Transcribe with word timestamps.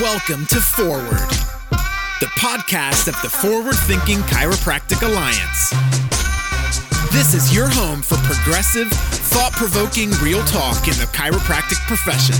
Welcome 0.00 0.44
to 0.48 0.60
Forward, 0.60 1.30
the 2.20 2.28
podcast 2.36 3.08
of 3.08 3.16
the 3.22 3.30
Forward 3.30 3.76
Thinking 3.86 4.18
Chiropractic 4.28 5.00
Alliance. 5.00 5.70
This 7.14 7.32
is 7.32 7.54
your 7.54 7.66
home 7.66 8.02
for 8.02 8.16
progressive, 8.16 8.88
thought 8.90 9.52
provoking 9.52 10.10
real 10.22 10.44
talk 10.44 10.86
in 10.86 10.92
the 11.00 11.08
chiropractic 11.16 11.80
profession. 11.86 12.36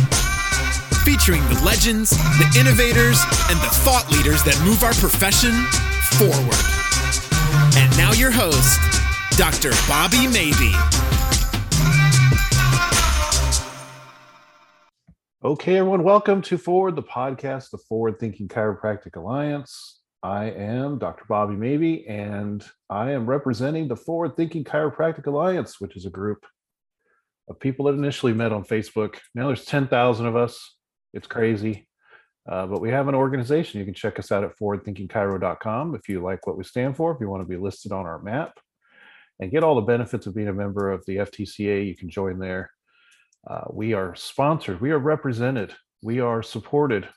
Featuring 1.06 1.40
the 1.48 1.58
legends, 1.64 2.10
the 2.10 2.60
innovators, 2.60 3.22
and 3.48 3.58
the 3.60 3.72
thought 3.80 4.04
leaders 4.12 4.42
that 4.42 4.60
move 4.62 4.82
our 4.82 4.92
profession 4.92 5.54
forward. 6.20 6.60
And 7.78 7.88
now, 7.96 8.12
your 8.12 8.30
host, 8.30 8.78
Dr. 9.38 9.72
Bobby 9.88 10.26
Maybe. 10.26 10.74
Okay, 15.46 15.76
everyone, 15.76 16.02
welcome 16.02 16.42
to 16.42 16.58
Forward, 16.58 16.96
the 16.96 17.04
podcast, 17.04 17.70
the 17.70 17.78
Forward 17.78 18.18
Thinking 18.18 18.48
Chiropractic 18.48 19.14
Alliance. 19.14 20.00
I 20.20 20.46
am 20.46 20.98
Dr. 20.98 21.22
Bobby 21.28 21.54
Maybe, 21.54 22.04
and 22.08 22.64
I 22.90 23.12
am 23.12 23.30
representing 23.30 23.86
the 23.86 23.94
Forward 23.94 24.36
Thinking 24.36 24.64
Chiropractic 24.64 25.24
Alliance, 25.26 25.80
which 25.80 25.96
is 25.96 26.04
a 26.04 26.10
group 26.10 26.44
of 27.48 27.60
people 27.60 27.86
that 27.86 27.92
initially 27.92 28.32
met 28.32 28.50
on 28.50 28.64
Facebook. 28.64 29.18
Now 29.36 29.46
there's 29.46 29.64
10,000 29.64 30.26
of 30.26 30.34
us. 30.34 30.74
It's 31.14 31.28
crazy. 31.28 31.86
Uh, 32.50 32.66
but 32.66 32.80
we 32.80 32.90
have 32.90 33.06
an 33.06 33.14
organization. 33.14 33.78
You 33.78 33.84
can 33.84 33.94
check 33.94 34.18
us 34.18 34.32
out 34.32 34.42
at 34.42 34.58
forwardthinkingchiro.com 34.58 35.94
if 35.94 36.08
you 36.08 36.22
like 36.22 36.44
what 36.48 36.58
we 36.58 36.64
stand 36.64 36.96
for, 36.96 37.12
if 37.12 37.20
you 37.20 37.28
want 37.28 37.44
to 37.44 37.48
be 37.48 37.56
listed 37.56 37.92
on 37.92 38.04
our 38.04 38.20
map 38.20 38.58
and 39.38 39.52
get 39.52 39.62
all 39.62 39.76
the 39.76 39.82
benefits 39.82 40.26
of 40.26 40.34
being 40.34 40.48
a 40.48 40.52
member 40.52 40.90
of 40.90 41.06
the 41.06 41.18
FTCA, 41.18 41.86
you 41.86 41.96
can 41.96 42.10
join 42.10 42.40
there. 42.40 42.72
Uh, 43.46 43.64
we 43.70 43.92
are 43.92 44.14
sponsored, 44.16 44.80
we 44.80 44.90
are 44.90 44.98
represented, 44.98 45.72
we 46.02 46.20
are 46.20 46.42
supported. 46.42 47.08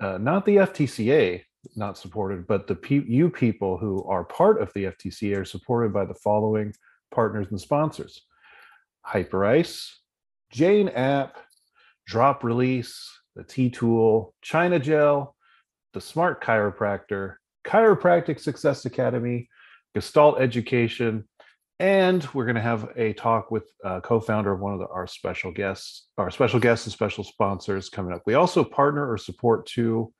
Uh, 0.00 0.18
not 0.18 0.44
the 0.44 0.56
FTCA, 0.56 1.42
not 1.76 1.96
supported, 1.96 2.46
but 2.46 2.66
the 2.66 2.74
pe- 2.74 3.04
you 3.06 3.30
people 3.30 3.78
who 3.78 4.04
are 4.04 4.24
part 4.24 4.60
of 4.60 4.72
the 4.74 4.84
FTCA 4.84 5.38
are 5.38 5.44
supported 5.44 5.92
by 5.92 6.04
the 6.04 6.14
following 6.14 6.72
partners 7.10 7.48
and 7.50 7.60
sponsors 7.60 8.22
Hyperice, 9.06 9.88
Jane 10.50 10.88
App, 10.90 11.38
Drop 12.06 12.44
Release, 12.44 13.10
the 13.34 13.44
T 13.44 13.70
Tool, 13.70 14.34
China 14.42 14.78
Gel, 14.78 15.34
the 15.94 16.00
Smart 16.00 16.42
Chiropractor, 16.42 17.36
Chiropractic 17.66 18.40
Success 18.40 18.84
Academy, 18.84 19.48
Gestalt 19.94 20.40
Education, 20.40 21.26
and 21.80 22.26
we're 22.34 22.44
going 22.44 22.56
to 22.56 22.60
have 22.60 22.90
a 22.96 23.12
talk 23.12 23.50
with 23.50 23.70
uh, 23.84 24.00
co-founder 24.00 24.52
of 24.52 24.60
one 24.60 24.72
of 24.72 24.80
the, 24.80 24.88
our 24.88 25.06
special 25.06 25.52
guests 25.52 26.08
our 26.18 26.30
special 26.30 26.58
guests 26.58 26.86
and 26.86 26.92
special 26.92 27.22
sponsors 27.22 27.88
coming 27.88 28.12
up. 28.12 28.22
We 28.26 28.34
also 28.34 28.64
partner 28.64 29.10
or 29.10 29.16
support 29.18 29.66
two 29.66 30.12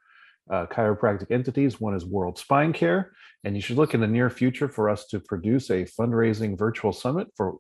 uh, 0.50 0.66
chiropractic 0.66 1.30
entities. 1.30 1.80
One 1.80 1.94
is 1.94 2.06
world 2.06 2.38
spine 2.38 2.72
care 2.72 3.12
and 3.44 3.56
you 3.56 3.60
should 3.60 3.76
look 3.76 3.94
in 3.94 4.00
the 4.00 4.06
near 4.06 4.30
future 4.30 4.68
for 4.68 4.88
us 4.88 5.06
to 5.08 5.20
produce 5.20 5.70
a 5.70 5.84
fundraising 5.84 6.56
virtual 6.56 6.92
summit 6.92 7.28
for 7.36 7.56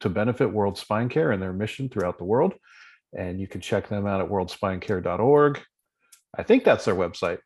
to 0.00 0.10
benefit 0.10 0.46
world 0.46 0.76
spine 0.76 1.08
care 1.08 1.32
and 1.32 1.42
their 1.42 1.54
mission 1.54 1.88
throughout 1.88 2.18
the 2.18 2.24
world. 2.24 2.54
And 3.16 3.40
you 3.40 3.48
can 3.48 3.62
check 3.62 3.88
them 3.88 4.06
out 4.06 4.20
at 4.20 4.28
worldspinecare.org 4.28 5.60
i 6.38 6.42
think 6.44 6.62
that's 6.62 6.84
their 6.84 6.94
website. 6.94 7.38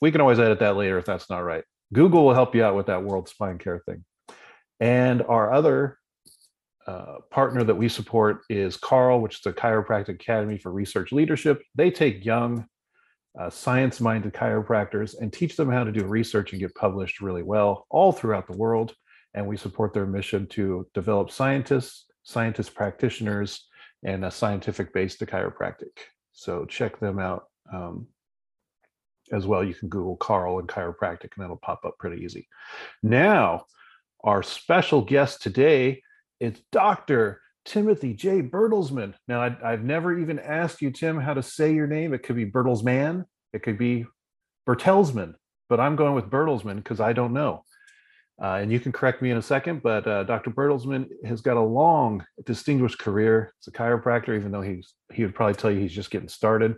We 0.00 0.10
can 0.10 0.20
always 0.20 0.38
edit 0.38 0.60
that 0.60 0.76
later 0.76 0.98
if 0.98 1.04
that's 1.04 1.28
not 1.28 1.40
right. 1.40 1.64
Google 1.92 2.24
will 2.24 2.34
help 2.34 2.54
you 2.54 2.64
out 2.64 2.74
with 2.74 2.86
that 2.86 3.04
world 3.04 3.28
spine 3.28 3.58
care 3.58 3.80
thing 3.84 4.04
and 4.82 5.22
our 5.22 5.52
other 5.52 5.96
uh, 6.88 7.18
partner 7.30 7.62
that 7.62 7.76
we 7.76 7.88
support 7.88 8.40
is 8.50 8.76
Carl, 8.76 9.20
which 9.20 9.36
is 9.36 9.42
the 9.42 9.52
Chiropractic 9.52 10.16
Academy 10.16 10.58
for 10.58 10.72
Research 10.72 11.12
Leadership. 11.12 11.62
They 11.76 11.88
take 11.88 12.24
young, 12.24 12.66
uh, 13.38 13.48
science 13.48 14.00
minded 14.00 14.34
chiropractors 14.34 15.16
and 15.16 15.32
teach 15.32 15.54
them 15.54 15.70
how 15.70 15.84
to 15.84 15.92
do 15.92 16.04
research 16.04 16.50
and 16.50 16.60
get 16.60 16.74
published 16.74 17.20
really 17.20 17.44
well 17.44 17.86
all 17.90 18.10
throughout 18.10 18.48
the 18.48 18.56
world. 18.56 18.96
And 19.34 19.46
we 19.46 19.56
support 19.56 19.94
their 19.94 20.04
mission 20.04 20.48
to 20.48 20.84
develop 20.94 21.30
scientists, 21.30 22.06
scientist 22.24 22.74
practitioners, 22.74 23.68
and 24.04 24.24
a 24.24 24.32
scientific 24.32 24.92
base 24.92 25.16
to 25.18 25.26
chiropractic. 25.26 25.96
So 26.32 26.64
check 26.64 26.98
them 26.98 27.20
out 27.20 27.44
um, 27.72 28.08
as 29.30 29.46
well. 29.46 29.62
You 29.62 29.74
can 29.74 29.88
Google 29.88 30.16
Carl 30.16 30.58
and 30.58 30.66
chiropractic, 30.66 31.30
and 31.36 31.44
that'll 31.44 31.56
pop 31.56 31.84
up 31.84 31.96
pretty 31.98 32.24
easy. 32.24 32.48
Now, 33.04 33.66
our 34.24 34.42
special 34.42 35.02
guest 35.02 35.42
today 35.42 36.02
is 36.40 36.60
Dr. 36.70 37.40
Timothy 37.64 38.14
J. 38.14 38.42
Bertelsman. 38.42 39.14
Now, 39.28 39.42
I, 39.42 39.70
have 39.70 39.84
never 39.84 40.18
even 40.18 40.38
asked 40.38 40.82
you, 40.82 40.90
Tim, 40.90 41.20
how 41.20 41.34
to 41.34 41.42
say 41.42 41.74
your 41.74 41.86
name. 41.86 42.14
It 42.14 42.22
could 42.22 42.36
be 42.36 42.46
Bertelsman, 42.46 43.24
it 43.52 43.62
could 43.62 43.78
be 43.78 44.06
Bertelsman, 44.68 45.34
but 45.68 45.80
I'm 45.80 45.96
going 45.96 46.14
with 46.14 46.30
Bertelsman 46.30 46.76
because 46.76 47.00
I 47.00 47.12
don't 47.12 47.32
know. 47.32 47.64
Uh, 48.42 48.58
and 48.60 48.72
you 48.72 48.80
can 48.80 48.90
correct 48.90 49.22
me 49.22 49.30
in 49.30 49.36
a 49.36 49.42
second, 49.42 49.82
but 49.82 50.06
uh, 50.06 50.24
Dr. 50.24 50.50
Bertelsman 50.50 51.06
has 51.24 51.40
got 51.40 51.56
a 51.56 51.60
long, 51.60 52.24
distinguished 52.44 52.98
career. 52.98 53.52
He's 53.58 53.72
a 53.72 53.76
chiropractor, 53.76 54.34
even 54.34 54.50
though 54.50 54.62
he's 54.62 54.94
he 55.12 55.22
would 55.22 55.34
probably 55.34 55.54
tell 55.54 55.70
you 55.70 55.78
he's 55.78 55.92
just 55.92 56.10
getting 56.10 56.28
started. 56.28 56.76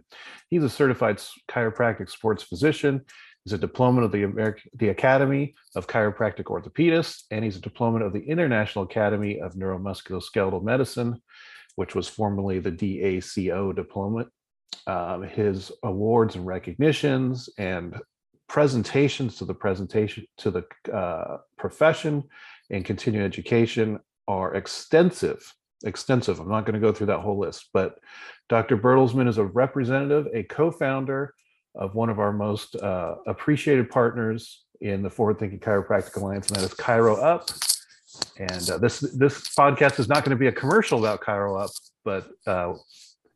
He's 0.51 0.65
a 0.65 0.69
certified 0.69 1.23
chiropractic 1.49 2.11
sports 2.11 2.43
physician. 2.43 3.05
He's 3.45 3.53
a 3.53 3.59
diploma 3.59 4.03
of 4.03 4.13
the 4.13 4.23
American, 4.23 4.71
the 4.75 4.89
Academy 4.89 5.55
of 5.77 5.87
Chiropractic 5.87 6.45
Orthopedists, 6.45 7.25
and 7.31 7.45
he's 7.45 7.57
a 7.57 7.61
diploma 7.61 8.05
of 8.05 8.15
the 8.15 8.23
International 8.23 8.85
Academy 8.85 9.39
of 9.41 9.55
Neuromusculoskeletal 9.55 10.63
Medicine, 10.63 11.21
which 11.77 11.95
was 11.95 12.09
formerly 12.09 12.59
the 12.59 12.73
DACO 12.73 13.75
diploma. 13.77 14.27
Um, 14.87 15.23
his 15.23 15.71
awards 15.83 16.37
and 16.37 16.47
recognitions 16.47 17.49
and 17.59 18.01
presentations 18.49 19.37
to 19.37 19.45
the 19.45 19.55
presentation 19.55 20.27
to 20.39 20.51
the 20.51 20.65
uh, 20.93 21.39
profession 21.59 22.25
and 22.71 22.85
continuing 22.85 23.25
education 23.25 23.99
are 24.29 24.55
extensive 24.55 25.53
extensive 25.85 26.41
i'm 26.41 26.49
not 26.49 26.65
going 26.65 26.75
to 26.75 26.87
go 26.87 26.93
through 26.93 27.07
that 27.07 27.21
whole 27.21 27.39
list 27.39 27.71
but 27.73 27.99
dr 28.49 28.77
bertelsman 28.79 29.29
is 29.29 29.39
a 29.39 29.45
representative 29.45 30.27
a 30.35 30.43
co-founder 30.45 31.35
of 31.75 31.95
one 31.95 32.09
of 32.09 32.19
our 32.19 32.33
most 32.33 32.77
uh, 32.77 33.17
appreciated 33.27 33.91
partners 33.91 34.65
in 34.81 35.03
the 35.03 35.11
Forward 35.11 35.39
Thinking 35.39 35.59
Chiropractic 35.59 36.17
Alliance, 36.17 36.49
and 36.49 36.57
that 36.57 36.65
is 36.65 36.75
Chiro 36.75 37.23
Up. 37.23 37.49
And 38.39 38.71
uh, 38.71 38.79
this 38.79 39.01
this 39.01 39.41
podcast 39.55 39.99
is 39.99 40.09
not 40.09 40.25
going 40.25 40.31
to 40.31 40.37
be 40.37 40.47
a 40.47 40.53
commercial 40.53 40.99
about 40.99 41.21
Chiro 41.21 41.61
Up, 41.61 41.71
but 42.05 42.29
uh, 42.47 42.75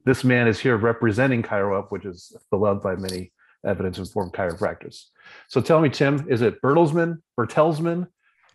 this 0.05 0.25
man 0.25 0.47
is 0.47 0.61
here 0.61 0.77
representing 0.77 1.43
Chiro 1.43 1.79
Up, 1.79 1.91
which 1.91 2.05
is 2.05 2.37
beloved 2.51 2.83
by 2.83 2.95
many 2.95 3.33
evidence-informed 3.67 4.33
chiropractors. 4.33 5.07
So 5.49 5.61
tell 5.61 5.81
me, 5.81 5.89
Tim, 5.89 6.27
is 6.29 6.43
it 6.43 6.63
Bertelsman, 6.63 7.19
Bertelsman, 7.39 8.07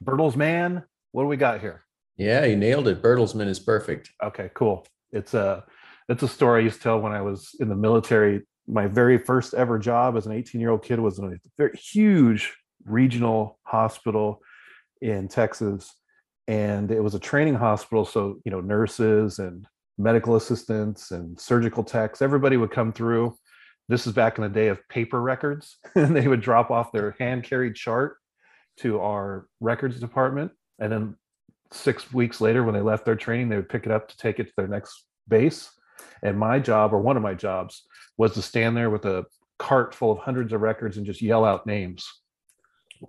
Bertelsman? 0.04 0.84
What 1.12 1.24
do 1.24 1.28
we 1.28 1.38
got 1.38 1.60
here? 1.60 1.84
Yeah, 2.16 2.46
you 2.46 2.56
nailed 2.56 2.88
it. 2.88 3.02
Bertelsman 3.02 3.48
is 3.48 3.60
perfect. 3.60 4.12
Okay, 4.24 4.50
cool. 4.54 4.86
It's 5.12 5.34
a 5.34 5.66
it's 6.10 6.24
a 6.24 6.28
story 6.28 6.62
I 6.62 6.64
used 6.64 6.78
to 6.78 6.84
tell 6.84 7.00
when 7.00 7.12
I 7.12 7.22
was 7.22 7.56
in 7.60 7.70
the 7.70 7.76
military 7.76 8.42
my 8.68 8.88
very 8.88 9.18
first 9.18 9.54
ever 9.54 9.78
job 9.78 10.16
as 10.16 10.26
an 10.26 10.32
18 10.32 10.62
year 10.62 10.70
old 10.70 10.84
kid 10.84 11.00
was 11.00 11.20
in 11.20 11.26
a 11.26 11.38
very 11.58 11.78
huge 11.78 12.54
regional 12.86 13.60
hospital 13.64 14.42
in 15.02 15.28
Texas. 15.28 15.94
And 16.48 16.92
it 16.92 17.02
was 17.02 17.16
a 17.16 17.20
training 17.20 17.56
hospital. 17.56 18.06
So, 18.06 18.40
you 18.46 18.52
know, 18.52 18.62
nurses 18.62 19.40
and 19.40 19.66
medical 19.98 20.36
assistants 20.36 21.12
and 21.12 21.40
surgical 21.40 21.84
techs, 21.84 22.22
everybody 22.22 22.58
would 22.58 22.72
come 22.72 22.92
through. 22.92 23.38
This 23.90 24.08
is 24.08 24.14
back 24.14 24.38
in 24.38 24.44
the 24.44 24.50
day 24.50 24.68
of 24.68 24.88
paper 24.90 25.22
records. 25.22 25.78
and 25.96 26.16
they 26.16 26.28
would 26.28 26.42
drop 26.42 26.72
off 26.72 26.92
their 26.92 27.16
hand 27.20 27.44
carried 27.44 27.76
chart 27.76 28.18
to 28.80 29.00
our 29.00 29.48
records 29.60 30.00
department. 30.00 30.52
And 30.80 30.92
then 30.92 31.16
six 31.72 32.12
weeks 32.14 32.42
later, 32.42 32.64
when 32.64 32.74
they 32.74 32.82
left 32.82 33.06
their 33.06 33.16
training, 33.16 33.50
they 33.50 33.56
would 33.56 33.70
pick 33.70 33.86
it 33.86 33.92
up 33.92 34.08
to 34.10 34.18
take 34.18 34.40
it 34.40 34.48
to 34.48 34.54
their 34.58 34.68
next 34.68 35.06
base. 35.28 35.70
And 36.22 36.38
my 36.38 36.60
job, 36.60 36.94
or 36.94 37.00
one 37.00 37.18
of 37.18 37.24
my 37.24 37.34
jobs, 37.34 37.86
was 38.18 38.34
to 38.34 38.42
stand 38.42 38.78
there 38.78 38.90
with 38.90 39.06
a 39.06 39.26
cart 39.60 39.94
full 39.94 40.12
of 40.12 40.20
hundreds 40.20 40.54
of 40.54 40.62
records 40.62 40.98
and 40.98 41.06
just 41.06 41.22
yell 41.22 41.46
out 41.46 41.66
names. 41.66 42.08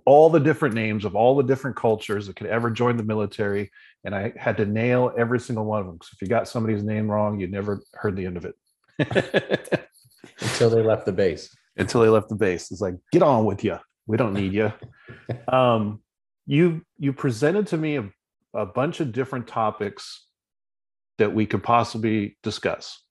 All 0.05 0.29
the 0.29 0.39
different 0.39 0.75
names 0.75 1.05
of 1.05 1.15
all 1.15 1.35
the 1.35 1.43
different 1.43 1.77
cultures 1.77 2.27
that 2.27 2.35
could 2.35 2.47
ever 2.47 2.69
join 2.69 2.97
the 2.97 3.03
military 3.03 3.71
and 4.05 4.13
i 4.13 4.31
had 4.37 4.57
to 4.57 4.65
nail 4.65 5.11
every 5.17 5.39
single 5.39 5.65
one 5.65 5.79
of 5.79 5.87
them 5.87 5.99
so 6.01 6.09
if 6.13 6.21
you 6.21 6.27
got 6.27 6.47
somebody's 6.47 6.83
name 6.83 7.09
wrong 7.09 7.39
you 7.39 7.47
never 7.47 7.81
heard 7.93 8.15
the 8.15 8.25
end 8.25 8.37
of 8.37 8.45
it. 8.45 8.55
Until 10.39 10.69
they 10.69 10.81
left 10.81 11.05
the 11.05 11.11
base. 11.11 11.55
Until 11.77 12.01
they 12.01 12.09
left 12.09 12.29
the 12.29 12.35
base. 12.35 12.71
It's 12.71 12.81
like 12.81 12.95
get 13.11 13.23
on 13.23 13.45
with 13.45 13.63
you 13.63 13.79
we 14.07 14.17
don't 14.17 14.33
need 14.33 14.53
you 14.53 14.71
um, 15.47 16.01
you 16.45 16.81
you 16.97 17.11
presented 17.11 17.67
to 17.67 17.77
me 17.77 17.97
a, 17.97 18.09
a 18.53 18.65
bunch 18.65 18.99
of 18.99 19.11
different 19.11 19.47
topics 19.47 20.24
that 21.17 21.33
we 21.33 21.45
could 21.45 21.63
possibly 21.63 22.37
discuss 22.43 23.01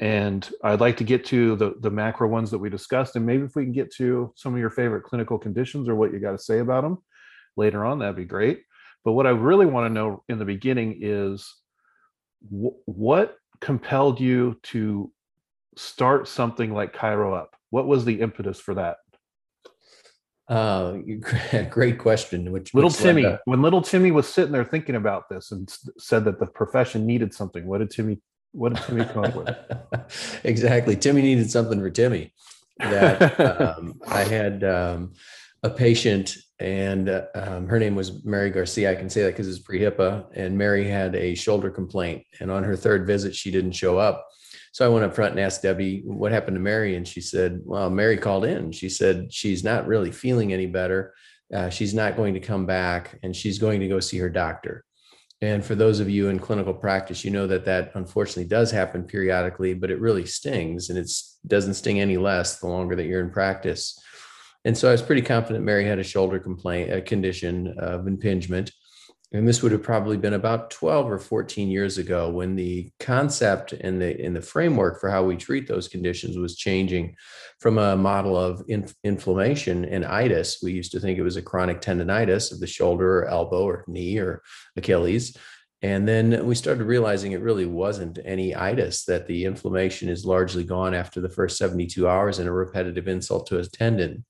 and 0.00 0.50
I'd 0.62 0.80
like 0.80 0.96
to 0.98 1.04
get 1.04 1.24
to 1.26 1.56
the, 1.56 1.74
the 1.80 1.90
macro 1.90 2.28
ones 2.28 2.50
that 2.50 2.58
we 2.58 2.68
discussed. 2.68 3.16
And 3.16 3.24
maybe 3.24 3.44
if 3.44 3.54
we 3.54 3.64
can 3.64 3.72
get 3.72 3.92
to 3.94 4.32
some 4.36 4.52
of 4.52 4.60
your 4.60 4.70
favorite 4.70 5.04
clinical 5.04 5.38
conditions 5.38 5.88
or 5.88 5.94
what 5.94 6.12
you 6.12 6.18
got 6.18 6.32
to 6.32 6.38
say 6.38 6.58
about 6.58 6.82
them 6.82 6.98
later 7.56 7.84
on, 7.84 7.98
that'd 8.00 8.16
be 8.16 8.24
great. 8.24 8.62
But 9.04 9.12
what 9.12 9.26
I 9.26 9.30
really 9.30 9.66
want 9.66 9.86
to 9.86 9.94
know 9.94 10.24
in 10.28 10.38
the 10.38 10.44
beginning 10.44 10.98
is 11.00 11.48
what 12.50 13.36
compelled 13.60 14.20
you 14.20 14.58
to 14.64 15.12
start 15.76 16.26
something 16.26 16.74
like 16.74 16.94
Chiro 16.94 17.36
Up? 17.36 17.54
What 17.70 17.86
was 17.86 18.04
the 18.04 18.20
impetus 18.20 18.58
for 18.58 18.74
that? 18.74 18.96
Uh, 20.48 20.98
great 21.70 21.98
question. 21.98 22.50
Which 22.52 22.74
little 22.74 22.90
which 22.90 22.98
Timmy, 22.98 23.36
when 23.46 23.62
little 23.62 23.82
Timmy 23.82 24.10
was 24.10 24.28
sitting 24.28 24.52
there 24.52 24.64
thinking 24.64 24.96
about 24.96 25.28
this 25.28 25.52
and 25.52 25.72
said 25.98 26.24
that 26.24 26.38
the 26.38 26.46
profession 26.46 27.06
needed 27.06 27.32
something, 27.32 27.66
what 27.66 27.78
did 27.78 27.90
Timmy? 27.90 28.18
What 28.52 28.74
did 28.74 28.84
Timmy 28.84 29.04
come 29.04 29.24
up 29.24 29.34
with? 29.34 30.40
exactly, 30.44 30.96
Timmy 30.96 31.22
needed 31.22 31.50
something 31.50 31.80
for 31.80 31.90
Timmy. 31.90 32.32
That 32.78 33.40
um, 33.60 34.00
I 34.06 34.24
had 34.24 34.64
um, 34.64 35.14
a 35.62 35.70
patient, 35.70 36.36
and 36.58 37.08
uh, 37.08 37.24
um, 37.34 37.66
her 37.66 37.78
name 37.78 37.94
was 37.94 38.24
Mary 38.24 38.50
Garcia. 38.50 38.92
I 38.92 38.94
can 38.96 39.08
say 39.08 39.22
that 39.22 39.30
because 39.30 39.48
it's 39.48 39.58
pre 39.58 39.80
HIPAA. 39.80 40.26
And 40.34 40.58
Mary 40.58 40.86
had 40.86 41.14
a 41.14 41.34
shoulder 41.34 41.70
complaint, 41.70 42.24
and 42.40 42.50
on 42.50 42.64
her 42.64 42.76
third 42.76 43.06
visit, 43.06 43.34
she 43.34 43.50
didn't 43.50 43.72
show 43.72 43.98
up. 43.98 44.28
So 44.74 44.84
I 44.84 44.88
went 44.88 45.04
up 45.04 45.14
front 45.14 45.30
and 45.30 45.40
asked 45.40 45.62
Debbie 45.62 46.02
what 46.04 46.32
happened 46.32 46.56
to 46.56 46.60
Mary, 46.60 46.96
and 46.96 47.06
she 47.06 47.20
said, 47.20 47.60
"Well, 47.64 47.88
Mary 47.90 48.16
called 48.16 48.44
in. 48.44 48.72
She 48.72 48.88
said 48.88 49.32
she's 49.32 49.62
not 49.62 49.86
really 49.86 50.10
feeling 50.10 50.52
any 50.52 50.66
better. 50.66 51.14
Uh, 51.54 51.68
she's 51.70 51.94
not 51.94 52.16
going 52.16 52.34
to 52.34 52.40
come 52.40 52.66
back, 52.66 53.16
and 53.22 53.36
she's 53.36 53.60
going 53.60 53.78
to 53.78 53.86
go 53.86 54.00
see 54.00 54.18
her 54.18 54.28
doctor." 54.28 54.84
And 55.40 55.64
for 55.64 55.76
those 55.76 56.00
of 56.00 56.10
you 56.10 56.28
in 56.28 56.40
clinical 56.40 56.74
practice, 56.74 57.24
you 57.24 57.30
know 57.30 57.46
that 57.46 57.66
that 57.66 57.92
unfortunately 57.94 58.46
does 58.46 58.72
happen 58.72 59.04
periodically, 59.04 59.74
but 59.74 59.92
it 59.92 60.00
really 60.00 60.26
stings, 60.26 60.90
and 60.90 60.98
it 60.98 61.08
doesn't 61.46 61.74
sting 61.74 62.00
any 62.00 62.16
less 62.16 62.58
the 62.58 62.66
longer 62.66 62.96
that 62.96 63.06
you're 63.06 63.22
in 63.22 63.30
practice. 63.30 63.96
And 64.64 64.76
so 64.76 64.88
I 64.88 64.92
was 64.92 65.02
pretty 65.02 65.22
confident 65.22 65.64
Mary 65.64 65.84
had 65.84 66.00
a 66.00 66.02
shoulder 66.02 66.40
complaint, 66.40 66.92
a 66.92 67.00
condition 67.00 67.76
of 67.78 68.08
impingement 68.08 68.72
and 69.34 69.48
this 69.48 69.62
would 69.62 69.72
have 69.72 69.82
probably 69.82 70.16
been 70.16 70.34
about 70.34 70.70
12 70.70 71.10
or 71.10 71.18
14 71.18 71.68
years 71.68 71.98
ago 71.98 72.30
when 72.30 72.54
the 72.54 72.88
concept 73.00 73.72
and 73.72 74.00
the 74.00 74.16
in 74.24 74.32
the 74.32 74.40
framework 74.40 75.00
for 75.00 75.10
how 75.10 75.24
we 75.24 75.36
treat 75.36 75.66
those 75.66 75.88
conditions 75.88 76.38
was 76.38 76.56
changing 76.56 77.16
from 77.58 77.76
a 77.76 77.96
model 77.96 78.36
of 78.36 78.62
inf- 78.68 78.94
inflammation 79.02 79.84
and 79.86 80.04
itis. 80.04 80.60
We 80.62 80.72
used 80.72 80.92
to 80.92 81.00
think 81.00 81.18
it 81.18 81.24
was 81.24 81.36
a 81.36 81.42
chronic 81.42 81.80
tendonitis 81.80 82.52
of 82.52 82.60
the 82.60 82.68
shoulder 82.68 83.18
or 83.18 83.26
elbow 83.26 83.64
or 83.64 83.84
knee 83.88 84.18
or 84.18 84.40
achilles. 84.76 85.36
And 85.82 86.06
then 86.06 86.46
we 86.46 86.54
started 86.54 86.84
realizing 86.84 87.32
it 87.32 87.42
really 87.42 87.66
wasn't 87.66 88.20
any 88.24 88.54
itis 88.54 89.04
that 89.06 89.26
the 89.26 89.46
inflammation 89.46 90.08
is 90.08 90.24
largely 90.24 90.62
gone 90.62 90.94
after 90.94 91.20
the 91.20 91.28
first 91.28 91.58
72 91.58 92.08
hours 92.08 92.38
and 92.38 92.48
a 92.48 92.52
repetitive 92.52 93.08
insult 93.08 93.48
to 93.48 93.58
a 93.58 93.66
tendon. 93.66 94.24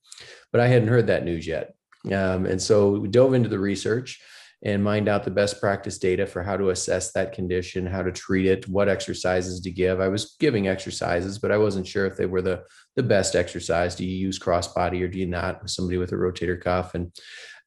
But 0.51 0.63
i 0.63 0.67
hadn't 0.67 0.89
heard 0.89 1.09
that 1.09 1.27
news 1.27 1.47
yet. 1.47 1.75
Um, 2.07 2.47
and 2.47 2.61
so 2.61 2.91
we 2.93 3.09
dove 3.09 3.35
into 3.35 3.51
the 3.51 3.59
research 3.59 4.21
and 4.65 4.83
mined 4.83 5.09
out 5.09 5.25
the 5.25 5.31
best 5.31 5.61
practice 5.61 5.99
data 5.99 6.27
for 6.27 6.43
how 6.43 6.57
to 6.57 6.71
assess 6.71 7.13
that 7.13 7.33
condition, 7.33 7.87
how 7.87 8.03
to 8.03 8.11
treat 8.11 8.47
it, 8.47 8.67
what 8.67 8.89
exercises 8.89 9.61
to 9.61 9.71
give. 9.71 10.01
I 10.01 10.09
was 10.09 10.37
giving 10.41 10.69
exercises, 10.69 11.39
but 11.39 11.53
I 11.53 11.59
wasn't 11.59 11.87
sure 11.87 12.07
if 12.07 12.17
they 12.17 12.25
were 12.25 12.41
the, 12.41 12.63
the 12.97 13.03
best 13.03 13.37
exercise. 13.37 13.95
Do 13.95 14.07
you 14.07 14.17
use 14.17 14.39
crossbody 14.39 15.03
or 15.03 15.09
do 15.09 15.19
you 15.19 15.27
not 15.27 15.61
with 15.63 15.71
somebody 15.71 15.99
with 15.99 16.13
a 16.13 16.17
rotator 16.17 16.59
cuff? 16.59 16.95
And 16.95 17.13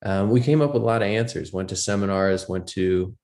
um, 0.03 0.31
we 0.31 0.41
came 0.41 0.61
up 0.61 0.73
with 0.73 0.81
a 0.81 0.85
lot 0.85 1.03
of 1.03 1.07
answers, 1.07 1.53
went 1.53 1.69
to 1.69 1.75
seminars, 1.75 2.49
went 2.49 2.67
to 2.69 3.15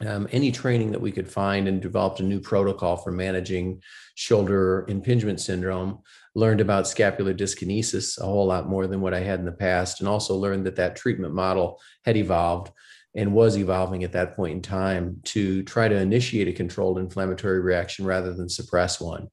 um, 0.00 0.26
any 0.32 0.50
training 0.50 0.92
that 0.92 1.00
we 1.00 1.12
could 1.12 1.30
find 1.30 1.68
and 1.68 1.82
developed 1.82 2.20
a 2.20 2.24
new 2.24 2.40
protocol 2.40 2.96
for 2.96 3.12
managing 3.12 3.82
shoulder 4.14 4.86
impingement 4.88 5.40
syndrome 5.40 6.00
learned 6.34 6.62
about 6.62 6.88
scapular 6.88 7.34
dyskinesis 7.34 8.18
a 8.18 8.24
whole 8.24 8.46
lot 8.46 8.68
more 8.68 8.86
than 8.86 9.00
what 9.00 9.14
i 9.14 9.20
had 9.20 9.38
in 9.38 9.44
the 9.44 9.52
past 9.52 10.00
and 10.00 10.08
also 10.08 10.34
learned 10.34 10.64
that 10.66 10.76
that 10.76 10.96
treatment 10.96 11.34
model 11.34 11.80
had 12.04 12.16
evolved 12.16 12.72
and 13.14 13.34
was 13.34 13.58
evolving 13.58 14.04
at 14.04 14.12
that 14.12 14.34
point 14.36 14.54
in 14.54 14.62
time 14.62 15.20
to 15.24 15.62
try 15.64 15.88
to 15.88 15.96
initiate 15.96 16.48
a 16.48 16.52
controlled 16.52 16.98
inflammatory 16.98 17.60
reaction 17.60 18.04
rather 18.04 18.32
than 18.32 18.48
suppress 18.48 19.00
one. 19.00 19.28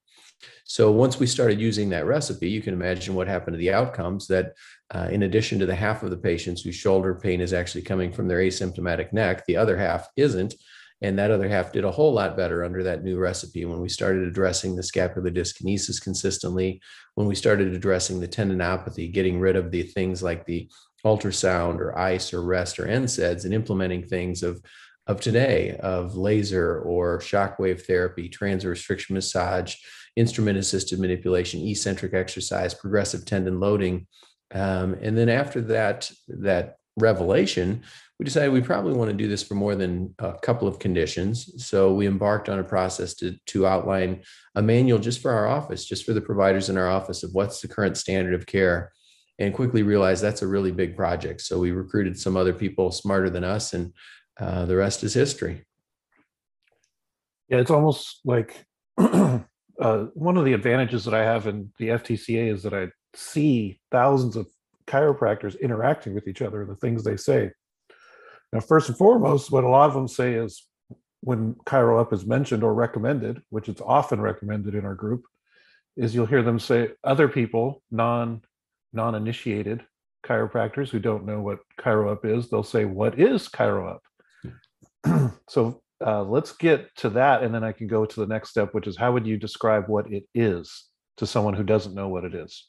So 0.65 0.91
once 0.91 1.19
we 1.19 1.27
started 1.27 1.59
using 1.59 1.89
that 1.89 2.05
recipe, 2.05 2.49
you 2.49 2.61
can 2.61 2.73
imagine 2.73 3.15
what 3.15 3.27
happened 3.27 3.55
to 3.55 3.57
the 3.57 3.73
outcomes 3.73 4.27
that 4.27 4.53
uh, 4.93 5.07
in 5.11 5.23
addition 5.23 5.59
to 5.59 5.65
the 5.65 5.75
half 5.75 6.03
of 6.03 6.09
the 6.09 6.17
patients 6.17 6.61
whose 6.61 6.75
shoulder 6.75 7.15
pain 7.15 7.41
is 7.41 7.53
actually 7.53 7.81
coming 7.81 8.11
from 8.11 8.27
their 8.27 8.39
asymptomatic 8.39 9.11
neck, 9.11 9.45
the 9.45 9.57
other 9.57 9.77
half 9.77 10.07
isn't. 10.15 10.53
And 11.01 11.17
that 11.17 11.31
other 11.31 11.47
half 11.47 11.71
did 11.71 11.85
a 11.85 11.91
whole 11.91 12.11
lot 12.11 12.35
better 12.35 12.65
under 12.65 12.83
that 12.83 13.03
new 13.03 13.17
recipe 13.17 13.63
when 13.65 13.79
we 13.79 13.87
started 13.87 14.27
addressing 14.27 14.75
the 14.75 14.83
scapular 14.83 15.31
dyskinesis 15.31 16.01
consistently, 16.01 16.81
when 17.15 17.25
we 17.25 17.35
started 17.35 17.73
addressing 17.73 18.19
the 18.19 18.27
tendinopathy, 18.27 19.11
getting 19.11 19.39
rid 19.39 19.55
of 19.55 19.71
the 19.71 19.83
things 19.83 20.21
like 20.21 20.45
the 20.45 20.69
ultrasound 21.05 21.79
or 21.79 21.97
ice 21.97 22.33
or 22.33 22.43
rest 22.43 22.79
or 22.79 22.85
NSAIDs 22.85 23.45
and 23.45 23.53
implementing 23.53 24.05
things 24.05 24.43
of 24.43 24.61
of 25.07 25.19
today 25.19 25.75
of 25.79 26.15
laser 26.15 26.81
or 26.81 27.17
shockwave 27.17 27.81
therapy, 27.81 28.29
transverse 28.29 28.83
friction 28.83 29.15
massage, 29.15 29.75
instrument 30.15 30.55
assisted 30.55 30.99
manipulation, 30.99 31.67
eccentric 31.67 32.13
exercise, 32.13 32.75
progressive 32.75 33.25
tendon 33.25 33.59
loading. 33.59 34.05
Um, 34.53 34.93
and 35.01 35.17
then 35.17 35.27
after 35.27 35.61
that, 35.61 36.11
that 36.27 36.75
revelation, 36.95 37.81
we 38.19 38.25
decided 38.25 38.51
we 38.51 38.61
probably 38.61 38.93
want 38.93 39.09
to 39.09 39.15
do 39.15 39.29
this 39.29 39.41
for 39.41 39.55
more 39.55 39.75
than 39.75 40.13
a 40.19 40.33
couple 40.33 40.67
of 40.67 40.77
conditions. 40.77 41.65
So 41.65 41.93
we 41.93 42.05
embarked 42.05 42.49
on 42.49 42.59
a 42.59 42.63
process 42.65 43.13
to, 43.15 43.35
to 43.47 43.65
outline 43.65 44.23
a 44.55 44.61
manual 44.61 44.99
just 44.99 45.21
for 45.21 45.31
our 45.31 45.47
office, 45.47 45.85
just 45.85 46.05
for 46.05 46.13
the 46.13 46.19
providers 46.19 46.67
in 46.69 46.77
our 46.77 46.89
office 46.89 47.23
of 47.23 47.33
what's 47.33 47.61
the 47.61 47.69
current 47.69 47.95
standard 47.95 48.33
of 48.33 48.45
care 48.45 48.91
and 49.39 49.53
quickly 49.53 49.83
realized 49.83 50.21
that's 50.21 50.41
a 50.41 50.47
really 50.47 50.71
big 50.71 50.97
project. 50.97 51.39
So 51.39 51.59
we 51.59 51.71
recruited 51.71 52.19
some 52.19 52.35
other 52.35 52.51
people 52.51 52.91
smarter 52.91 53.29
than 53.29 53.45
us, 53.45 53.73
and 53.73 53.93
uh, 54.37 54.65
the 54.65 54.75
rest 54.75 55.01
is 55.05 55.13
history. 55.13 55.65
Yeah, 57.47 57.59
it's 57.59 57.71
almost 57.71 58.19
like 58.25 58.65
uh, 58.97 59.39
one 59.79 60.35
of 60.35 60.43
the 60.43 60.51
advantages 60.51 61.05
that 61.05 61.13
I 61.13 61.23
have 61.23 61.47
in 61.47 61.71
the 61.79 61.87
FTCA 61.87 62.53
is 62.53 62.63
that 62.63 62.73
I 62.73 62.89
see 63.15 63.79
thousands 63.91 64.35
of 64.35 64.47
chiropractors 64.87 65.59
interacting 65.61 66.13
with 66.13 66.27
each 66.27 66.41
other, 66.41 66.65
the 66.65 66.75
things 66.75 67.05
they 67.05 67.15
say. 67.15 67.51
Now, 68.51 68.59
first 68.59 68.89
and 68.89 68.97
foremost, 68.97 69.51
what 69.51 69.63
a 69.63 69.69
lot 69.69 69.89
of 69.89 69.93
them 69.93 70.07
say 70.07 70.33
is 70.33 70.65
when 71.21 71.55
Chiro 71.65 71.99
Up 71.99 72.13
is 72.13 72.25
mentioned 72.25 72.63
or 72.63 72.73
recommended, 72.73 73.41
which 73.49 73.69
it's 73.69 73.81
often 73.81 74.21
recommended 74.21 74.75
in 74.75 74.85
our 74.85 74.95
group, 74.95 75.23
is 75.97 76.15
you'll 76.15 76.25
hear 76.25 76.43
them 76.43 76.59
say 76.59 76.89
other 77.03 77.27
people, 77.27 77.83
non 77.91 78.41
non-initiated 78.91 79.85
chiropractors 80.25 80.89
who 80.89 80.99
don't 80.99 81.25
know 81.25 81.39
what 81.41 81.59
Chiro 81.79 82.11
Up 82.11 82.25
is, 82.25 82.49
they'll 82.49 82.63
say, 82.63 82.85
"What 82.85 83.19
is 83.19 83.47
Chiro 83.49 83.99
Up?" 85.05 85.33
so 85.49 85.81
uh, 86.05 86.23
let's 86.23 86.53
get 86.53 86.95
to 86.97 87.09
that, 87.11 87.43
and 87.43 87.53
then 87.53 87.63
I 87.63 87.71
can 87.71 87.87
go 87.87 88.05
to 88.05 88.19
the 88.19 88.27
next 88.27 88.49
step, 88.49 88.73
which 88.73 88.87
is 88.87 88.97
how 88.97 89.11
would 89.11 89.27
you 89.27 89.37
describe 89.37 89.87
what 89.87 90.11
it 90.11 90.23
is 90.33 90.85
to 91.17 91.27
someone 91.27 91.53
who 91.53 91.63
doesn't 91.63 91.95
know 91.95 92.07
what 92.07 92.23
it 92.23 92.33
is? 92.33 92.67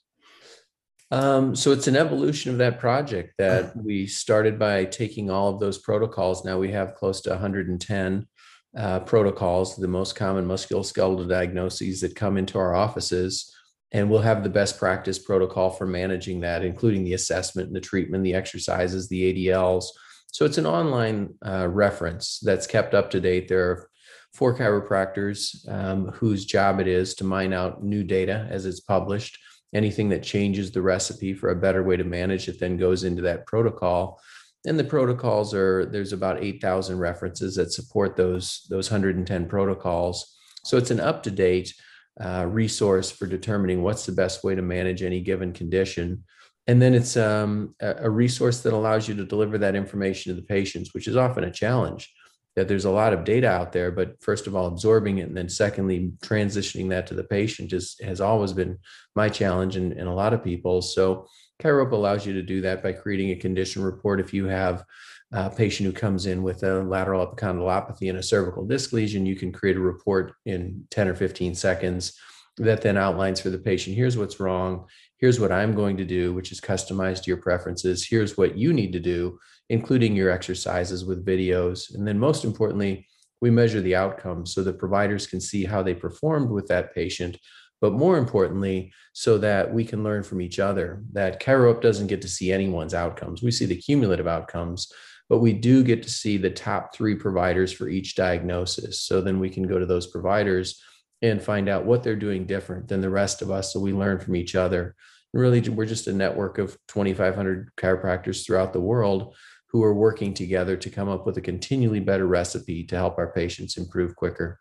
Um, 1.11 1.57
so 1.57 1.73
it's 1.73 1.89
an 1.89 1.97
evolution 1.97 2.53
of 2.53 2.59
that 2.59 2.79
project 2.79 3.35
that 3.39 3.77
we 3.77 4.07
started 4.07 4.59
by 4.59 4.85
taking 4.85 5.29
all 5.31 5.49
of 5.49 5.59
those 5.59 5.79
protocols. 5.79 6.45
Now 6.45 6.59
we 6.59 6.71
have 6.71 6.95
close 6.95 7.21
to 7.23 7.31
110 7.31 8.29
uh, 8.77 9.01
protocols, 9.01 9.75
the 9.75 9.89
most 9.89 10.15
common 10.15 10.47
musculoskeletal 10.47 11.29
diagnoses 11.29 12.01
that 12.03 12.15
come 12.15 12.37
into 12.37 12.59
our 12.59 12.75
offices. 12.75 13.53
And 13.93 14.09
we'll 14.09 14.21
have 14.21 14.45
the 14.45 14.51
best 14.51 14.79
practice 14.79 15.19
protocol 15.19 15.71
for 15.71 15.85
managing 15.85 16.41
that 16.41 16.65
including 16.65 17.03
the 17.03 17.15
assessment 17.15 17.67
and 17.67 17.75
the 17.75 17.81
treatment 17.81 18.23
the 18.23 18.35
exercises 18.35 19.09
the 19.09 19.35
adls 19.35 19.87
so 20.33 20.45
it's 20.45 20.59
an 20.59 20.67
online 20.67 21.35
uh, 21.45 21.69
reference 21.69 22.39
that's 22.41 22.67
kept 22.67 22.95
up 22.95 23.11
to 23.11 23.21
date. 23.21 23.49
There 23.49 23.71
are 23.71 23.91
four 24.33 24.57
chiropractors 24.57 25.69
um, 25.69 26.09
whose 26.09 26.45
job 26.45 26.81
it 26.81 26.87
is 26.87 27.15
to 27.17 27.25
mine 27.25 27.53
out 27.53 27.83
new 27.83 28.05
data 28.05 28.47
as 28.49 28.65
it's 28.65 28.81
published 28.81 29.39
anything 29.75 30.09
that 30.09 30.23
changes 30.23 30.71
the 30.71 30.83
recipe 30.83 31.33
for 31.33 31.51
a 31.51 31.57
better 31.57 31.83
way 31.83 31.97
to 31.97 32.05
manage 32.05 32.49
it 32.49 32.59
then 32.59 32.77
goes 32.77 33.05
into 33.05 33.23
that 33.23 33.47
protocol 33.47 34.21
and 34.67 34.79
the 34.79 34.85
protocols 34.85 35.55
are 35.55 35.87
there's 35.87 36.13
about 36.13 36.43
8000 36.43 36.99
references 36.99 37.55
that 37.57 37.73
support 37.73 38.17
those 38.17 38.67
those 38.69 38.91
110 38.91 39.47
protocols 39.47 40.37
so 40.65 40.77
it's 40.77 40.91
an 40.91 41.01
up 41.01 41.23
to 41.23 41.31
date 41.31 41.73
uh, 42.21 42.47
resource 42.47 43.11
for 43.11 43.27
determining 43.27 43.83
what's 43.83 44.05
the 44.05 44.13
best 44.13 44.45
way 44.45 44.55
to 44.55 44.63
manage 44.63 45.03
any 45.03 45.21
given 45.21 45.53
condition. 45.53 46.25
And 46.67 46.81
then 46.81 46.95
it's 46.95 47.17
um, 47.17 47.75
a 47.81 48.09
resource 48.09 48.61
that 48.61 48.75
allows 48.75 49.09
you 49.09 49.15
to 49.17 49.25
deliver 49.25 49.59
that 49.59 49.75
information 49.75 50.31
to 50.31 50.41
the 50.41 50.47
patients, 50.47 50.93
which 50.93 51.09
is 51.09 51.17
often 51.17 51.45
a 51.45 51.51
challenge. 51.51 52.13
That 52.57 52.67
there's 52.67 52.85
a 52.85 52.91
lot 52.91 53.13
of 53.13 53.25
data 53.25 53.49
out 53.49 53.73
there, 53.73 53.93
but 53.93 54.21
first 54.21 54.47
of 54.47 54.57
all, 54.57 54.67
absorbing 54.67 55.19
it, 55.19 55.29
and 55.29 55.37
then 55.37 55.49
secondly, 55.49 56.13
transitioning 56.23 56.89
that 56.91 57.07
to 57.07 57.15
the 57.15 57.25
patient 57.25 57.73
is 57.73 57.97
has 58.03 58.21
always 58.21 58.53
been 58.53 58.79
my 59.15 59.29
challenge 59.29 59.77
and, 59.77 59.93
and 59.93 60.09
a 60.09 60.13
lot 60.13 60.35
of 60.35 60.43
people. 60.43 60.83
So 60.83 61.27
Chiro 61.63 61.91
allows 61.93 62.27
you 62.27 62.33
to 62.35 62.43
do 62.43 62.61
that 62.63 62.83
by 62.83 62.93
creating 62.93 63.31
a 63.31 63.37
condition 63.37 63.83
report. 63.83 64.21
If 64.21 64.35
you 64.35 64.47
have 64.47 64.85
a 65.33 65.49
patient 65.49 65.87
who 65.87 65.93
comes 65.93 66.27
in 66.27 66.43
with 66.43 66.65
a 66.65 66.83
lateral 66.83 67.25
epicondylopathy 67.25 68.09
and 68.09 68.19
a 68.19 68.23
cervical 68.23 68.67
disc 68.67 68.93
lesion, 68.93 69.27
you 69.27 69.37
can 69.37 69.53
create 69.53 69.77
a 69.77 69.81
report 69.81 70.33
in 70.45 70.87
10 70.91 71.09
or 71.09 71.15
15 71.15 71.55
seconds 71.55 72.19
that 72.57 72.83
then 72.83 72.97
outlines 72.97 73.41
for 73.41 73.51
the 73.51 73.59
patient 73.59 73.97
here's 73.97 74.19
what's 74.19 74.39
wrong, 74.39 74.87
here's 75.19 75.41
what 75.41 75.53
I'm 75.53 75.75
going 75.75 75.97
to 75.97 76.05
do, 76.05 76.33
which 76.33 76.53
is 76.53 76.61
customized 76.61 77.23
to 77.23 77.29
your 77.29 77.39
preferences, 77.39 78.07
here's 78.07 78.37
what 78.37 78.57
you 78.57 78.73
need 78.73 78.93
to 78.93 79.01
do, 79.01 79.39
including 79.71 80.15
your 80.15 80.31
exercises 80.31 81.05
with 81.05 81.25
videos. 81.25 81.95
And 81.95 82.07
then, 82.07 82.19
most 82.19 82.45
importantly, 82.45 83.09
we 83.41 83.51
measure 83.51 83.81
the 83.81 83.97
outcomes 83.97 84.55
so 84.55 84.63
the 84.63 84.73
providers 84.73 85.27
can 85.27 85.41
see 85.41 85.65
how 85.65 85.83
they 85.83 85.95
performed 85.95 86.51
with 86.51 86.69
that 86.69 86.95
patient 86.95 87.39
but 87.81 87.93
more 87.93 88.19
importantly, 88.19 88.93
so 89.13 89.39
that 89.39 89.73
we 89.73 89.85
can 89.85 90.05
learn 90.05 90.23
from 90.23 90.41
each 90.41 90.59
other. 90.59 91.03
That 91.13 91.41
ChiroUp 91.41 91.81
doesn't 91.81 92.09
get 92.09 92.23
to 92.23 92.29
see 92.29 92.53
anyone's 92.53 92.95
outcomes. 92.95 93.43
We 93.43 93.51
see 93.51 93.67
the 93.67 93.77
cumulative 93.77 94.27
outcomes, 94.27 94.93
but 95.29 95.39
we 95.39 95.53
do 95.53 95.83
get 95.83 96.03
to 96.03 96.11
see 96.11 96.37
the 96.37 96.51
top 96.51 96.95
three 96.95 97.15
providers 97.15 97.73
for 97.73 97.89
each 97.89 98.15
diagnosis. 98.15 99.03
So 99.03 99.21
then 99.21 99.41
we 99.41 99.49
can 99.49 99.67
go 99.67 99.79
to 99.79 99.87
those 99.87 100.07
providers 100.07 100.81
and 101.23 101.43
find 101.43 101.69
out 101.69 101.85
what 101.85 102.03
they're 102.03 102.17
doing 102.17 102.47
different 102.47 102.89
than 102.89 103.01
the 103.01 103.11
rest 103.11 103.43
of 103.43 103.51
us. 103.51 103.73
So 103.73 103.81
we 103.81 103.93
learn 103.93 104.21
from 104.21 104.37
each 104.37 104.55
other. 104.55 104.95
Really, 105.33 105.61
we're 105.61 105.87
just 105.87 106.07
a 106.07 106.13
network 106.13 106.59
of 106.59 106.77
2,500 106.89 107.71
chiropractors 107.77 108.45
throughout 108.45 108.73
the 108.73 108.81
world 108.81 109.37
who 109.71 109.85
are 109.85 109.95
working 109.95 110.35
together 110.35 110.77
to 110.77 110.91
come 110.91 111.09
up 111.09 111.27
with 111.27 111.37
a 111.37 111.41
continually 111.41 112.01
better 112.01 112.27
recipe 112.27 112.85
to 112.85 112.97
help 112.97 113.19
our 113.19 113.33
patients 113.33 113.77
improve 113.77 114.17
quicker. 114.17 114.61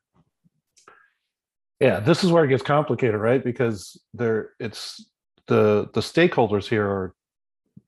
Yeah, 1.79 1.99
this 1.99 2.23
is 2.23 2.31
where 2.31 2.43
it 2.43 2.49
gets 2.49 2.63
complicated, 2.63 3.19
right? 3.19 3.43
Because 3.43 3.99
there 4.13 4.51
it's 4.59 5.09
the 5.47 5.89
the 5.93 6.01
stakeholders 6.01 6.67
here 6.67 6.85
are 6.85 7.15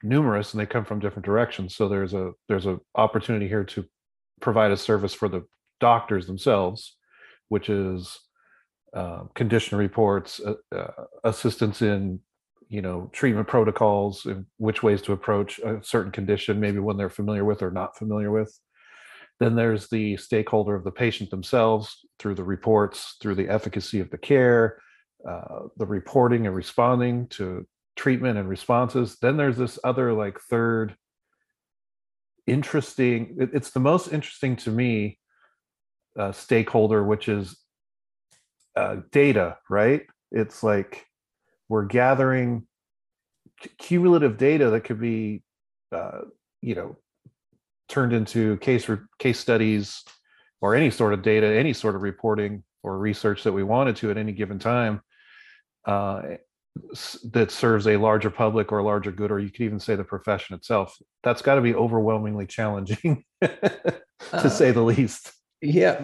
numerous 0.01 0.54
and 0.54 0.62
they 0.62 0.66
come 0.66 0.86
from 0.86 1.00
different 1.00 1.25
directions. 1.25 1.75
So 1.75 1.88
there's 1.88 2.13
a 2.13 2.32
there's 2.48 2.66
an 2.66 2.80
opportunity 2.96 3.48
here 3.48 3.66
to 3.66 3.86
provide 4.40 4.72
a 4.72 4.78
service 4.78 5.13
for 5.13 5.30
the 5.30 5.46
doctors 5.80 6.25
themselves, 6.25 6.96
which 7.50 7.70
is 7.70 8.18
uh, 8.96 9.24
condition 9.36 9.78
reports, 9.78 10.40
uh, 10.40 10.56
uh, 10.75 11.06
assistance 11.24 11.82
in 11.82 12.20
you 12.72 12.82
know 12.82 13.10
treatment 13.12 13.50
protocols, 13.50 14.25
which 14.58 14.82
ways 14.82 15.01
to 15.04 15.12
approach 15.12 15.60
a 15.60 15.84
certain 15.84 16.12
condition, 16.12 16.60
maybe 16.60 16.80
one 16.80 16.96
they're 16.96 17.10
familiar 17.10 17.44
with 17.44 17.62
or 17.62 17.70
not 17.70 17.98
familiar 17.98 18.32
with. 18.32 18.58
Then 19.42 19.56
there's 19.56 19.90
the 19.90 20.16
stakeholder 20.16 20.74
of 20.74 20.86
the 20.86 20.92
patient 20.92 21.32
themselves 21.32 21.98
through 22.18 22.36
the 22.36 22.46
reports, 22.46 23.18
through 23.22 23.36
the 23.36 23.50
efficacy 23.50 24.00
of 24.00 24.10
the 24.10 24.18
care, 24.18 24.80
uh, 25.28 25.68
the 25.78 25.86
reporting 25.86 26.48
and 26.48 26.56
responding 26.56 27.28
to 27.30 27.68
treatment 27.98 28.38
and 28.38 28.48
responses. 28.48 29.18
Then 29.22 29.36
there's 29.36 29.58
this 29.58 29.78
other 29.84 30.13
like 30.13 30.40
third 30.40 30.96
interesting, 32.48 33.36
it, 33.38 33.50
it's 33.54 33.72
the 33.72 33.82
most 33.82 34.13
interesting 34.13 34.56
to 34.58 34.72
me 34.72 35.20
uh, 36.18 36.32
stakeholder, 36.32 37.04
which 37.04 37.28
is 37.28 37.58
uh, 38.78 38.98
data, 39.12 39.58
right? 39.70 40.04
It's 40.32 40.63
like 40.63 41.06
we're 41.72 41.86
gathering 41.86 42.68
cumulative 43.78 44.38
data 44.38 44.72
that 44.72 44.82
could 44.82 45.00
be, 45.00 45.42
uh, 45.94 46.20
you 46.62 46.75
know, 46.75 46.98
turned 47.88 48.12
into 48.12 48.58
case 48.58 48.90
re- 48.90 48.98
case 49.20 49.40
studies 49.40 50.04
or 50.60 50.75
any 50.75 50.92
sort 50.92 51.13
of 51.13 51.22
data, 51.22 51.48
any 51.48 51.72
sort 51.72 51.96
of 51.96 52.01
reporting 52.01 52.62
or 52.84 52.98
research 52.98 53.44
that 53.44 53.54
we 53.54 53.63
wanted 53.63 53.96
to 53.96 54.12
at 54.12 54.18
any 54.18 54.34
given 54.34 54.60
time 54.60 55.00
uh, 55.86 56.22
that 57.32 57.51
serves 57.51 57.88
a 57.88 57.96
larger 57.96 58.30
public 58.30 58.74
or 58.74 58.80
a 58.80 58.84
larger 58.84 59.12
good, 59.13 59.32
or 59.32 59.40
you 59.40 59.50
could 59.50 59.62
even 59.62 59.80
say 59.80 59.96
the 59.96 60.04
profession 60.04 60.58
itself. 60.58 60.98
That's 61.24 61.42
got 61.42 61.56
to 61.56 61.62
be 61.62 61.74
overwhelmingly 61.74 62.48
challenging, 62.48 63.24
to 63.42 64.01
uh, 64.34 64.50
say 64.50 64.72
the 64.72 64.82
least. 64.82 65.32
Yeah, 65.62 66.00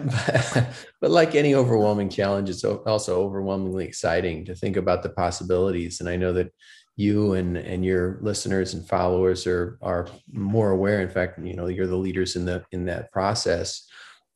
but 1.00 1.10
like 1.10 1.34
any 1.34 1.54
overwhelming 1.54 2.10
challenge, 2.10 2.48
it's 2.48 2.64
also 2.64 3.22
overwhelmingly 3.22 3.86
exciting 3.86 4.44
to 4.44 4.54
think 4.54 4.76
about 4.76 5.02
the 5.02 5.08
possibilities. 5.08 5.98
And 6.00 6.08
I 6.08 6.16
know 6.16 6.32
that 6.34 6.52
you 6.98 7.34
and 7.34 7.56
and 7.56 7.84
your 7.84 8.18
listeners 8.22 8.74
and 8.74 8.86
followers 8.86 9.46
are 9.46 9.78
are 9.80 10.08
more 10.32 10.72
aware 10.72 11.00
in 11.00 11.08
fact 11.08 11.38
you 11.38 11.54
know 11.54 11.68
you're 11.68 11.86
the 11.86 11.96
leaders 11.96 12.34
in 12.34 12.44
the 12.44 12.62
in 12.72 12.86
that 12.86 13.12
process 13.12 13.86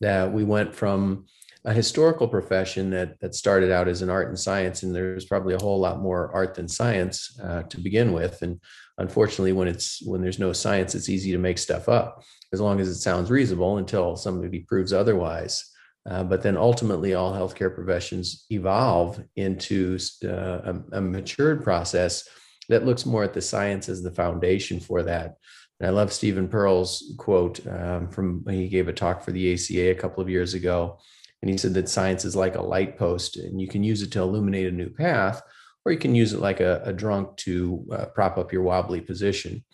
that 0.01 0.33
we 0.33 0.45
went 0.45 0.73
from 0.73 1.27
a 1.65 1.73
historical 1.73 2.27
profession 2.27 2.91
that 2.91 3.21
that 3.21 3.35
started 3.35 3.71
out 3.71 3.89
as 3.89 4.03
an 4.03 4.11
art 4.11 4.29
and 4.29 4.39
science 4.39 4.83
and 4.83 4.95
there's 4.95 5.25
probably 5.25 5.55
a 5.55 5.63
whole 5.63 5.79
lot 5.79 6.01
more 6.01 6.31
art 6.35 6.55
than 6.55 6.69
science 6.69 7.39
uh, 7.43 7.63
to 7.63 7.79
begin 7.81 8.13
with 8.13 8.43
and 8.43 8.61
unfortunately 8.99 9.53
when 9.53 9.69
it's 9.69 10.03
when 10.05 10.21
there's 10.21 10.41
no 10.41 10.53
science 10.53 10.95
it's 10.95 11.09
easy 11.09 11.31
to 11.31 11.39
make 11.39 11.59
stuff 11.59 11.89
up 11.89 12.23
as 12.53 12.61
long 12.61 12.81
as 12.81 12.89
it 12.89 12.97
sounds 12.97 13.31
reasonable 13.31 13.79
until 13.79 14.17
somebody 14.17 14.61
proves 14.61 14.93
otherwise 14.93 15.73
uh, 16.11 16.25
but 16.25 16.43
then 16.43 16.57
ultimately 16.57 17.15
all 17.15 17.33
healthcare 17.33 17.73
professions 17.73 18.45
evolve 18.51 19.23
into 19.37 19.99
uh, 20.25 20.29
a, 20.29 20.83
a 20.93 21.01
matured 21.01 21.63
process 21.63 22.29
that 22.69 22.85
looks 22.85 23.07
more 23.07 23.23
at 23.23 23.35
the 23.35 23.41
science 23.41 23.89
as 23.89 24.03
the 24.03 24.11
foundation 24.11 24.81
for 24.81 25.03
that. 25.03 25.37
And 25.79 25.89
I 25.89 25.91
love 25.91 26.13
Stephen 26.13 26.49
Perle's 26.49 27.15
quote 27.19 27.65
um, 27.67 28.09
from 28.09 28.45
he 28.49 28.69
gave 28.69 28.89
a 28.89 28.93
talk 28.93 29.23
for 29.23 29.33
the 29.33 29.53
ACA 29.53 29.91
a 29.91 29.95
couple 29.95 30.23
of 30.23 30.29
years 30.29 30.55
ago. 30.55 30.99
And 31.43 31.51
he 31.51 31.59
said 31.59 31.75
that 31.75 31.89
science 31.89 32.25
is 32.25 32.37
like 32.37 32.55
a 32.55 32.63
light 32.63 32.97
post, 32.97 33.37
and 33.37 33.61
you 33.61 33.69
can 33.69 33.83
use 33.83 34.03
it 34.03 34.13
to 34.13 34.23
illuminate 34.23 34.69
a 34.69 34.73
new 34.73 34.89
path, 34.89 35.43
or 35.85 35.93
you 35.93 35.99
can 35.99 36.15
use 36.15 36.33
it 36.33 36.41
like 36.41 36.61
a, 36.61 36.81
a 36.85 36.93
drunk 36.93 37.37
to 37.39 37.85
uh, 37.93 38.07
prop 38.07 38.39
up 38.39 38.53
your 38.53 38.63
wobbly 38.63 39.01
position. 39.01 39.65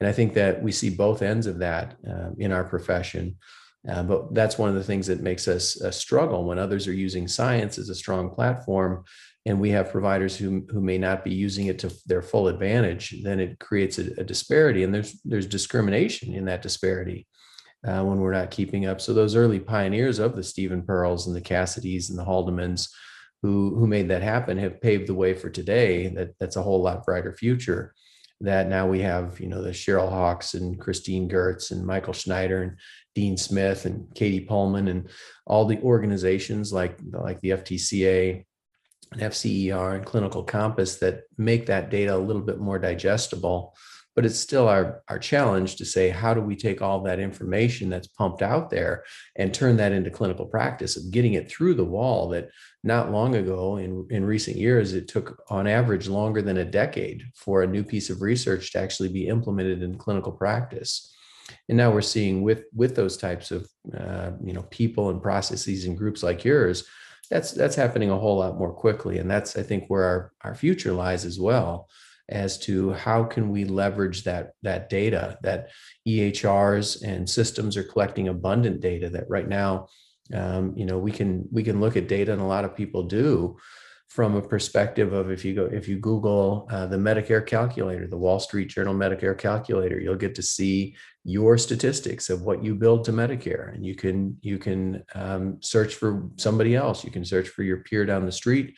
And 0.00 0.08
I 0.08 0.12
think 0.12 0.34
that 0.34 0.62
we 0.62 0.72
see 0.72 0.90
both 0.90 1.22
ends 1.22 1.46
of 1.46 1.58
that 1.58 1.96
uh, 2.08 2.30
in 2.38 2.52
our 2.52 2.64
profession. 2.64 3.36
Uh, 3.88 4.02
but 4.02 4.34
that's 4.34 4.58
one 4.58 4.68
of 4.68 4.74
the 4.74 4.84
things 4.84 5.06
that 5.06 5.20
makes 5.20 5.48
us 5.48 5.80
uh, 5.80 5.90
struggle 5.90 6.44
when 6.44 6.58
others 6.58 6.86
are 6.86 6.92
using 6.92 7.28
science 7.28 7.78
as 7.78 7.88
a 7.88 7.94
strong 7.94 8.30
platform 8.30 9.04
and 9.46 9.60
we 9.60 9.70
have 9.70 9.92
providers 9.92 10.36
who, 10.36 10.66
who 10.70 10.80
may 10.80 10.98
not 10.98 11.24
be 11.24 11.32
using 11.32 11.66
it 11.66 11.78
to 11.78 11.94
their 12.06 12.20
full 12.20 12.48
advantage, 12.48 13.14
then 13.22 13.38
it 13.38 13.60
creates 13.60 13.98
a, 13.98 14.10
a 14.18 14.24
disparity, 14.24 14.82
and 14.82 14.92
there's 14.92 15.20
there's 15.24 15.46
discrimination 15.46 16.34
in 16.34 16.44
that 16.46 16.62
disparity 16.62 17.26
uh, 17.86 18.02
when 18.02 18.18
we're 18.18 18.32
not 18.32 18.50
keeping 18.50 18.86
up. 18.86 19.00
So 19.00 19.14
those 19.14 19.36
early 19.36 19.60
pioneers 19.60 20.18
of 20.18 20.34
the 20.34 20.42
Stephen 20.42 20.82
Perles 20.82 21.26
and 21.26 21.36
the 21.36 21.40
Cassidys 21.40 22.10
and 22.10 22.18
the 22.18 22.24
Haldemans, 22.24 22.92
who 23.42 23.76
who 23.76 23.86
made 23.86 24.08
that 24.08 24.22
happen, 24.22 24.58
have 24.58 24.80
paved 24.80 25.06
the 25.06 25.14
way 25.14 25.34
for 25.34 25.50
today. 25.50 26.08
That 26.08 26.34
that's 26.40 26.56
a 26.56 26.62
whole 26.62 26.82
lot 26.82 27.04
brighter 27.04 27.32
future. 27.32 27.94
That 28.40 28.68
now 28.68 28.86
we 28.86 29.00
have, 29.00 29.40
you 29.40 29.48
know, 29.48 29.62
the 29.62 29.70
Cheryl 29.70 30.10
Hawks 30.10 30.54
and 30.54 30.78
Christine 30.78 31.28
Goertz 31.28 31.70
and 31.70 31.86
Michael 31.86 32.12
Schneider 32.12 32.62
and 32.62 32.76
Dean 33.14 33.36
Smith 33.38 33.86
and 33.86 34.14
Katie 34.14 34.44
Pohlman 34.44 34.90
and 34.90 35.08
all 35.46 35.64
the 35.64 35.80
organizations 35.80 36.72
like 36.72 36.98
like 37.12 37.40
the 37.40 37.50
FTCA 37.50 38.44
and 39.12 39.20
FCER 39.20 39.96
and 39.96 40.04
Clinical 40.04 40.42
Compass 40.42 40.96
that 40.96 41.22
make 41.38 41.66
that 41.66 41.90
data 41.90 42.14
a 42.14 42.18
little 42.18 42.42
bit 42.42 42.58
more 42.58 42.78
digestible. 42.78 43.74
But 44.16 44.26
it's 44.26 44.40
still 44.40 44.66
our, 44.66 45.02
our 45.08 45.18
challenge 45.18 45.76
to 45.76 45.84
say, 45.84 46.08
how 46.08 46.34
do 46.34 46.40
we 46.40 46.56
take 46.56 46.82
all 46.82 47.00
that 47.02 47.20
information 47.20 47.88
that's 47.88 48.08
pumped 48.08 48.42
out 48.42 48.70
there 48.70 49.04
and 49.36 49.52
turn 49.52 49.76
that 49.76 49.92
into 49.92 50.10
clinical 50.10 50.46
practice 50.46 50.96
of 50.96 51.10
getting 51.12 51.34
it 51.34 51.48
through 51.48 51.74
the 51.74 51.84
wall 51.84 52.30
that 52.30 52.48
not 52.82 53.12
long 53.12 53.36
ago 53.36 53.76
in, 53.76 54.06
in 54.10 54.24
recent 54.24 54.56
years, 54.56 54.94
it 54.94 55.06
took 55.06 55.42
on 55.50 55.66
average 55.66 56.08
longer 56.08 56.42
than 56.42 56.56
a 56.56 56.64
decade 56.64 57.22
for 57.34 57.62
a 57.62 57.66
new 57.66 57.84
piece 57.84 58.10
of 58.10 58.22
research 58.22 58.72
to 58.72 58.80
actually 58.80 59.10
be 59.10 59.28
implemented 59.28 59.82
in 59.82 59.98
clinical 59.98 60.32
practice. 60.32 61.12
And 61.68 61.76
now 61.76 61.92
we're 61.92 62.00
seeing 62.00 62.42
with, 62.42 62.64
with 62.74 62.96
those 62.96 63.16
types 63.16 63.50
of 63.52 63.68
uh, 63.96 64.32
you 64.42 64.52
know 64.52 64.62
people 64.70 65.10
and 65.10 65.22
processes 65.22 65.84
and 65.84 65.96
groups 65.96 66.22
like 66.24 66.44
yours, 66.44 66.84
that's 67.30 67.52
that's 67.52 67.76
happening 67.76 68.10
a 68.10 68.18
whole 68.18 68.38
lot 68.38 68.58
more 68.58 68.72
quickly 68.72 69.18
and 69.18 69.30
that's 69.30 69.56
i 69.56 69.62
think 69.62 69.84
where 69.88 70.04
our, 70.04 70.32
our 70.42 70.54
future 70.54 70.92
lies 70.92 71.24
as 71.24 71.38
well 71.40 71.88
as 72.28 72.58
to 72.58 72.92
how 72.92 73.24
can 73.24 73.50
we 73.50 73.64
leverage 73.64 74.24
that 74.24 74.52
that 74.62 74.88
data 74.88 75.38
that 75.42 75.70
ehrs 76.06 77.02
and 77.02 77.28
systems 77.28 77.76
are 77.76 77.84
collecting 77.84 78.28
abundant 78.28 78.80
data 78.80 79.08
that 79.08 79.28
right 79.28 79.48
now 79.48 79.86
um, 80.34 80.72
you 80.76 80.84
know 80.84 80.98
we 80.98 81.12
can 81.12 81.48
we 81.52 81.62
can 81.62 81.80
look 81.80 81.96
at 81.96 82.08
data 82.08 82.32
and 82.32 82.42
a 82.42 82.46
lot 82.46 82.64
of 82.64 82.76
people 82.76 83.04
do 83.04 83.56
from 84.08 84.34
a 84.34 84.42
perspective 84.42 85.12
of 85.12 85.30
if 85.30 85.44
you 85.44 85.54
go 85.54 85.66
if 85.66 85.86
you 85.88 85.98
google 85.98 86.66
uh, 86.70 86.86
the 86.86 86.96
medicare 86.96 87.44
calculator 87.44 88.06
the 88.06 88.16
wall 88.16 88.40
street 88.40 88.68
journal 88.68 88.94
medicare 88.94 89.36
calculator 89.36 90.00
you'll 90.00 90.16
get 90.16 90.34
to 90.34 90.42
see 90.42 90.96
your 91.28 91.58
statistics 91.58 92.30
of 92.30 92.42
what 92.42 92.62
you 92.62 92.72
billed 92.72 93.04
to 93.04 93.12
medicare. 93.12 93.74
And 93.74 93.84
you 93.84 93.96
can 93.96 94.38
you 94.42 94.58
can 94.58 95.02
um, 95.16 95.58
search 95.60 95.96
for 95.96 96.30
somebody 96.36 96.76
else. 96.76 97.02
You 97.02 97.10
can 97.10 97.24
search 97.24 97.48
for 97.48 97.64
your 97.64 97.78
peer 97.78 98.06
down 98.06 98.24
the 98.24 98.30
street 98.30 98.76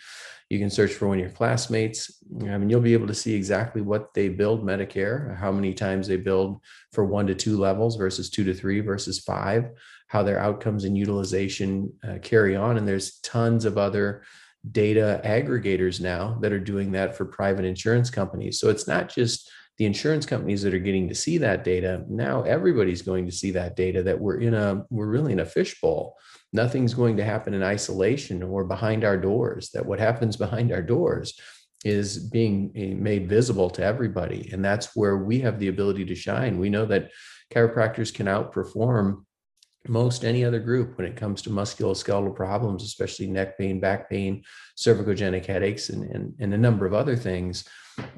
you 0.50 0.58
can 0.58 0.70
search 0.70 0.94
for 0.94 1.08
one 1.08 1.18
of 1.18 1.22
your 1.22 1.30
classmates 1.30 2.22
mean 2.30 2.70
you'll 2.70 2.80
be 2.80 2.94
able 2.94 3.06
to 3.06 3.14
see 3.14 3.34
exactly 3.34 3.82
what 3.82 4.12
they 4.14 4.28
billed 4.28 4.64
medicare 4.64 5.36
how 5.36 5.52
many 5.52 5.74
times 5.74 6.06
they 6.06 6.16
billed 6.16 6.60
for 6.92 7.04
one 7.04 7.26
to 7.26 7.34
two 7.34 7.58
levels 7.58 7.96
versus 7.96 8.30
two 8.30 8.44
to 8.44 8.54
three 8.54 8.80
versus 8.80 9.18
five 9.20 9.70
how 10.08 10.22
their 10.22 10.40
outcomes 10.40 10.84
and 10.84 10.96
utilization 10.96 11.92
uh, 12.08 12.18
carry 12.22 12.56
on 12.56 12.78
and 12.78 12.88
there's 12.88 13.18
tons 13.20 13.64
of 13.64 13.76
other 13.76 14.22
data 14.72 15.20
aggregators 15.24 16.00
now 16.00 16.36
that 16.40 16.52
are 16.52 16.60
doing 16.60 16.92
that 16.92 17.16
for 17.16 17.24
private 17.24 17.64
insurance 17.64 18.10
companies. 18.10 18.58
So 18.58 18.68
it's 18.68 18.86
not 18.86 19.08
just 19.08 19.50
the 19.76 19.84
insurance 19.84 20.26
companies 20.26 20.62
that 20.62 20.74
are 20.74 20.78
getting 20.78 21.08
to 21.08 21.14
see 21.14 21.38
that 21.38 21.62
data. 21.62 22.04
Now 22.08 22.42
everybody's 22.42 23.02
going 23.02 23.26
to 23.26 23.32
see 23.32 23.52
that 23.52 23.76
data 23.76 24.02
that 24.02 24.18
we're 24.18 24.40
in 24.40 24.54
a 24.54 24.84
we're 24.90 25.06
really 25.06 25.32
in 25.32 25.40
a 25.40 25.46
fishbowl. 25.46 26.16
Nothing's 26.52 26.94
going 26.94 27.16
to 27.18 27.24
happen 27.24 27.54
in 27.54 27.62
isolation 27.62 28.42
or 28.42 28.64
behind 28.64 29.04
our 29.04 29.18
doors. 29.18 29.70
That 29.74 29.86
what 29.86 30.00
happens 30.00 30.36
behind 30.36 30.72
our 30.72 30.82
doors 30.82 31.38
is 31.84 32.18
being 32.18 32.72
eh, 32.74 32.94
made 32.94 33.28
visible 33.28 33.70
to 33.70 33.84
everybody. 33.84 34.50
And 34.52 34.64
that's 34.64 34.96
where 34.96 35.18
we 35.18 35.40
have 35.40 35.58
the 35.58 35.68
ability 35.68 36.04
to 36.06 36.14
shine. 36.14 36.58
We 36.58 36.70
know 36.70 36.86
that 36.86 37.10
chiropractors 37.52 38.12
can 38.12 38.26
outperform 38.26 39.24
most 39.86 40.24
any 40.24 40.44
other 40.44 40.58
group 40.58 40.98
when 40.98 41.06
it 41.06 41.16
comes 41.16 41.40
to 41.42 41.50
musculoskeletal 41.50 42.34
problems, 42.34 42.82
especially 42.82 43.26
neck 43.26 43.56
pain, 43.56 43.80
back 43.80 44.10
pain, 44.10 44.42
cervicogenic 44.76 45.46
headaches, 45.46 45.88
and, 45.88 46.02
and, 46.10 46.34
and 46.40 46.52
a 46.52 46.58
number 46.58 46.84
of 46.84 46.94
other 46.94 47.16
things. 47.16 47.64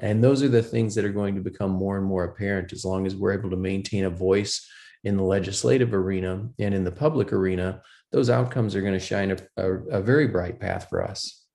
And 0.01 0.23
those 0.23 0.43
are 0.43 0.49
the 0.49 0.63
things 0.63 0.95
that 0.95 1.05
are 1.05 1.13
going 1.13 1.35
to 1.35 1.41
become 1.41 1.71
more 1.71 1.97
and 1.97 2.05
more 2.05 2.25
apparent 2.25 2.73
as 2.73 2.83
long 2.83 3.05
as 3.05 3.15
we're 3.15 3.37
able 3.37 3.49
to 3.49 3.57
maintain 3.57 4.05
a 4.05 4.09
voice 4.09 4.67
in 5.03 5.17
the 5.17 5.23
legislative 5.23 5.93
arena 5.93 6.47
and 6.59 6.73
in 6.73 6.83
the 6.83 6.91
public 6.91 7.33
arena. 7.33 7.81
Those 8.11 8.29
outcomes 8.29 8.75
are 8.75 8.81
going 8.81 8.93
to 8.93 8.99
shine 8.99 9.31
a, 9.31 9.37
a, 9.57 9.73
a 9.99 10.01
very 10.01 10.27
bright 10.27 10.59
path 10.59 10.87
for 10.89 11.03
us. 11.03 11.45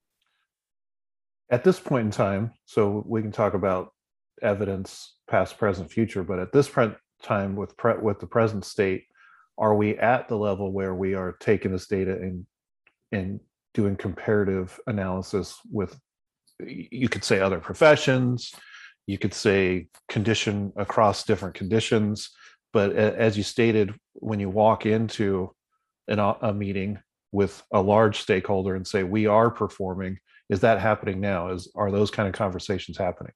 At 1.51 1.65
this 1.65 1.79
point 1.79 2.07
in 2.07 2.11
time, 2.11 2.53
so 2.65 3.05
we 3.07 3.23
can 3.23 3.33
talk 3.33 3.55
about 3.55 3.93
evidence, 4.43 5.17
past, 5.29 5.59
present, 5.59 5.91
future, 5.91 6.25
but 6.25 6.39
at 6.39 6.53
this 6.53 6.69
point 6.69 6.95
time 7.23 7.57
with 7.57 7.77
pre- 7.77 7.99
with 7.99 8.19
the 8.19 8.27
present 8.27 8.65
state, 8.65 9.05
are 9.59 9.75
we 9.75 9.97
at 9.97 10.29
the 10.29 10.37
level 10.37 10.73
where 10.73 10.95
we 10.95 11.15
are 11.15 11.37
taking 11.41 11.73
this 11.73 11.87
data 11.87 12.13
and 12.13 12.47
and 13.13 13.41
doing 13.75 13.97
comparative 13.97 14.79
analysis 14.87 15.59
with 15.71 15.99
you 16.61 17.09
could 17.09 17.23
say 17.23 17.41
other 17.41 17.61
professions 17.61 18.53
you 19.07 19.19
could 19.19 19.35
say 19.35 19.87
condition 20.09 20.73
across 20.77 21.25
different 21.25 21.55
conditions 21.55 22.31
but 22.73 22.93
as 22.97 23.37
you 23.37 23.43
stated 23.43 23.95
when 24.15 24.41
you 24.41 24.49
walk 24.49 24.87
into 24.87 25.55
an, 26.09 26.19
a 26.19 26.53
meeting 26.53 26.99
with 27.33 27.63
a 27.73 27.81
large 27.81 28.21
stakeholder 28.21 28.75
and 28.75 28.87
say 28.87 29.03
we 29.03 29.27
are 29.27 29.51
performing 29.51 30.19
is 30.49 30.61
that 30.61 30.81
happening 30.81 31.21
now 31.21 31.51
is 31.51 31.71
are 31.75 31.91
those 31.91 32.11
kind 32.11 32.29
of 32.29 32.35
conversations 32.35 32.97
happening 32.97 33.33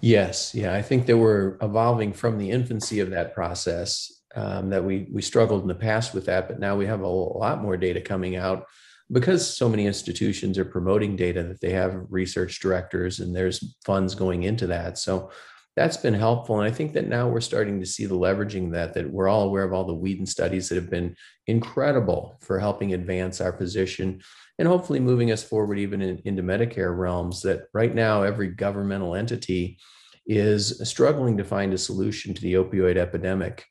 yes 0.00 0.54
yeah 0.54 0.74
i 0.74 0.80
think 0.80 1.06
that 1.06 1.16
we're 1.16 1.56
evolving 1.60 2.12
from 2.12 2.38
the 2.38 2.50
infancy 2.50 3.00
of 3.00 3.10
that 3.10 3.34
process 3.34 4.18
um, 4.34 4.70
that 4.70 4.84
we 4.84 5.08
we 5.12 5.22
struggled 5.22 5.62
in 5.62 5.68
the 5.68 5.74
past 5.74 6.14
with 6.14 6.26
that, 6.26 6.48
but 6.48 6.60
now 6.60 6.76
we 6.76 6.86
have 6.86 7.00
a 7.00 7.08
lot 7.08 7.62
more 7.62 7.76
data 7.76 8.00
coming 8.00 8.36
out 8.36 8.66
because 9.10 9.56
so 9.56 9.68
many 9.68 9.86
institutions 9.86 10.58
are 10.58 10.64
promoting 10.64 11.16
data 11.16 11.42
that 11.42 11.60
they 11.60 11.70
have 11.70 12.06
research 12.10 12.60
directors 12.60 13.20
and 13.20 13.34
there's 13.34 13.74
funds 13.84 14.14
going 14.14 14.42
into 14.42 14.66
that. 14.66 14.98
So 14.98 15.30
that's 15.78 15.96
been 15.96 16.14
helpful. 16.14 16.58
And 16.58 16.68
I 16.68 16.74
think 16.74 16.92
that 16.94 17.06
now 17.06 17.28
we're 17.28 17.40
starting 17.40 17.78
to 17.78 17.86
see 17.86 18.04
the 18.04 18.16
leveraging 18.16 18.72
that, 18.72 18.94
that 18.94 19.08
we're 19.08 19.28
all 19.28 19.44
aware 19.44 19.62
of 19.62 19.72
all 19.72 19.84
the 19.84 19.94
Whedon 19.94 20.26
studies 20.26 20.68
that 20.68 20.74
have 20.74 20.90
been 20.90 21.14
incredible 21.46 22.36
for 22.42 22.58
helping 22.58 22.94
advance 22.94 23.40
our 23.40 23.52
position 23.52 24.20
and 24.58 24.66
hopefully 24.66 24.98
moving 24.98 25.30
us 25.30 25.44
forward 25.44 25.78
even 25.78 26.02
in, 26.02 26.20
into 26.24 26.42
Medicare 26.42 26.98
realms 26.98 27.42
that 27.42 27.68
right 27.72 27.94
now 27.94 28.22
every 28.24 28.48
governmental 28.48 29.14
entity 29.14 29.78
is 30.26 30.80
struggling 30.82 31.36
to 31.36 31.44
find 31.44 31.72
a 31.72 31.78
solution 31.78 32.34
to 32.34 32.42
the 32.42 32.54
opioid 32.54 32.96
epidemic. 32.96 33.64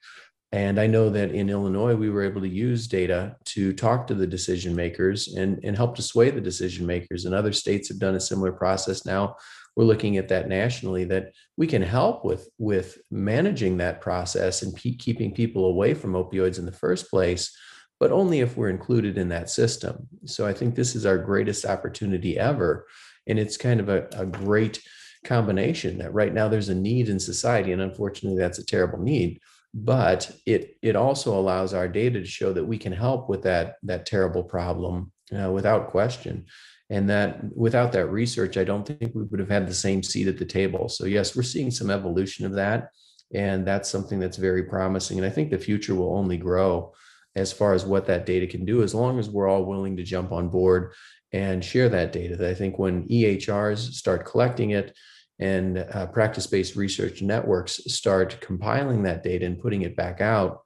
And 0.54 0.80
I 0.80 0.88
know 0.88 1.10
that 1.10 1.32
in 1.32 1.50
Illinois, 1.50 1.96
we 1.96 2.10
were 2.10 2.24
able 2.24 2.40
to 2.40 2.48
use 2.48 2.88
data 2.88 3.36
to 3.48 3.74
talk 3.74 4.08
to 4.08 4.16
the 4.16 4.26
decision 4.26 4.74
makers 4.74 5.28
and, 5.36 5.60
and 5.62 5.76
help 5.76 5.98
to 5.98 6.02
sway 6.02 6.30
the 6.30 6.40
decision 6.40 6.86
makers. 6.86 7.26
And 7.26 7.36
other 7.36 7.52
states 7.52 7.90
have 7.90 8.00
done 8.00 8.16
a 8.16 8.22
similar 8.22 8.54
process 8.54 9.06
now. 9.06 9.36
We're 9.78 9.86
looking 9.86 10.18
at 10.18 10.30
that 10.30 10.50
nationally 10.50 11.04
that 11.06 11.34
we 11.56 11.68
can 11.68 11.84
help 11.84 12.26
with, 12.26 12.50
with 12.58 12.98
managing 13.12 13.78
that 13.78 14.02
process 14.02 14.64
and 14.64 14.76
pe- 14.76 14.96
keeping 14.96 15.36
people 15.36 15.66
away 15.66 15.94
from 15.94 16.14
opioids 16.14 16.58
in 16.58 16.66
the 16.66 16.72
first 16.72 17.12
place, 17.12 17.56
but 18.00 18.12
only 18.12 18.40
if 18.40 18.58
we're 18.58 18.72
included 18.72 19.20
in 19.20 19.30
that 19.30 19.52
system. 19.52 20.08
So 20.26 20.48
I 20.48 20.54
think 20.54 20.74
this 20.74 20.96
is 20.96 21.06
our 21.06 21.20
greatest 21.20 21.64
opportunity 21.64 22.40
ever. 22.40 22.88
And 23.28 23.38
it's 23.38 23.56
kind 23.56 23.80
of 23.80 23.88
a, 23.88 24.08
a 24.14 24.26
great 24.26 24.82
combination 25.24 26.00
that 26.00 26.12
right 26.12 26.34
now 26.34 26.48
there's 26.48 26.70
a 26.70 26.76
need 26.76 27.08
in 27.08 27.20
society. 27.20 27.72
And 27.72 27.82
unfortunately, 27.84 28.40
that's 28.40 28.60
a 28.60 28.66
terrible 28.66 29.00
need 29.00 29.40
but 29.74 30.32
it 30.46 30.78
it 30.82 30.96
also 30.96 31.38
allows 31.38 31.74
our 31.74 31.88
data 31.88 32.20
to 32.20 32.26
show 32.26 32.54
that 32.54 32.66
we 32.66 32.78
can 32.78 32.94
help 32.94 33.30
with 33.30 33.44
that 33.44 33.76
that 33.84 34.06
terrible 34.06 34.44
problem 34.44 35.12
uh, 35.38 35.52
without 35.52 35.90
question 35.90 36.46
and 36.90 37.10
that 37.10 37.44
without 37.56 37.92
that 37.92 38.08
research 38.08 38.58
i 38.58 38.64
don't 38.64 38.88
think 38.88 39.14
we 39.14 39.24
would 39.24 39.40
have 39.40 39.50
had 39.50 39.68
the 39.68 39.74
same 39.74 40.02
seat 40.02 40.28
at 40.28 40.38
the 40.38 40.46
table. 40.46 40.90
So 40.90 41.06
yes 41.06 41.36
we're 41.36 41.44
seeing 41.44 41.72
some 41.72 41.90
evolution 41.90 42.46
of 42.46 42.54
that 42.54 42.90
and 43.34 43.68
that's 43.68 43.90
something 43.90 44.20
that's 44.20 44.38
very 44.38 44.64
promising. 44.64 45.18
And 45.18 45.26
i 45.26 45.30
think 45.30 45.50
the 45.50 45.58
future 45.58 45.96
will 45.96 46.16
only 46.16 46.38
grow 46.38 46.94
as 47.36 47.52
far 47.52 47.74
as 47.74 47.86
what 47.86 48.08
that 48.08 48.26
data 48.26 48.48
can 48.48 48.66
do 48.66 48.84
as 48.84 48.96
long 48.96 49.20
as 49.20 49.30
we're 49.30 49.48
all 49.48 49.66
willing 49.66 49.98
to 49.98 50.04
jump 50.04 50.32
on 50.32 50.50
board 50.50 50.94
and 51.34 51.64
share 51.64 51.90
that 51.90 52.14
data. 52.14 52.36
That 52.36 52.50
i 52.50 52.54
think 52.54 52.80
when 52.80 53.08
ehrs 53.10 53.96
start 53.96 54.26
collecting 54.26 54.72
it 54.72 54.96
and 55.40 55.78
uh, 55.78 56.08
practice-based 56.08 56.76
research 56.76 57.22
networks 57.22 57.80
start 57.94 58.42
compiling 58.42 59.04
that 59.04 59.24
data 59.24 59.46
and 59.46 59.60
putting 59.60 59.84
it 59.84 59.96
back 59.96 60.20
out 60.20 60.64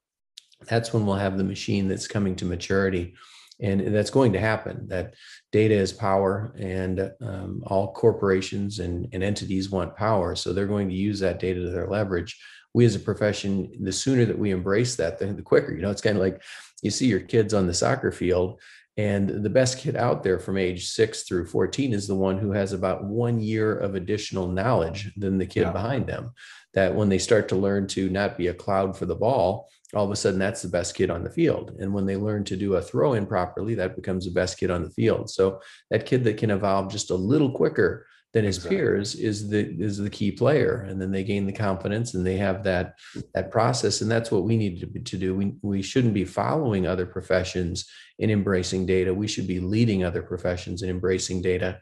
that's 0.67 0.93
when 0.93 1.05
we'll 1.05 1.15
have 1.15 1.37
the 1.37 1.43
machine 1.43 1.87
that's 1.87 2.07
coming 2.07 2.35
to 2.37 2.45
maturity. 2.45 3.15
And 3.59 3.93
that's 3.93 4.09
going 4.09 4.33
to 4.33 4.39
happen 4.39 4.87
that 4.87 5.13
data 5.51 5.75
is 5.75 5.91
power 5.91 6.53
and 6.57 7.11
um, 7.21 7.61
all 7.67 7.93
corporations 7.93 8.79
and, 8.79 9.07
and 9.11 9.23
entities 9.23 9.69
want 9.69 9.95
power 9.95 10.35
so 10.35 10.53
they're 10.53 10.65
going 10.65 10.89
to 10.89 10.95
use 10.95 11.19
that 11.19 11.39
data 11.39 11.59
to 11.59 11.69
their 11.69 11.87
leverage 11.87 12.39
we 12.73 12.85
as 12.85 12.95
a 12.95 12.99
profession 12.99 13.71
the 13.81 13.91
sooner 13.91 14.25
that 14.25 14.37
we 14.37 14.51
embrace 14.51 14.95
that 14.95 15.19
the, 15.19 15.25
the 15.27 15.41
quicker 15.41 15.73
you 15.73 15.81
know 15.81 15.91
it's 15.91 16.01
kind 16.01 16.17
of 16.17 16.23
like 16.23 16.41
you 16.81 16.89
see 16.89 17.07
your 17.07 17.19
kids 17.19 17.53
on 17.53 17.67
the 17.67 17.73
soccer 17.73 18.11
field 18.11 18.59
and 18.97 19.43
the 19.43 19.49
best 19.49 19.79
kid 19.79 19.95
out 19.95 20.21
there 20.21 20.39
from 20.39 20.57
age 20.57 20.89
six 20.89 21.23
through 21.23 21.45
14 21.45 21.93
is 21.93 22.07
the 22.07 22.15
one 22.15 22.37
who 22.37 22.51
has 22.51 22.73
about 22.73 23.03
one 23.05 23.39
year 23.39 23.77
of 23.77 23.95
additional 23.95 24.47
knowledge 24.47 25.11
than 25.15 25.37
the 25.37 25.45
kid 25.45 25.61
yeah. 25.61 25.71
behind 25.71 26.07
them. 26.07 26.31
That 26.73 26.93
when 26.93 27.09
they 27.09 27.17
start 27.17 27.49
to 27.49 27.55
learn 27.55 27.87
to 27.87 28.09
not 28.09 28.37
be 28.37 28.47
a 28.47 28.53
cloud 28.53 28.97
for 28.97 29.05
the 29.05 29.15
ball, 29.15 29.69
all 29.93 30.05
of 30.05 30.11
a 30.11 30.15
sudden 30.15 30.39
that's 30.39 30.61
the 30.61 30.69
best 30.69 30.95
kid 30.95 31.09
on 31.09 31.23
the 31.23 31.29
field. 31.29 31.75
And 31.79 31.93
when 31.93 32.05
they 32.05 32.17
learn 32.17 32.43
to 32.45 32.55
do 32.55 32.75
a 32.75 32.81
throw 32.81 33.13
in 33.13 33.25
properly, 33.25 33.75
that 33.75 33.95
becomes 33.95 34.25
the 34.25 34.31
best 34.31 34.57
kid 34.57 34.71
on 34.71 34.83
the 34.83 34.89
field. 34.91 35.29
So 35.29 35.61
that 35.89 36.05
kid 36.05 36.23
that 36.23 36.37
can 36.37 36.51
evolve 36.51 36.91
just 36.91 37.11
a 37.11 37.15
little 37.15 37.51
quicker 37.51 38.05
than 38.33 38.45
his 38.45 38.57
exactly. 38.57 38.77
peers 38.77 39.15
is 39.15 39.49
the 39.49 39.75
is 39.79 39.97
the 39.97 40.09
key 40.09 40.31
player 40.31 40.85
and 40.87 41.01
then 41.01 41.11
they 41.11 41.23
gain 41.23 41.45
the 41.45 41.51
confidence 41.51 42.13
and 42.13 42.25
they 42.25 42.37
have 42.37 42.63
that 42.63 42.95
that 43.33 43.51
process 43.51 44.01
and 44.01 44.09
that's 44.09 44.31
what 44.31 44.43
we 44.43 44.55
need 44.55 44.79
to, 44.79 44.99
to 44.99 45.17
do 45.17 45.35
we, 45.35 45.53
we 45.61 45.81
shouldn't 45.81 46.13
be 46.13 46.23
following 46.23 46.87
other 46.87 47.05
professions 47.05 47.89
in 48.19 48.29
embracing 48.29 48.85
data 48.85 49.13
we 49.13 49.27
should 49.27 49.47
be 49.47 49.59
leading 49.59 50.03
other 50.03 50.21
professions 50.21 50.81
in 50.81 50.89
embracing 50.89 51.41
data 51.41 51.79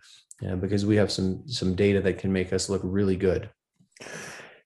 uh, 0.48 0.56
because 0.56 0.86
we 0.86 0.95
have 0.95 1.12
some 1.12 1.43
some 1.48 1.76
data 1.76 2.02
that 2.02 2.17
can 2.17 2.34
make 2.34 2.52
us 2.52 2.69
look 2.69 2.82
really 2.84 3.15
good 3.15 3.50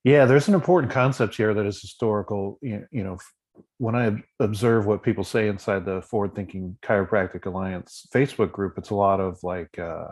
yeah 0.03 0.25
there's 0.25 0.47
an 0.47 0.53
important 0.53 0.91
concept 0.91 1.35
here 1.35 1.53
that 1.53 1.65
is 1.65 1.81
historical 1.81 2.59
you 2.61 2.87
know 2.91 3.17
when 3.77 3.95
I 3.95 4.23
observe 4.39 4.85
what 4.85 5.03
people 5.03 5.23
say 5.23 5.47
inside 5.47 5.85
the 5.85 6.01
Forward 6.01 6.35
Thinking 6.35 6.77
Chiropractic 6.81 7.45
Alliance 7.45 8.07
Facebook 8.13 8.51
group, 8.51 8.77
it's 8.77 8.89
a 8.89 8.95
lot 8.95 9.19
of 9.19 9.37
like, 9.43 9.77
uh, 9.77 10.07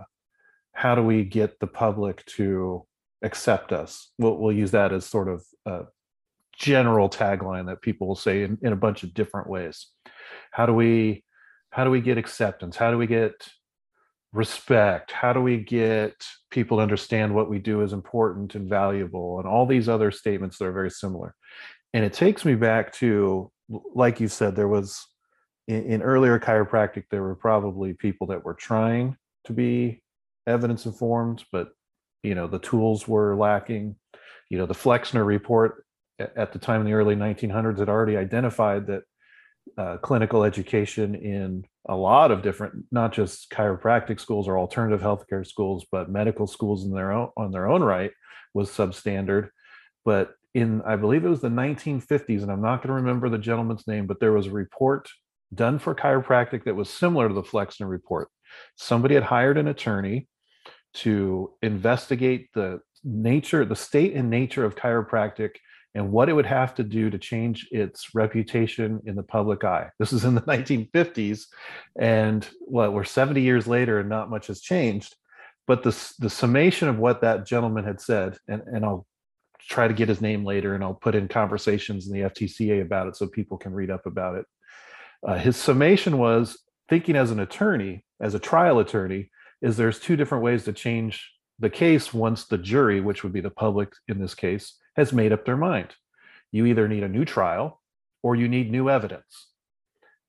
how 0.73 0.95
do 0.95 1.03
we 1.03 1.23
get 1.23 1.59
the 1.59 1.67
public 1.67 2.25
to 2.25 2.85
accept 3.23 3.71
us? 3.71 4.11
We'll, 4.17 4.37
we'll 4.37 4.55
use 4.55 4.71
that 4.71 4.93
as 4.93 5.05
sort 5.05 5.27
of 5.27 5.43
a 5.65 5.83
general 6.53 7.09
tagline 7.09 7.67
that 7.67 7.81
people 7.81 8.07
will 8.07 8.15
say 8.15 8.43
in, 8.43 8.57
in 8.61 8.73
a 8.73 8.77
bunch 8.77 9.03
of 9.03 9.13
different 9.13 9.49
ways. 9.49 9.87
How 10.51 10.65
do 10.65 10.73
we 10.73 11.23
how 11.69 11.85
do 11.85 11.89
we 11.89 12.01
get 12.01 12.17
acceptance? 12.17 12.75
How 12.75 12.91
do 12.91 12.97
we 12.97 13.07
get 13.07 13.47
respect? 14.33 15.11
How 15.11 15.33
do 15.33 15.41
we 15.41 15.57
get 15.57 16.25
people 16.49 16.77
to 16.77 16.83
understand 16.83 17.33
what 17.33 17.49
we 17.49 17.59
do 17.59 17.81
is 17.81 17.93
important 17.93 18.55
and 18.55 18.69
valuable? 18.69 19.39
And 19.39 19.47
all 19.47 19.65
these 19.65 19.89
other 19.89 20.11
statements 20.11 20.57
that 20.57 20.65
are 20.65 20.71
very 20.71 20.91
similar. 20.91 21.35
And 21.93 22.05
it 22.05 22.13
takes 22.13 22.45
me 22.45 22.55
back 22.55 22.93
to, 22.93 23.51
like 23.93 24.19
you 24.19 24.27
said, 24.27 24.55
there 24.55 24.67
was 24.67 25.05
in, 25.67 25.83
in 25.85 26.01
earlier 26.01 26.39
chiropractic, 26.39 27.05
there 27.09 27.23
were 27.23 27.35
probably 27.35 27.93
people 27.93 28.27
that 28.27 28.43
were 28.43 28.53
trying 28.53 29.17
to 29.45 29.53
be 29.53 30.01
evidence 30.47 30.85
informed, 30.85 31.43
but 31.51 31.69
you 32.23 32.35
know 32.35 32.47
the 32.47 32.59
tools 32.59 33.07
were 33.07 33.35
lacking. 33.35 33.95
You 34.49 34.57
know 34.57 34.65
the 34.65 34.73
Flexner 34.73 35.23
report 35.23 35.85
at 36.19 36.53
the 36.53 36.59
time 36.59 36.81
in 36.81 36.85
the 36.85 36.93
early 36.93 37.15
1900s 37.15 37.79
had 37.79 37.89
already 37.89 38.17
identified 38.17 38.85
that 38.87 39.03
uh, 39.77 39.97
clinical 39.97 40.43
education 40.43 41.15
in 41.15 41.65
a 41.87 41.95
lot 41.95 42.31
of 42.31 42.41
different, 42.41 42.85
not 42.91 43.13
just 43.13 43.49
chiropractic 43.49 44.19
schools 44.19 44.47
or 44.47 44.57
alternative 44.57 45.01
healthcare 45.01 45.45
schools, 45.45 45.85
but 45.91 46.09
medical 46.09 46.47
schools 46.47 46.85
in 46.85 46.91
their 46.91 47.11
own 47.11 47.29
on 47.37 47.51
their 47.51 47.69
own 47.69 47.83
right 47.83 48.11
was 48.53 48.69
substandard. 48.69 49.49
But 50.05 50.33
in 50.53 50.81
I 50.81 50.95
believe 50.95 51.25
it 51.25 51.29
was 51.29 51.41
the 51.41 51.49
1950s, 51.49 52.41
and 52.41 52.51
I'm 52.51 52.61
not 52.61 52.77
going 52.77 52.89
to 52.89 53.01
remember 53.01 53.29
the 53.29 53.37
gentleman's 53.37 53.87
name, 53.87 54.07
but 54.07 54.19
there 54.19 54.33
was 54.33 54.47
a 54.47 54.51
report 54.51 55.09
done 55.53 55.79
for 55.79 55.95
chiropractic 55.95 56.63
that 56.65 56.75
was 56.75 56.89
similar 56.89 57.27
to 57.27 57.33
the 57.33 57.43
Flexner 57.43 57.87
report. 57.87 58.29
Somebody 58.75 59.15
had 59.15 59.23
hired 59.23 59.57
an 59.57 59.67
attorney 59.67 60.27
to 60.93 61.53
investigate 61.61 62.49
the 62.53 62.81
nature, 63.03 63.65
the 63.65 63.75
state 63.75 64.13
and 64.13 64.29
nature 64.29 64.65
of 64.65 64.75
chiropractic 64.75 65.51
and 65.93 66.11
what 66.11 66.29
it 66.29 66.33
would 66.33 66.45
have 66.45 66.73
to 66.75 66.83
do 66.83 67.09
to 67.09 67.17
change 67.17 67.67
its 67.71 68.15
reputation 68.15 69.01
in 69.05 69.15
the 69.15 69.23
public 69.23 69.63
eye. 69.63 69.89
This 69.99 70.13
is 70.13 70.23
in 70.23 70.35
the 70.35 70.41
1950s, 70.47 71.47
and 71.99 72.47
what 72.61 72.93
we're 72.93 73.03
70 73.03 73.41
years 73.41 73.67
later, 73.67 73.99
and 73.99 74.09
not 74.09 74.29
much 74.29 74.47
has 74.47 74.61
changed. 74.61 75.15
But 75.67 75.83
the 75.83 76.13
the 76.19 76.29
summation 76.29 76.89
of 76.89 76.97
what 76.97 77.21
that 77.21 77.45
gentleman 77.45 77.85
had 77.85 78.01
said, 78.01 78.37
and, 78.47 78.61
and 78.65 78.83
I'll 78.83 79.05
try 79.59 79.87
to 79.87 79.93
get 79.93 80.09
his 80.09 80.21
name 80.21 80.43
later, 80.43 80.73
and 80.73 80.83
I'll 80.83 80.93
put 80.93 81.15
in 81.15 81.27
conversations 81.27 82.07
in 82.07 82.13
the 82.13 82.29
FTCA 82.29 82.81
about 82.81 83.07
it 83.07 83.15
so 83.15 83.27
people 83.27 83.57
can 83.57 83.73
read 83.73 83.91
up 83.91 84.05
about 84.05 84.35
it. 84.35 84.45
Uh, 85.25 85.37
his 85.37 85.55
summation 85.55 86.17
was 86.17 86.57
thinking 86.89 87.15
as 87.15 87.31
an 87.31 87.39
attorney, 87.39 88.03
as 88.19 88.33
a 88.33 88.39
trial 88.39 88.79
attorney, 88.79 89.29
is 89.61 89.77
there's 89.77 89.99
two 89.99 90.15
different 90.15 90.43
ways 90.43 90.65
to 90.65 90.73
change 90.73 91.31
the 91.59 91.69
case 91.69 92.13
once 92.13 92.45
the 92.45 92.57
jury, 92.57 92.99
which 92.99 93.23
would 93.23 93.31
be 93.31 93.39
the 93.39 93.51
public 93.51 93.93
in 94.07 94.19
this 94.19 94.33
case, 94.33 94.77
has 94.95 95.13
made 95.13 95.31
up 95.31 95.45
their 95.45 95.57
mind. 95.57 95.89
You 96.51 96.65
either 96.65 96.87
need 96.87 97.03
a 97.03 97.09
new 97.09 97.25
trial 97.25 97.81
or 98.23 98.35
you 98.35 98.47
need 98.47 98.71
new 98.71 98.89
evidence. 98.89 99.47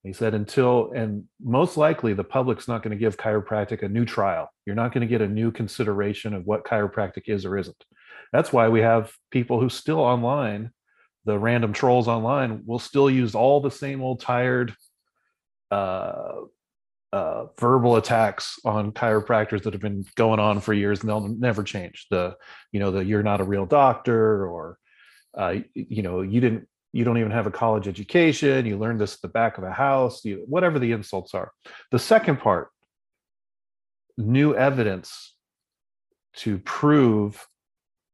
He 0.02 0.12
said, 0.12 0.34
until, 0.34 0.90
and 0.94 1.24
most 1.40 1.76
likely 1.76 2.12
the 2.12 2.24
public's 2.24 2.66
not 2.66 2.82
going 2.82 2.90
to 2.90 3.00
give 3.00 3.16
chiropractic 3.16 3.82
a 3.82 3.88
new 3.88 4.04
trial. 4.04 4.50
You're 4.66 4.74
not 4.74 4.92
going 4.92 5.02
to 5.02 5.06
get 5.06 5.20
a 5.20 5.28
new 5.28 5.52
consideration 5.52 6.34
of 6.34 6.44
what 6.44 6.64
chiropractic 6.64 7.24
is 7.26 7.44
or 7.44 7.56
isn't. 7.56 7.84
That's 8.32 8.52
why 8.52 8.68
we 8.68 8.80
have 8.80 9.12
people 9.30 9.60
who 9.60 9.68
still 9.68 10.00
online, 10.00 10.70
the 11.24 11.38
random 11.38 11.72
trolls 11.72 12.08
online, 12.08 12.62
will 12.66 12.80
still 12.80 13.08
use 13.08 13.36
all 13.36 13.60
the 13.60 13.70
same 13.70 14.02
old 14.02 14.20
tired 14.20 14.74
uh, 15.70 16.32
uh, 17.12 17.46
verbal 17.58 17.96
attacks 17.96 18.58
on 18.64 18.92
chiropractors 18.92 19.62
that 19.62 19.74
have 19.74 19.82
been 19.82 20.04
going 20.16 20.40
on 20.40 20.60
for 20.60 20.72
years 20.72 21.00
and 21.00 21.08
they'll 21.08 21.28
never 21.28 21.62
change. 21.62 22.06
The, 22.10 22.36
you 22.72 22.80
know, 22.80 22.90
the 22.90 23.04
you're 23.04 23.22
not 23.22 23.40
a 23.40 23.44
real 23.44 23.66
doctor 23.66 24.46
or, 24.46 24.78
uh, 25.36 25.56
you 25.74 26.02
know, 26.02 26.22
you 26.22 26.40
didn't 26.40 26.68
you 26.92 27.04
don't 27.04 27.18
even 27.18 27.32
have 27.32 27.46
a 27.46 27.50
college 27.50 27.88
education 27.88 28.66
you 28.66 28.76
learned 28.76 29.00
this 29.00 29.14
at 29.14 29.22
the 29.22 29.28
back 29.28 29.58
of 29.58 29.64
a 29.64 29.72
house 29.72 30.24
you, 30.24 30.44
whatever 30.46 30.78
the 30.78 30.92
insults 30.92 31.34
are 31.34 31.50
the 31.90 31.98
second 31.98 32.38
part 32.38 32.68
new 34.18 34.54
evidence 34.54 35.34
to 36.34 36.58
prove 36.58 37.46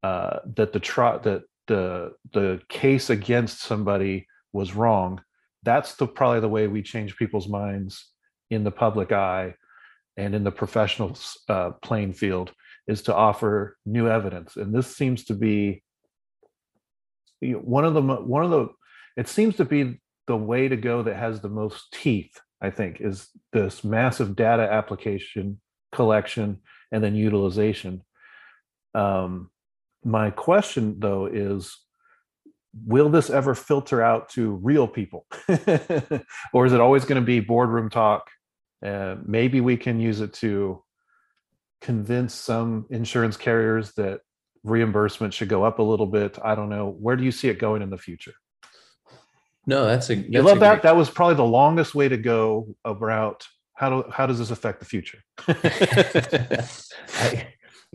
uh, 0.02 0.38
that 0.56 0.72
the 0.72 0.80
tr- 0.80 1.18
that 1.22 1.42
the 1.66 2.12
the 2.32 2.60
case 2.68 3.10
against 3.10 3.60
somebody 3.60 4.26
was 4.52 4.74
wrong 4.74 5.20
that's 5.64 5.96
the 5.96 6.06
probably 6.06 6.40
the 6.40 6.48
way 6.48 6.66
we 6.66 6.82
change 6.82 7.16
people's 7.16 7.48
minds 7.48 8.12
in 8.50 8.64
the 8.64 8.70
public 8.70 9.12
eye 9.12 9.54
and 10.16 10.34
in 10.34 10.44
the 10.44 10.50
professional 10.50 11.16
uh, 11.48 11.70
playing 11.82 12.12
field 12.12 12.52
is 12.86 13.02
to 13.02 13.14
offer 13.14 13.76
new 13.84 14.08
evidence. 14.08 14.56
And 14.56 14.74
this 14.74 14.96
seems 14.96 15.24
to 15.26 15.34
be 15.34 15.82
one 17.40 17.84
of 17.84 17.94
the 17.94 18.02
one 18.02 18.44
of 18.44 18.50
the 18.50 18.68
it 19.16 19.28
seems 19.28 19.56
to 19.56 19.64
be 19.64 20.00
the 20.26 20.36
way 20.36 20.68
to 20.68 20.76
go 20.76 21.02
that 21.02 21.16
has 21.16 21.40
the 21.40 21.48
most 21.48 21.92
teeth 21.92 22.40
i 22.60 22.68
think 22.68 23.00
is 23.00 23.28
this 23.52 23.84
massive 23.84 24.34
data 24.34 24.62
application 24.62 25.60
collection 25.92 26.58
and 26.92 27.02
then 27.02 27.14
utilization. 27.14 28.02
Um, 28.94 29.50
my 30.04 30.30
question 30.30 30.96
though 30.98 31.26
is 31.26 31.76
will 32.86 33.08
this 33.08 33.30
ever 33.30 33.54
filter 33.54 34.02
out 34.02 34.28
to 34.30 34.52
real 34.56 34.86
people? 34.86 35.26
Or 36.52 36.66
is 36.66 36.72
it 36.72 36.80
always 36.80 37.04
going 37.04 37.20
to 37.20 37.26
be 37.26 37.40
boardroom 37.40 37.90
talk 37.90 38.30
uh, 38.84 39.16
maybe 39.24 39.60
we 39.60 39.76
can 39.76 40.00
use 40.00 40.20
it 40.20 40.32
to 40.34 40.82
convince 41.80 42.34
some 42.34 42.86
insurance 42.90 43.36
carriers 43.36 43.92
that 43.94 44.20
reimbursement 44.64 45.34
should 45.34 45.48
go 45.48 45.64
up 45.64 45.78
a 45.78 45.82
little 45.82 46.06
bit. 46.06 46.38
I 46.42 46.54
don't 46.54 46.68
know. 46.68 46.96
Where 46.98 47.16
do 47.16 47.24
you 47.24 47.32
see 47.32 47.48
it 47.48 47.58
going 47.58 47.82
in 47.82 47.90
the 47.90 47.98
future? 47.98 48.34
No, 49.66 49.84
that's 49.84 50.08
a. 50.10 50.16
That's 50.16 50.28
you 50.28 50.42
love 50.42 50.60
that. 50.60 50.76
Great... 50.76 50.82
That 50.84 50.96
was 50.96 51.10
probably 51.10 51.36
the 51.36 51.44
longest 51.44 51.94
way 51.94 52.08
to 52.08 52.16
go 52.16 52.74
about 52.84 53.46
how 53.74 53.90
do 53.90 54.10
how 54.10 54.26
does 54.26 54.38
this 54.38 54.50
affect 54.50 54.80
the 54.80 54.86
future? 54.86 55.18
I 55.48 56.68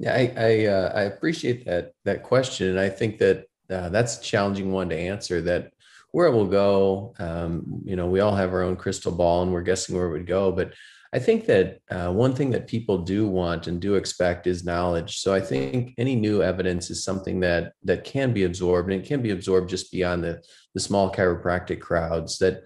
I 0.06 0.34
I, 0.38 0.66
uh, 0.66 0.92
I, 0.96 1.02
appreciate 1.04 1.66
that 1.66 1.94
that 2.06 2.24
question, 2.24 2.70
and 2.70 2.80
I 2.80 2.90
think 2.90 3.18
that 3.20 3.46
uh, 3.70 3.90
that's 3.90 4.20
a 4.20 4.22
challenging 4.22 4.72
one 4.72 4.90
to 4.90 4.96
answer. 4.96 5.42
That 5.42 5.73
where 6.14 6.28
it 6.28 6.32
will 6.32 6.48
go, 6.48 7.14
um, 7.20 7.82
you 7.84 7.96
know, 7.96 8.08
we 8.08 8.22
all 8.22 8.36
have 8.36 8.54
our 8.54 8.62
own 8.62 8.78
crystal 8.78 9.12
ball, 9.12 9.44
and 9.44 9.52
we're 9.52 9.62
guessing 9.62 9.96
where 9.96 10.06
it 10.06 10.12
would 10.12 10.28
go, 10.28 10.52
but 10.52 10.74
I 11.14 11.20
think 11.20 11.46
that 11.46 11.80
uh, 11.92 12.12
one 12.12 12.34
thing 12.34 12.50
that 12.52 12.68
people 12.68 12.98
do 12.98 13.28
want 13.28 13.68
and 13.68 13.80
do 13.80 13.94
expect 13.94 14.48
is 14.48 14.66
knowledge. 14.66 15.20
So 15.20 15.32
I 15.32 15.42
think 15.42 15.94
any 16.00 16.16
new 16.16 16.42
evidence 16.42 16.90
is 16.90 17.04
something 17.04 17.40
that 17.42 17.74
that 17.84 18.04
can 18.04 18.34
be 18.34 18.46
absorbed, 18.46 18.92
and 18.92 19.00
it 19.00 19.08
can 19.08 19.22
be 19.22 19.30
absorbed 19.30 19.70
just 19.70 19.92
beyond 19.92 20.24
the 20.24 20.44
the 20.74 20.80
small 20.80 21.12
chiropractic 21.12 21.80
crowds. 21.82 22.40
That 22.40 22.64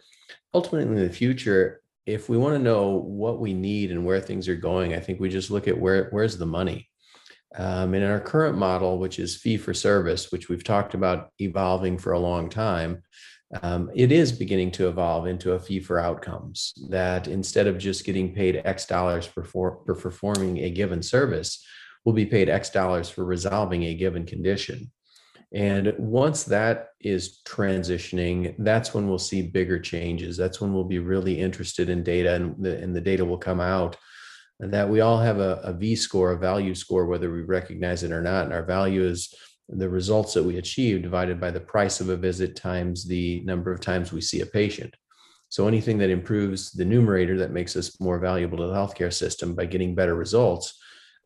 ultimately 0.54 0.96
in 0.96 1.08
the 1.08 1.14
future, 1.14 1.82
if 2.06 2.30
we 2.30 2.38
want 2.38 2.56
to 2.56 2.64
know 2.64 2.92
what 2.92 3.40
we 3.42 3.54
need 3.54 3.92
and 3.92 4.06
where 4.06 4.22
things 4.22 4.48
are 4.48 4.56
going, 4.56 4.94
I 4.94 5.02
think 5.02 5.20
we 5.20 5.28
just 5.28 5.52
look 5.52 5.68
at 5.68 5.78
where 5.78 6.08
where's 6.12 6.38
the 6.38 6.46
money. 6.46 6.90
Um, 7.54 7.94
and 7.96 8.04
in 8.04 8.10
our 8.10 8.20
current 8.22 8.58
model, 8.58 8.98
which 8.98 9.20
is 9.20 9.36
fee 9.36 9.58
for 9.58 9.74
service, 9.74 10.32
which 10.32 10.48
we've 10.48 10.64
talked 10.64 10.94
about 10.94 11.32
evolving 11.40 11.98
for 11.98 12.14
a 12.14 12.20
long 12.20 12.50
time, 12.50 13.04
um, 13.62 13.90
it 13.96 14.12
is 14.12 14.32
beginning 14.32 14.72
to 14.72 14.90
evolve 14.90 15.26
into 15.26 15.54
a 15.54 15.60
fee 15.60 15.80
for 15.80 16.00
outcomes 16.00 16.74
that 16.90 17.28
instead 17.28 17.68
of 17.68 17.78
just 17.78 18.06
getting 18.06 18.34
paid 18.34 18.62
X 18.66 18.86
dollars 18.86 19.26
for, 19.26 19.44
for, 19.44 19.80
for 19.86 19.96
performing 19.96 20.58
a 20.60 20.70
given 20.70 21.02
service, 21.02 21.66
will 22.04 22.14
be 22.14 22.26
paid 22.26 22.50
X 22.50 22.70
dollars 22.70 23.10
for 23.10 23.26
resolving 23.26 23.84
a 23.84 23.94
given 23.94 24.26
condition. 24.26 24.92
And 25.54 25.94
once 25.98 26.44
that 26.46 26.90
is 27.00 27.42
transitioning, 27.46 28.56
that's 28.60 28.94
when 28.94 29.08
we'll 29.08 29.18
see 29.18 29.42
bigger 29.42 29.80
changes. 29.80 30.36
That's 30.36 30.60
when 30.60 30.74
we'll 30.74 30.84
be 30.84 31.00
really 31.00 31.40
interested 31.40 31.90
in 31.90 32.04
data 32.04 32.36
and 32.36 32.56
the, 32.62 32.78
and 32.78 32.94
the 32.94 33.02
data 33.02 33.24
will 33.24 33.38
come 33.38 33.62
out 33.62 33.96
that 34.60 34.90
we 34.90 35.02
all 35.02 35.20
have 35.20 35.40
a, 35.40 35.62
a 35.64 35.74
V 35.74 35.96
score, 35.96 36.32
a 36.32 36.40
value 36.40 36.76
score, 36.76 37.06
whether 37.06 37.32
we 37.32 37.42
recognize 37.44 38.04
it 38.04 38.12
or 38.12 38.22
not. 38.22 38.46
And 38.46 38.54
our 38.54 38.64
value 38.64 39.06
is 39.06 39.34
the 39.70 39.90
results 39.90 40.34
that 40.34 40.44
we 40.44 40.58
achieve 40.58 41.02
divided 41.02 41.40
by 41.40 41.52
the 41.52 41.60
price 41.60 42.00
of 42.00 42.10
a 42.10 42.16
visit 42.16 42.56
times 42.56 43.06
the 43.06 43.42
number 43.42 43.72
of 43.72 43.82
times 43.82 44.14
we 44.14 44.22
see 44.22 44.42
a 44.42 44.46
patient. 44.46 44.96
So 45.50 45.68
anything 45.68 45.98
that 46.00 46.10
improves 46.10 46.72
the 46.72 46.86
numerator 46.86 47.38
that 47.38 47.52
makes 47.52 47.76
us 47.76 48.00
more 48.00 48.20
valuable 48.20 48.58
to 48.58 48.68
the 48.68 48.74
healthcare 48.74 49.14
system 49.14 49.56
by 49.56 49.66
getting 49.66 49.96
better 49.96 50.16
results 50.16 50.78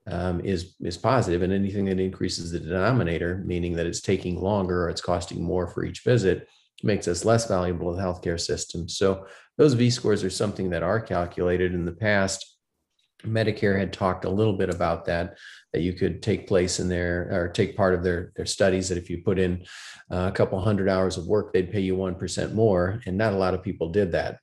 um, 0.07 0.41
is 0.41 0.75
is 0.81 0.97
positive, 0.97 1.43
and 1.43 1.53
anything 1.53 1.85
that 1.85 1.99
increases 1.99 2.51
the 2.51 2.59
denominator, 2.59 3.43
meaning 3.45 3.73
that 3.73 3.85
it's 3.85 4.01
taking 4.01 4.41
longer 4.41 4.85
or 4.85 4.89
it's 4.89 5.01
costing 5.01 5.43
more 5.43 5.67
for 5.67 5.85
each 5.85 6.01
visit, 6.01 6.47
makes 6.83 7.07
us 7.07 7.25
less 7.25 7.47
valuable 7.47 7.91
to 7.91 7.97
the 7.97 8.03
healthcare 8.03 8.39
system. 8.39 8.89
So 8.89 9.25
those 9.57 9.73
V 9.73 9.89
scores 9.91 10.23
are 10.23 10.29
something 10.31 10.71
that 10.71 10.83
are 10.83 10.99
calculated 10.99 11.73
in 11.73 11.85
the 11.85 11.91
past. 11.91 12.57
Medicare 13.23 13.77
had 13.77 13.93
talked 13.93 14.25
a 14.25 14.29
little 14.29 14.57
bit 14.57 14.69
about 14.69 15.05
that, 15.05 15.37
that 15.73 15.81
you 15.81 15.93
could 15.93 16.21
take 16.21 16.47
place 16.47 16.79
in 16.79 16.89
their 16.89 17.29
or 17.31 17.49
take 17.49 17.77
part 17.77 17.93
of 17.93 18.03
their 18.03 18.31
their 18.35 18.45
studies. 18.45 18.89
That 18.89 18.97
if 18.97 19.09
you 19.09 19.21
put 19.23 19.39
in 19.39 19.65
uh, 20.11 20.29
a 20.29 20.31
couple 20.31 20.59
hundred 20.59 20.89
hours 20.89 21.17
of 21.17 21.27
work, 21.27 21.53
they'd 21.53 21.71
pay 21.71 21.81
you 21.81 21.95
one 21.95 22.15
percent 22.15 22.53
more, 22.53 23.01
and 23.05 23.17
not 23.17 23.33
a 23.33 23.37
lot 23.37 23.53
of 23.53 23.63
people 23.63 23.89
did 23.89 24.11
that. 24.11 24.39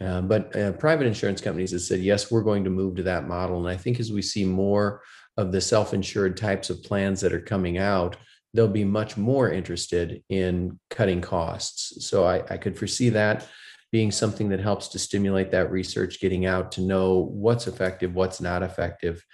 Uh, 0.00 0.22
but 0.22 0.56
uh, 0.56 0.72
private 0.72 1.06
insurance 1.06 1.40
companies 1.40 1.72
have 1.72 1.82
said 1.82 2.00
yes, 2.00 2.30
we're 2.30 2.42
going 2.42 2.64
to 2.64 2.70
move 2.70 2.96
to 2.96 3.02
that 3.02 3.28
model, 3.28 3.58
and 3.58 3.68
I 3.68 3.76
think 3.76 4.00
as 4.00 4.10
we 4.10 4.22
see 4.22 4.44
more 4.44 5.02
of 5.36 5.52
the 5.52 5.60
self-insured 5.60 6.36
types 6.36 6.70
of 6.70 6.82
plans 6.82 7.20
that 7.20 7.32
are 7.32 7.40
coming 7.40 7.78
out, 7.78 8.16
they'll 8.52 8.68
be 8.68 8.84
much 8.84 9.16
more 9.16 9.50
interested 9.50 10.22
in 10.28 10.78
cutting 10.90 11.20
costs. 11.20 12.06
So 12.06 12.24
I, 12.24 12.42
I 12.50 12.56
could 12.56 12.78
foresee 12.78 13.10
that 13.10 13.46
being 13.92 14.10
something 14.10 14.48
that 14.48 14.60
helps 14.60 14.88
to 14.88 14.98
stimulate 14.98 15.50
that 15.50 15.70
research, 15.70 16.20
getting 16.20 16.46
out 16.46 16.72
to 16.72 16.80
know 16.80 17.18
what's 17.18 17.66
effective, 17.66 18.14
what's 18.14 18.40
not 18.40 18.62
effective. 18.62 19.24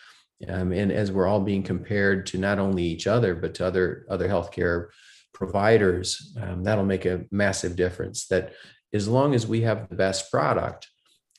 Um, 0.48 0.72
and 0.72 0.92
as 0.92 1.10
we're 1.10 1.26
all 1.26 1.40
being 1.40 1.62
compared 1.62 2.26
to 2.26 2.38
not 2.38 2.58
only 2.58 2.84
each 2.84 3.06
other, 3.06 3.34
but 3.34 3.54
to 3.54 3.66
other, 3.66 4.06
other 4.10 4.28
healthcare 4.28 4.88
providers, 5.32 6.36
um, 6.40 6.64
that'll 6.64 6.84
make 6.84 7.06
a 7.06 7.24
massive 7.30 7.76
difference. 7.76 8.26
That 8.26 8.52
as 8.92 9.08
long 9.08 9.34
as 9.34 9.46
we 9.46 9.62
have 9.62 9.88
the 9.88 9.96
best 9.96 10.30
product, 10.30 10.88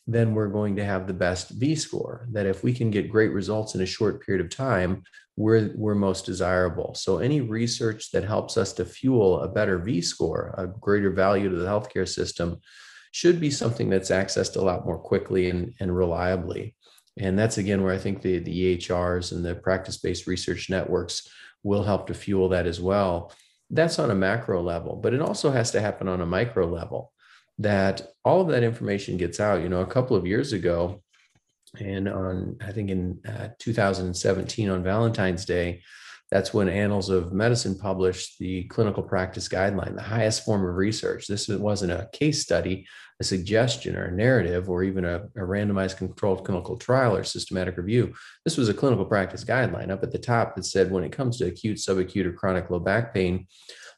then 0.08 0.34
we're 0.34 0.48
going 0.48 0.78
to 0.78 0.86
have 0.86 1.06
the 1.06 1.14
best 1.14 1.50
V 1.52 1.76
score. 1.76 2.28
That 2.32 2.46
if 2.46 2.64
we 2.64 2.74
can 2.74 2.90
get 2.90 3.12
great 3.12 3.32
results 3.32 3.76
in 3.76 3.82
a 3.82 3.86
short 3.86 4.26
period 4.26 4.44
of 4.44 4.56
time, 4.56 5.04
we're, 5.36 5.72
we're 5.76 5.96
most 5.96 6.26
desirable. 6.26 6.96
So, 6.96 7.20
any 7.20 7.42
research 7.42 8.12
that 8.12 8.24
helps 8.24 8.58
us 8.58 8.74
to 8.74 8.86
fuel 8.86 9.42
a 9.42 9.48
better 9.48 9.78
V 9.78 10.02
score, 10.02 10.56
a 10.58 10.68
greater 10.68 11.12
value 11.12 11.50
to 11.50 11.56
the 11.56 11.68
healthcare 11.68 12.08
system, 12.08 12.60
should 13.12 13.40
be 13.40 13.52
something 13.52 13.90
that's 13.90 14.12
accessed 14.12 14.56
a 14.56 14.62
lot 14.62 14.86
more 14.86 14.98
quickly 14.98 15.50
and, 15.50 15.74
and 15.80 15.96
reliably. 15.96 16.76
And 17.20 17.38
that's 17.38 17.58
again 17.58 17.84
where 17.84 17.94
I 17.94 17.98
think 17.98 18.22
the, 18.22 18.40
the 18.40 18.78
EHRs 18.78 19.32
and 19.32 19.44
the 19.44 19.56
practice 19.56 19.98
based 19.98 20.28
research 20.28 20.70
networks 20.70 21.28
will 21.64 21.84
help 21.84 22.08
to 22.08 22.14
fuel 22.14 22.50
that 22.50 22.68
as 22.68 22.80
well. 22.80 23.34
That's 23.70 24.00
on 24.00 24.12
a 24.12 24.16
macro 24.16 24.62
level, 24.62 24.96
but 24.96 25.14
it 25.14 25.22
also 25.22 25.52
has 25.52 25.72
to 25.72 25.82
happen 25.82 26.08
on 26.08 26.22
a 26.22 26.26
micro 26.26 26.66
level 26.68 27.12
that 27.60 28.02
all 28.24 28.42
of 28.42 28.48
that 28.50 28.64
information 28.64 29.18
gets 29.18 29.40
out. 29.40 29.62
You 29.62 29.70
know, 29.70 29.82
a 29.82 29.88
couple 29.88 30.16
of 30.16 30.26
years 30.26 30.54
ago, 30.54 31.02
and 31.80 32.08
on, 32.08 32.58
I 32.62 32.72
think 32.72 32.90
in 32.90 33.20
uh, 33.28 33.50
2017 33.60 34.70
on 34.70 34.84
Valentine's 34.84 35.46
Day, 35.46 35.82
that's 36.30 36.54
when 36.54 36.68
Annals 36.68 37.10
of 37.10 37.32
Medicine 37.32 37.78
published 37.78 38.38
the 38.40 38.66
clinical 38.66 39.02
practice 39.02 39.48
guideline, 39.48 39.96
the 39.96 40.02
highest 40.02 40.44
form 40.44 40.68
of 40.68 40.76
research. 40.76 41.26
This 41.26 41.48
wasn't 41.48 41.94
a 41.94 42.10
case 42.12 42.42
study, 42.42 42.86
a 43.22 43.24
suggestion 43.24 43.96
or 43.96 44.06
a 44.06 44.12
narrative, 44.12 44.70
or 44.70 44.84
even 44.84 45.06
a, 45.06 45.24
a, 45.36 45.40
randomized 45.40 45.98
controlled 45.98 46.46
clinical 46.46 46.76
trial 46.76 47.16
or 47.16 47.24
systematic 47.24 47.78
review. 47.78 48.14
This 48.44 48.58
was 48.58 48.68
a 48.68 48.74
clinical 48.74 49.06
practice 49.06 49.46
guideline 49.46 49.90
up 49.90 50.04
at 50.04 50.12
the 50.12 50.20
top 50.20 50.56
that 50.56 50.66
said 50.66 50.92
when 50.92 51.04
it 51.04 51.14
comes 51.14 51.38
to 51.38 51.48
acute, 51.48 51.78
subacute, 51.78 52.26
or 52.26 52.34
chronic 52.34 52.70
low 52.70 52.80
back 52.80 53.14
pain, 53.14 53.48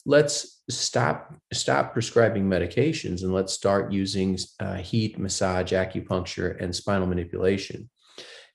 let's 0.05 0.61
stop 0.69 1.33
stop 1.51 1.93
prescribing 1.93 2.45
medications 2.47 3.23
and 3.23 3.33
let's 3.33 3.53
start 3.53 3.91
using 3.91 4.37
uh, 4.59 4.75
heat 4.75 5.17
massage 5.17 5.73
acupuncture 5.73 6.61
and 6.61 6.75
spinal 6.75 7.07
manipulation 7.07 7.89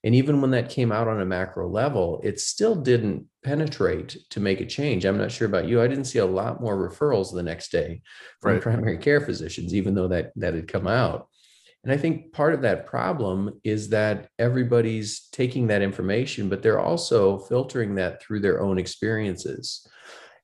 and 0.05 0.15
even 0.15 0.41
when 0.41 0.53
that 0.53 0.71
came 0.71 0.93
out 0.93 1.09
on 1.09 1.21
a 1.21 1.27
macro 1.27 1.69
level 1.69 2.21
it 2.23 2.39
still 2.39 2.77
didn't 2.77 3.27
penetrate 3.43 4.17
to 4.31 4.39
make 4.39 4.61
a 4.61 4.67
change 4.67 5.05
i'm 5.05 5.19
not 5.19 5.33
sure 5.33 5.49
about 5.49 5.67
you 5.67 5.83
i 5.83 5.89
didn't 5.89 6.05
see 6.05 6.21
a 6.21 6.27
lot 6.27 6.61
more 6.61 6.77
referrals 6.77 7.33
the 7.33 7.43
next 7.43 7.73
day 7.73 8.01
from 8.41 8.53
right. 8.53 8.63
primary 8.63 8.99
care 8.99 9.21
physicians 9.21 9.75
even 9.75 9.95
though 9.95 10.09
that 10.09 10.31
that 10.37 10.55
had 10.55 10.69
come 10.69 10.87
out 10.87 11.29
and 11.85 11.93
I 11.93 11.99
think 11.99 12.33
part 12.33 12.55
of 12.55 12.63
that 12.63 12.87
problem 12.87 13.61
is 13.63 13.91
that 13.91 14.29
everybody's 14.39 15.29
taking 15.33 15.67
that 15.67 15.83
information, 15.83 16.49
but 16.49 16.63
they're 16.63 16.81
also 16.81 17.39
filtering 17.41 17.95
that 17.97 18.23
through 18.23 18.41
their 18.41 18.63
own 18.63 18.79
experiences. 18.79 19.87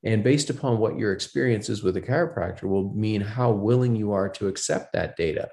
And 0.04 0.22
based 0.22 0.50
upon 0.50 0.78
what 0.78 0.98
your 0.98 1.12
experiences 1.12 1.82
with 1.82 1.96
a 1.96 2.02
chiropractor 2.02 2.64
will 2.64 2.92
mean 2.92 3.22
how 3.22 3.52
willing 3.52 3.96
you 3.96 4.12
are 4.12 4.28
to 4.30 4.48
accept 4.48 4.92
that 4.92 5.16
data. 5.16 5.48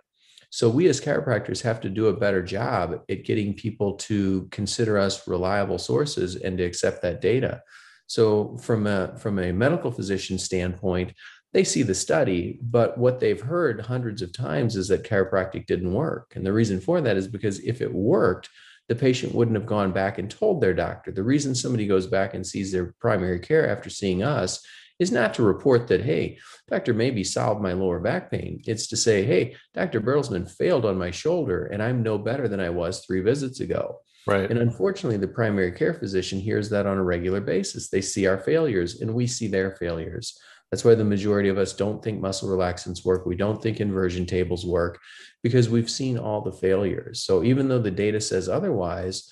So, 0.50 0.70
we 0.70 0.88
as 0.88 1.02
chiropractors 1.02 1.62
have 1.62 1.82
to 1.82 1.90
do 1.90 2.08
a 2.08 2.16
better 2.18 2.42
job 2.42 3.02
at 3.10 3.26
getting 3.26 3.54
people 3.54 3.94
to 3.96 4.48
consider 4.52 4.98
us 4.98 5.28
reliable 5.28 5.78
sources 5.78 6.36
and 6.36 6.58
to 6.58 6.64
accept 6.64 7.02
that 7.02 7.22
data. 7.22 7.62
So, 8.08 8.58
from 8.58 8.88
a, 8.88 9.18
from 9.18 9.40
a 9.40 9.52
medical 9.52 9.92
physician 9.92 10.40
standpoint, 10.40 11.14
they 11.54 11.64
see 11.64 11.84
the 11.84 11.96
study, 11.96 12.60
but 12.62 12.98
what 12.98 13.20
they've 13.20 13.42
heard 13.42 13.82
hundreds 13.82 14.22
of 14.22 14.34
times 14.34 14.76
is 14.76 14.88
that 14.90 15.04
chiropractic 15.04 15.66
didn't 15.66 15.94
work. 15.94 16.34
And 16.36 16.46
the 16.46 16.54
reason 16.54 16.80
for 16.80 17.02
that 17.02 17.18
is 17.18 17.28
because 17.28 17.60
if 17.60 17.82
it 17.82 17.94
worked, 17.94 18.50
the 18.88 18.96
patient 18.96 19.34
wouldn't 19.34 19.58
have 19.58 19.66
gone 19.66 19.92
back 19.92 20.18
and 20.18 20.30
told 20.30 20.62
their 20.62 20.74
doctor. 20.74 21.12
The 21.12 21.24
reason 21.24 21.56
somebody 21.56 21.88
goes 21.88 22.08
back 22.08 22.34
and 22.34 22.46
sees 22.46 22.72
their 22.72 22.94
primary 23.00 23.40
care 23.40 23.70
after 23.70 23.90
seeing 23.90 24.24
us 24.24 24.66
is 25.00 25.12
not 25.12 25.34
to 25.36 25.44
report 25.44 25.88
that, 25.88 26.02
hey, 26.02 26.38
Dr. 26.70 26.94
Maybe 26.94 27.24
solved 27.24 27.62
my 27.62 27.74
lower 27.74 28.00
back 28.00 28.32
pain. 28.32 28.62
It's 28.66 28.88
to 28.88 28.98
say, 28.98 29.24
hey, 29.24 29.56
Dr. 29.74 30.02
Bertelsman 30.02 30.50
failed 30.50 30.86
on 30.86 30.98
my 30.98 31.12
shoulder 31.12 31.66
and 31.68 31.82
I'm 31.82 32.04
no 32.04 32.18
better 32.18 32.48
than 32.48 32.60
I 32.60 32.70
was 32.70 33.06
three 33.06 33.22
visits 33.22 33.60
ago. 33.60 34.00
Right. 34.26 34.50
And 34.50 34.60
unfortunately, 34.60 35.18
the 35.18 35.28
primary 35.28 35.72
care 35.72 35.94
physician 35.94 36.40
hears 36.40 36.70
that 36.70 36.86
on 36.86 36.98
a 36.98 37.04
regular 37.04 37.40
basis. 37.40 37.90
They 37.90 38.02
see 38.02 38.28
our 38.28 38.38
failures 38.38 39.02
and 39.02 39.14
we 39.14 39.26
see 39.26 39.48
their 39.48 39.76
failures. 39.78 40.38
That's 40.72 40.84
why 40.84 40.96
the 40.96 41.06
majority 41.06 41.48
of 41.48 41.58
us 41.58 41.72
don't 41.72 42.04
think 42.04 42.20
muscle 42.20 42.50
relaxants 42.50 43.06
work. 43.06 43.26
We 43.26 43.38
don't 43.38 43.62
think 43.62 43.80
inversion 43.80 44.26
tables 44.26 44.66
work 44.66 45.00
because 45.42 45.70
we've 45.70 45.90
seen 45.90 46.18
all 46.18 46.42
the 46.42 46.52
failures. 46.52 47.24
So 47.24 47.42
even 47.44 47.70
though 47.70 47.80
the 47.80 47.92
data 47.92 48.20
says 48.20 48.50
otherwise, 48.50 49.32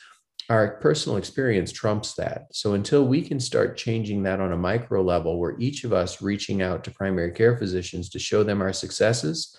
our 0.49 0.77
personal 0.77 1.17
experience 1.17 1.71
trumps 1.71 2.13
that. 2.15 2.45
So 2.51 2.73
until 2.73 3.05
we 3.05 3.21
can 3.21 3.39
start 3.39 3.77
changing 3.77 4.23
that 4.23 4.39
on 4.39 4.51
a 4.51 4.58
micro 4.58 5.01
level, 5.01 5.39
where 5.39 5.60
each 5.60 5.84
of 5.84 5.93
us 5.93 6.21
reaching 6.21 6.62
out 6.62 6.84
to 6.84 6.91
primary 6.91 7.31
care 7.31 7.58
physicians 7.58 8.10
to 8.10 8.19
show 8.19 8.43
them 8.43 8.62
our 8.62 8.73
successes, 8.73 9.58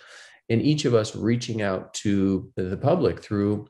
and 0.49 0.63
each 0.63 0.85
of 0.85 0.95
us 0.95 1.17
reaching 1.17 1.61
out 1.61 1.93
to 1.95 2.53
the 2.57 2.77
public 2.77 3.21
through 3.21 3.67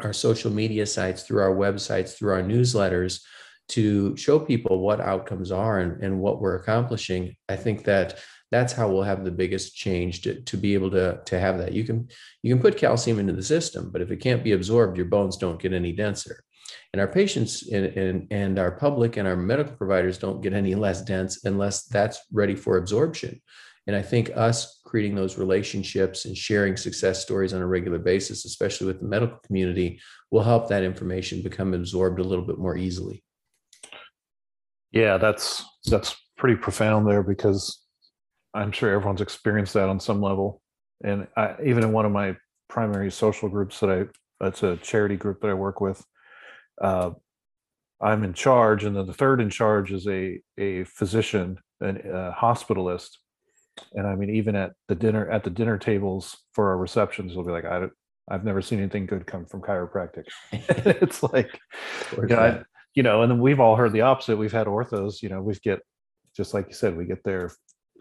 our 0.00 0.12
social 0.12 0.50
media 0.50 0.86
sites, 0.86 1.22
through 1.24 1.42
our 1.42 1.54
websites, 1.54 2.16
through 2.16 2.32
our 2.32 2.42
newsletters, 2.42 3.20
to 3.68 4.16
show 4.16 4.38
people 4.38 4.80
what 4.80 5.00
outcomes 5.00 5.50
are 5.50 5.80
and, 5.80 6.02
and 6.02 6.20
what 6.20 6.40
we're 6.40 6.56
accomplishing, 6.56 7.34
I 7.48 7.56
think 7.56 7.84
that 7.84 8.18
that's 8.50 8.72
how 8.72 8.88
we'll 8.88 9.02
have 9.02 9.24
the 9.24 9.30
biggest 9.30 9.74
change 9.74 10.22
to, 10.22 10.40
to 10.42 10.56
be 10.56 10.74
able 10.74 10.90
to, 10.90 11.20
to 11.26 11.40
have 11.40 11.58
that. 11.58 11.72
You 11.72 11.84
can 11.84 12.08
you 12.42 12.54
can 12.54 12.62
put 12.62 12.76
calcium 12.76 13.18
into 13.18 13.32
the 13.32 13.42
system, 13.42 13.90
but 13.90 14.00
if 14.00 14.10
it 14.10 14.18
can't 14.18 14.44
be 14.44 14.52
absorbed, 14.52 14.96
your 14.96 15.06
bones 15.06 15.36
don't 15.36 15.60
get 15.60 15.72
any 15.72 15.92
denser. 15.92 16.44
And 16.92 17.00
our 17.00 17.08
patients 17.08 17.68
and, 17.68 17.86
and, 17.86 18.26
and 18.30 18.58
our 18.58 18.70
public 18.70 19.16
and 19.16 19.26
our 19.26 19.36
medical 19.36 19.74
providers 19.74 20.18
don't 20.18 20.40
get 20.40 20.52
any 20.52 20.74
less 20.74 21.02
dense 21.02 21.44
unless 21.44 21.84
that's 21.86 22.20
ready 22.32 22.54
for 22.54 22.76
absorption. 22.76 23.40
And 23.86 23.94
I 23.94 24.02
think 24.02 24.30
us 24.34 24.80
creating 24.84 25.14
those 25.14 25.36
relationships 25.36 26.24
and 26.24 26.36
sharing 26.36 26.76
success 26.76 27.20
stories 27.20 27.52
on 27.52 27.60
a 27.60 27.66
regular 27.66 27.98
basis, 27.98 28.44
especially 28.44 28.86
with 28.86 29.00
the 29.00 29.06
medical 29.06 29.38
community, 29.44 30.00
will 30.30 30.42
help 30.42 30.68
that 30.68 30.84
information 30.84 31.42
become 31.42 31.74
absorbed 31.74 32.18
a 32.18 32.24
little 32.24 32.46
bit 32.46 32.58
more 32.58 32.76
easily. 32.76 33.22
Yeah, 34.90 35.18
that's 35.18 35.64
that's 35.86 36.16
pretty 36.38 36.56
profound 36.56 37.06
there 37.06 37.22
because 37.22 37.83
I'm 38.54 38.72
sure 38.72 38.92
everyone's 38.92 39.20
experienced 39.20 39.74
that 39.74 39.88
on 39.88 40.00
some 40.00 40.22
level. 40.22 40.62
And 41.02 41.26
I, 41.36 41.54
even 41.64 41.84
in 41.84 41.92
one 41.92 42.06
of 42.06 42.12
my 42.12 42.36
primary 42.68 43.10
social 43.10 43.48
groups 43.48 43.80
that 43.80 43.90
I, 43.90 44.04
that's 44.40 44.62
a 44.62 44.76
charity 44.76 45.16
group 45.16 45.40
that 45.40 45.50
I 45.50 45.54
work 45.54 45.80
with, 45.80 46.04
uh, 46.80 47.10
I'm 48.00 48.24
in 48.24 48.34
charge, 48.34 48.84
and 48.84 48.96
then 48.96 49.06
the 49.06 49.14
third 49.14 49.40
in 49.40 49.50
charge 49.50 49.92
is 49.92 50.06
a 50.06 50.40
a 50.58 50.84
physician, 50.84 51.58
an, 51.80 51.96
a 51.98 52.32
hospitalist. 52.36 53.10
And 53.92 54.06
I 54.06 54.14
mean, 54.14 54.30
even 54.30 54.54
at 54.54 54.72
the 54.88 54.94
dinner 54.94 55.28
at 55.30 55.44
the 55.44 55.50
dinner 55.50 55.78
tables 55.78 56.36
for 56.52 56.70
our 56.70 56.76
receptions, 56.76 57.34
they'll 57.34 57.44
be 57.44 57.52
like, 57.52 57.64
I, 57.64 57.86
I've 58.28 58.44
never 58.44 58.62
seen 58.62 58.78
anything 58.78 59.06
good 59.06 59.26
come 59.26 59.46
from 59.46 59.62
chiropractic. 59.62 60.24
it's 60.52 61.22
like, 61.22 61.58
you 62.16 62.26
know, 62.26 62.38
I, 62.38 62.62
you 62.94 63.02
know, 63.02 63.22
and 63.22 63.30
then 63.30 63.40
we've 63.40 63.60
all 63.60 63.76
heard 63.76 63.92
the 63.92 64.02
opposite. 64.02 64.36
We've 64.36 64.52
had 64.52 64.66
orthos, 64.66 65.22
you 65.22 65.28
know, 65.28 65.40
we 65.40 65.54
get 65.54 65.80
just 66.36 66.52
like 66.52 66.68
you 66.68 66.74
said, 66.74 66.96
we 66.96 67.04
get 67.04 67.22
their 67.24 67.50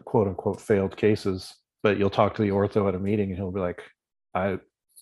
quote 0.06 0.28
unquote 0.28 0.62
failed 0.62 0.98
cases, 0.98 1.54
but 1.82 1.98
you'll 1.98 2.10
talk 2.10 2.36
to 2.36 2.42
the 2.42 2.50
ortho 2.50 2.88
at 2.88 2.96
a 2.96 3.00
meeting 3.00 3.30
and 3.30 3.38
he'll 3.38 3.52
be 3.52 3.60
like, 3.60 3.82
I 4.34 4.60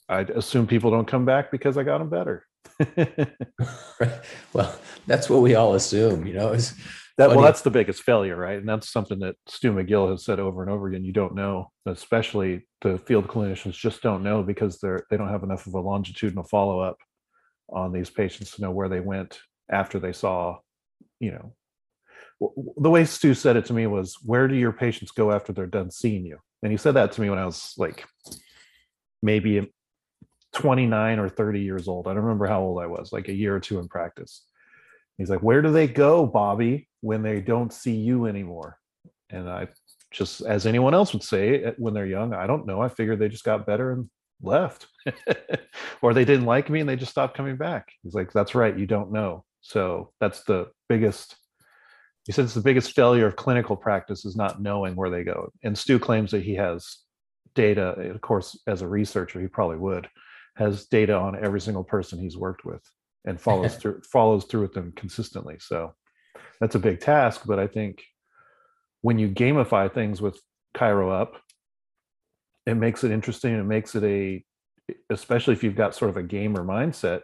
I 0.09 0.21
assume 0.21 0.67
people 0.67 0.91
don't 0.91 1.07
come 1.07 1.25
back 1.25 1.51
because 1.51 1.77
I 1.77 1.83
got 1.83 1.99
them 1.99 2.09
better. 2.09 2.45
well, 4.53 4.75
that's 5.07 5.29
what 5.29 5.41
we 5.41 5.55
all 5.55 5.75
assume, 5.75 6.25
you 6.25 6.33
know. 6.33 6.51
Is 6.51 6.73
that 7.17 7.29
well, 7.29 7.41
that's 7.41 7.61
the 7.61 7.69
biggest 7.69 8.03
failure, 8.03 8.35
right? 8.35 8.57
And 8.57 8.67
that's 8.67 8.91
something 8.91 9.19
that 9.19 9.35
Stu 9.47 9.71
McGill 9.71 10.09
has 10.11 10.25
said 10.25 10.39
over 10.39 10.63
and 10.63 10.71
over 10.71 10.87
again. 10.87 11.03
You 11.03 11.13
don't 11.13 11.35
know, 11.35 11.71
especially 11.85 12.67
the 12.81 12.97
field 12.97 13.27
clinicians 13.27 13.73
just 13.73 14.01
don't 14.01 14.23
know 14.23 14.43
because 14.43 14.79
they're 14.79 15.05
they 15.09 15.17
don't 15.17 15.29
have 15.29 15.43
enough 15.43 15.67
of 15.67 15.73
a 15.73 15.79
longitudinal 15.79 16.43
follow 16.43 16.79
up 16.79 16.97
on 17.69 17.91
these 17.91 18.09
patients 18.09 18.51
to 18.51 18.61
know 18.61 18.71
where 18.71 18.89
they 18.89 18.99
went 18.99 19.39
after 19.71 19.99
they 19.99 20.13
saw, 20.13 20.57
you 21.19 21.31
know, 21.31 21.53
the 22.77 22.89
way 22.89 23.05
Stu 23.05 23.33
said 23.33 23.55
it 23.55 23.65
to 23.65 23.73
me 23.73 23.87
was, 23.87 24.17
"Where 24.23 24.47
do 24.47 24.55
your 24.55 24.71
patients 24.71 25.11
go 25.11 25.31
after 25.31 25.53
they're 25.53 25.67
done 25.67 25.91
seeing 25.91 26.25
you?" 26.25 26.39
And 26.63 26.71
he 26.71 26.77
said 26.77 26.95
that 26.95 27.11
to 27.13 27.21
me 27.21 27.29
when 27.29 27.39
I 27.39 27.45
was 27.45 27.73
like 27.77 28.05
maybe 29.21 29.71
29 30.53 31.19
or 31.19 31.29
30 31.29 31.61
years 31.61 31.87
old. 31.87 32.07
I 32.07 32.13
don't 32.13 32.23
remember 32.23 32.47
how 32.47 32.61
old 32.61 32.81
I 32.81 32.87
was, 32.87 33.13
like 33.13 33.27
a 33.27 33.33
year 33.33 33.55
or 33.55 33.59
two 33.59 33.79
in 33.79 33.87
practice. 33.87 34.45
He's 35.17 35.29
like, 35.29 35.43
"Where 35.43 35.61
do 35.61 35.71
they 35.71 35.87
go, 35.87 36.25
Bobby, 36.25 36.89
when 37.01 37.21
they 37.21 37.41
don't 37.41 37.71
see 37.71 37.95
you 37.95 38.25
anymore?" 38.25 38.77
And 39.29 39.49
I 39.49 39.67
just, 40.11 40.41
as 40.41 40.65
anyone 40.65 40.93
else 40.93 41.13
would 41.13 41.23
say, 41.23 41.63
eh, 41.63 41.71
when 41.77 41.93
they're 41.93 42.05
young, 42.05 42.33
I 42.33 42.47
don't 42.47 42.65
know. 42.65 42.81
I 42.81 42.89
figured 42.89 43.19
they 43.19 43.29
just 43.29 43.45
got 43.45 43.65
better 43.65 43.93
and 43.93 44.09
left, 44.41 44.87
or 46.01 46.13
they 46.13 46.25
didn't 46.25 46.45
like 46.45 46.69
me 46.69 46.79
and 46.79 46.89
they 46.89 46.95
just 46.95 47.11
stopped 47.11 47.37
coming 47.37 47.55
back. 47.55 47.91
He's 48.03 48.15
like, 48.15 48.31
"That's 48.33 48.55
right. 48.55 48.77
You 48.77 48.87
don't 48.87 49.11
know." 49.11 49.45
So 49.61 50.11
that's 50.19 50.43
the 50.43 50.71
biggest. 50.89 51.35
He 52.25 52.31
says 52.31 52.53
the 52.53 52.61
biggest 52.61 52.93
failure 52.93 53.25
of 53.25 53.35
clinical 53.35 53.75
practice 53.75 54.25
is 54.25 54.35
not 54.35 54.61
knowing 54.61 54.95
where 54.95 55.09
they 55.09 55.23
go. 55.23 55.51
And 55.63 55.77
Stu 55.77 55.97
claims 55.97 56.31
that 56.31 56.43
he 56.43 56.55
has 56.55 56.97
data. 57.55 57.89
Of 58.11 58.21
course, 58.21 58.59
as 58.67 58.81
a 58.81 58.87
researcher, 58.87 59.41
he 59.41 59.47
probably 59.47 59.77
would 59.77 60.07
has 60.55 60.85
data 60.85 61.15
on 61.15 61.41
every 61.43 61.61
single 61.61 61.83
person 61.83 62.19
he's 62.19 62.37
worked 62.37 62.65
with 62.65 62.81
and 63.25 63.39
follows 63.39 63.75
through 63.77 64.01
follows 64.03 64.45
through 64.45 64.61
with 64.61 64.73
them 64.73 64.93
consistently. 64.95 65.57
So 65.59 65.95
that's 66.59 66.75
a 66.75 66.79
big 66.79 66.99
task, 66.99 67.41
but 67.45 67.59
I 67.59 67.67
think 67.67 68.03
when 69.01 69.17
you 69.17 69.27
gamify 69.29 69.91
things 69.91 70.21
with 70.21 70.39
Chiro 70.75 71.11
Up, 71.11 71.41
it 72.67 72.75
makes 72.75 73.03
it 73.03 73.11
interesting. 73.11 73.55
It 73.55 73.63
makes 73.63 73.95
it 73.95 74.03
a, 74.03 74.45
especially 75.09 75.53
if 75.53 75.63
you've 75.63 75.75
got 75.75 75.95
sort 75.95 76.09
of 76.09 76.17
a 76.17 76.23
gamer 76.23 76.63
mindset, 76.63 77.21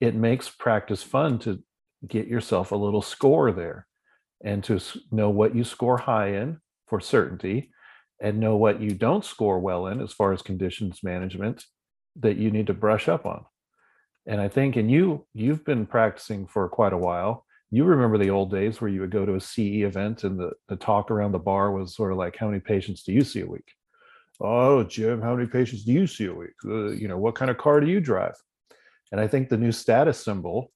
it 0.00 0.16
makes 0.16 0.48
practice 0.48 1.02
fun 1.02 1.38
to 1.40 1.62
get 2.08 2.26
yourself 2.26 2.72
a 2.72 2.76
little 2.76 3.02
score 3.02 3.52
there 3.52 3.86
and 4.42 4.62
to 4.64 4.80
know 5.10 5.30
what 5.30 5.54
you 5.54 5.64
score 5.64 5.98
high 5.98 6.28
in 6.28 6.58
for 6.86 7.00
certainty 7.00 7.70
and 8.20 8.38
know 8.38 8.56
what 8.56 8.80
you 8.80 8.90
don't 8.90 9.24
score 9.24 9.58
well 9.58 9.86
in 9.86 10.00
as 10.00 10.12
far 10.12 10.32
as 10.32 10.42
conditions 10.42 11.00
management 11.02 11.64
that 12.16 12.36
you 12.36 12.50
need 12.50 12.66
to 12.66 12.74
brush 12.74 13.08
up 13.08 13.26
on. 13.26 13.44
And 14.26 14.40
i 14.40 14.48
think 14.48 14.76
and 14.76 14.90
you 14.90 15.26
you've 15.34 15.64
been 15.64 15.86
practicing 15.86 16.46
for 16.46 16.68
quite 16.68 16.92
a 16.92 16.98
while. 16.98 17.44
You 17.70 17.84
remember 17.84 18.18
the 18.18 18.30
old 18.30 18.50
days 18.50 18.80
where 18.80 18.90
you 18.90 19.00
would 19.00 19.10
go 19.10 19.24
to 19.24 19.34
a 19.34 19.40
ce 19.40 19.58
event 19.58 20.24
and 20.24 20.38
the, 20.38 20.52
the 20.68 20.76
talk 20.76 21.10
around 21.10 21.32
the 21.32 21.38
bar 21.38 21.72
was 21.72 21.96
sort 21.96 22.12
of 22.12 22.18
like 22.18 22.36
how 22.36 22.48
many 22.48 22.60
patients 22.60 23.02
do 23.02 23.12
you 23.12 23.24
see 23.24 23.40
a 23.40 23.46
week? 23.46 23.72
Oh 24.40 24.84
jim 24.84 25.20
how 25.20 25.34
many 25.34 25.48
patients 25.48 25.84
do 25.84 25.92
you 25.92 26.06
see 26.06 26.26
a 26.26 26.34
week? 26.34 26.54
Uh, 26.64 26.90
you 26.90 27.08
know 27.08 27.18
what 27.18 27.34
kind 27.34 27.50
of 27.50 27.58
car 27.58 27.80
do 27.80 27.88
you 27.88 28.00
drive? 28.00 28.36
And 29.10 29.20
i 29.20 29.26
think 29.26 29.48
the 29.48 29.56
new 29.56 29.72
status 29.72 30.18
symbol 30.22 30.70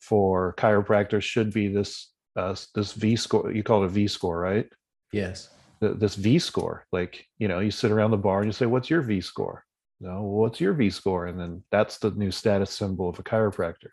for 0.00 0.54
chiropractors 0.56 1.22
should 1.22 1.52
be 1.52 1.68
this 1.68 2.12
uh, 2.36 2.54
this 2.74 2.92
V 2.92 3.16
score. 3.16 3.52
You 3.52 3.62
call 3.62 3.82
it 3.82 3.86
a 3.86 3.90
V 3.90 4.08
score, 4.08 4.38
right? 4.38 4.68
Yes. 5.12 5.50
The, 5.80 5.90
this 5.90 6.14
V 6.14 6.38
score, 6.38 6.86
like 6.92 7.26
you 7.38 7.48
know, 7.48 7.60
you 7.60 7.70
sit 7.70 7.90
around 7.90 8.10
the 8.10 8.16
bar 8.16 8.38
and 8.38 8.46
you 8.46 8.52
say, 8.52 8.66
"What's 8.66 8.90
your 8.90 9.02
V 9.02 9.20
score?" 9.20 9.64
No, 10.00 10.22
what's 10.22 10.60
your 10.60 10.74
V 10.74 10.90
score? 10.90 11.26
And 11.26 11.40
then 11.40 11.62
that's 11.70 11.98
the 11.98 12.10
new 12.10 12.30
status 12.30 12.70
symbol 12.70 13.08
of 13.08 13.18
a 13.18 13.22
chiropractor. 13.22 13.88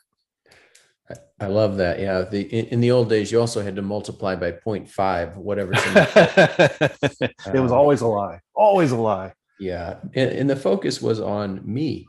I 1.40 1.48
love 1.48 1.78
that. 1.78 2.00
Yeah. 2.00 2.22
The 2.22 2.42
in, 2.42 2.66
in, 2.68 2.82
the 2.82 2.92
old 2.92 3.10
days, 3.10 3.32
you 3.32 3.40
also 3.40 3.62
had 3.62 3.76
to 3.76 3.82
multiply 3.82 4.36
by 4.36 4.54
0.5, 4.54 5.36
whatever. 5.36 5.72
it 5.76 7.60
was 7.60 7.72
always 7.72 8.02
a 8.02 8.08
lie. 8.08 8.40
Always 8.56 8.92
a 8.92 8.98
lie. 8.98 9.34
Yeah. 9.60 9.98
And, 10.16 10.32
and 10.32 10.50
the 10.50 10.56
focus 10.56 11.02
was 11.02 11.20
on 11.20 11.62
me. 11.66 12.08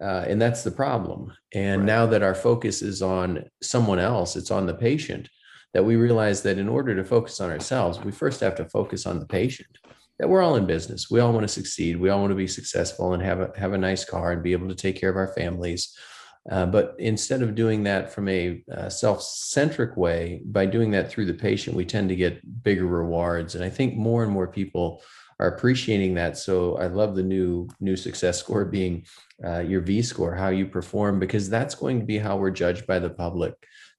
Uh, 0.00 0.24
and 0.26 0.40
that's 0.40 0.62
the 0.62 0.70
problem. 0.70 1.32
And 1.54 1.82
right. 1.82 1.86
now 1.86 2.06
that 2.06 2.22
our 2.22 2.34
focus 2.34 2.82
is 2.82 3.00
on 3.00 3.44
someone 3.62 3.98
else, 3.98 4.36
it's 4.36 4.50
on 4.50 4.66
the 4.66 4.74
patient, 4.74 5.28
that 5.74 5.84
we 5.84 5.96
realize 5.96 6.40
that 6.42 6.58
in 6.58 6.68
order 6.68 6.94
to 6.94 7.04
focus 7.04 7.40
on 7.40 7.50
ourselves, 7.50 8.00
we 8.00 8.12
first 8.12 8.40
have 8.40 8.54
to 8.54 8.64
focus 8.64 9.04
on 9.06 9.18
the 9.18 9.26
patient. 9.26 9.68
That 10.18 10.28
we're 10.28 10.42
all 10.42 10.54
in 10.54 10.64
business. 10.64 11.10
We 11.10 11.18
all 11.18 11.32
want 11.32 11.42
to 11.42 11.48
succeed. 11.48 11.96
We 11.96 12.08
all 12.08 12.20
want 12.20 12.30
to 12.30 12.36
be 12.36 12.46
successful 12.46 13.14
and 13.14 13.22
have 13.22 13.40
a 13.40 13.52
have 13.56 13.72
a 13.72 13.78
nice 13.78 14.04
car 14.04 14.30
and 14.30 14.42
be 14.42 14.52
able 14.52 14.68
to 14.68 14.74
take 14.74 14.98
care 14.98 15.10
of 15.10 15.16
our 15.16 15.34
families. 15.34 15.92
Uh, 16.50 16.66
but 16.66 16.94
instead 16.98 17.42
of 17.42 17.54
doing 17.54 17.82
that 17.84 18.12
from 18.12 18.28
a 18.28 18.62
uh, 18.70 18.88
self-centric 18.88 19.96
way, 19.96 20.42
by 20.44 20.66
doing 20.66 20.90
that 20.90 21.10
through 21.10 21.24
the 21.24 21.34
patient, 21.34 21.74
we 21.74 21.86
tend 21.86 22.08
to 22.10 22.16
get 22.16 22.62
bigger 22.62 22.86
rewards. 22.86 23.54
And 23.54 23.64
I 23.64 23.70
think 23.70 23.96
more 23.96 24.22
and 24.22 24.30
more 24.30 24.46
people 24.46 25.02
are 25.40 25.48
appreciating 25.48 26.14
that. 26.14 26.36
So 26.36 26.76
I 26.76 26.86
love 26.86 27.16
the 27.16 27.22
new 27.22 27.68
new 27.80 27.96
success 27.96 28.38
score 28.38 28.64
being 28.64 29.06
uh, 29.44 29.60
your 29.60 29.80
V 29.80 30.00
score, 30.02 30.34
how 30.34 30.50
you 30.50 30.66
perform, 30.66 31.18
because 31.18 31.50
that's 31.50 31.74
going 31.74 31.98
to 31.98 32.06
be 32.06 32.18
how 32.18 32.36
we're 32.36 32.50
judged 32.50 32.86
by 32.86 33.00
the 33.00 33.10
public. 33.10 33.54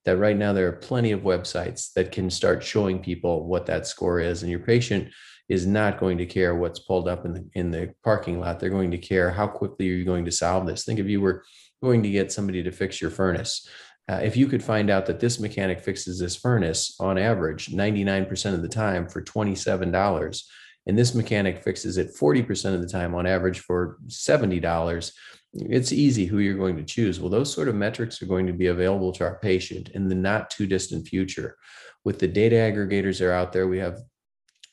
That 0.05 0.17
right 0.17 0.37
now 0.37 0.53
there 0.53 0.67
are 0.67 0.73
plenty 0.73 1.11
of 1.11 1.21
websites 1.21 1.91
that 1.93 2.11
can 2.11 2.29
start 2.29 2.63
showing 2.63 2.99
people 2.99 3.47
what 3.47 3.65
that 3.65 3.87
score 3.87 4.19
is, 4.19 4.41
and 4.41 4.51
your 4.51 4.59
patient 4.59 5.09
is 5.49 5.65
not 5.65 5.99
going 5.99 6.17
to 6.17 6.25
care 6.25 6.55
what's 6.55 6.79
pulled 6.79 7.07
up 7.07 7.25
in 7.25 7.33
the 7.33 7.49
in 7.53 7.71
the 7.71 7.93
parking 8.03 8.39
lot. 8.39 8.59
They're 8.59 8.69
going 8.69 8.91
to 8.91 8.97
care 8.97 9.31
how 9.31 9.47
quickly 9.47 9.89
are 9.89 9.95
you 9.95 10.05
going 10.05 10.25
to 10.25 10.31
solve 10.31 10.65
this. 10.65 10.85
Think 10.85 10.99
if 10.99 11.07
you 11.07 11.21
were 11.21 11.43
going 11.83 12.03
to 12.03 12.09
get 12.09 12.31
somebody 12.31 12.63
to 12.63 12.71
fix 12.71 13.01
your 13.01 13.11
furnace. 13.11 13.67
Uh, 14.07 14.19
if 14.21 14.37
you 14.37 14.47
could 14.47 14.63
find 14.63 14.91
out 14.91 15.07
that 15.07 15.19
this 15.19 15.39
mechanic 15.39 15.79
fixes 15.79 16.19
this 16.19 16.35
furnace 16.35 16.95
on 16.99 17.17
average 17.17 17.71
99% 17.71 18.53
of 18.53 18.61
the 18.61 18.67
time 18.67 19.07
for 19.07 19.21
$27 19.21 20.43
and 20.87 20.97
this 20.97 21.15
mechanic 21.15 21.63
fixes 21.63 21.97
it 21.97 22.15
40% 22.15 22.75
of 22.75 22.81
the 22.81 22.87
time 22.87 23.15
on 23.15 23.25
average 23.25 23.59
for 23.59 23.97
$70 24.07 25.11
it's 25.55 25.93
easy 25.93 26.25
who 26.25 26.39
you're 26.39 26.57
going 26.57 26.75
to 26.75 26.83
choose. 26.83 27.19
Well 27.19 27.29
those 27.29 27.53
sort 27.53 27.69
of 27.69 27.75
metrics 27.75 28.21
are 28.21 28.27
going 28.27 28.47
to 28.47 28.53
be 28.53 28.67
available 28.67 29.11
to 29.13 29.23
our 29.23 29.39
patient 29.39 29.89
in 29.89 30.07
the 30.09 30.15
not 30.15 30.49
too 30.49 30.67
distant 30.67 31.07
future. 31.07 31.57
With 32.03 32.19
the 32.19 32.27
data 32.27 32.55
aggregators 32.55 33.19
that 33.19 33.27
are 33.27 33.31
out 33.31 33.53
there 33.53 33.67
we 33.67 33.79
have 33.79 33.99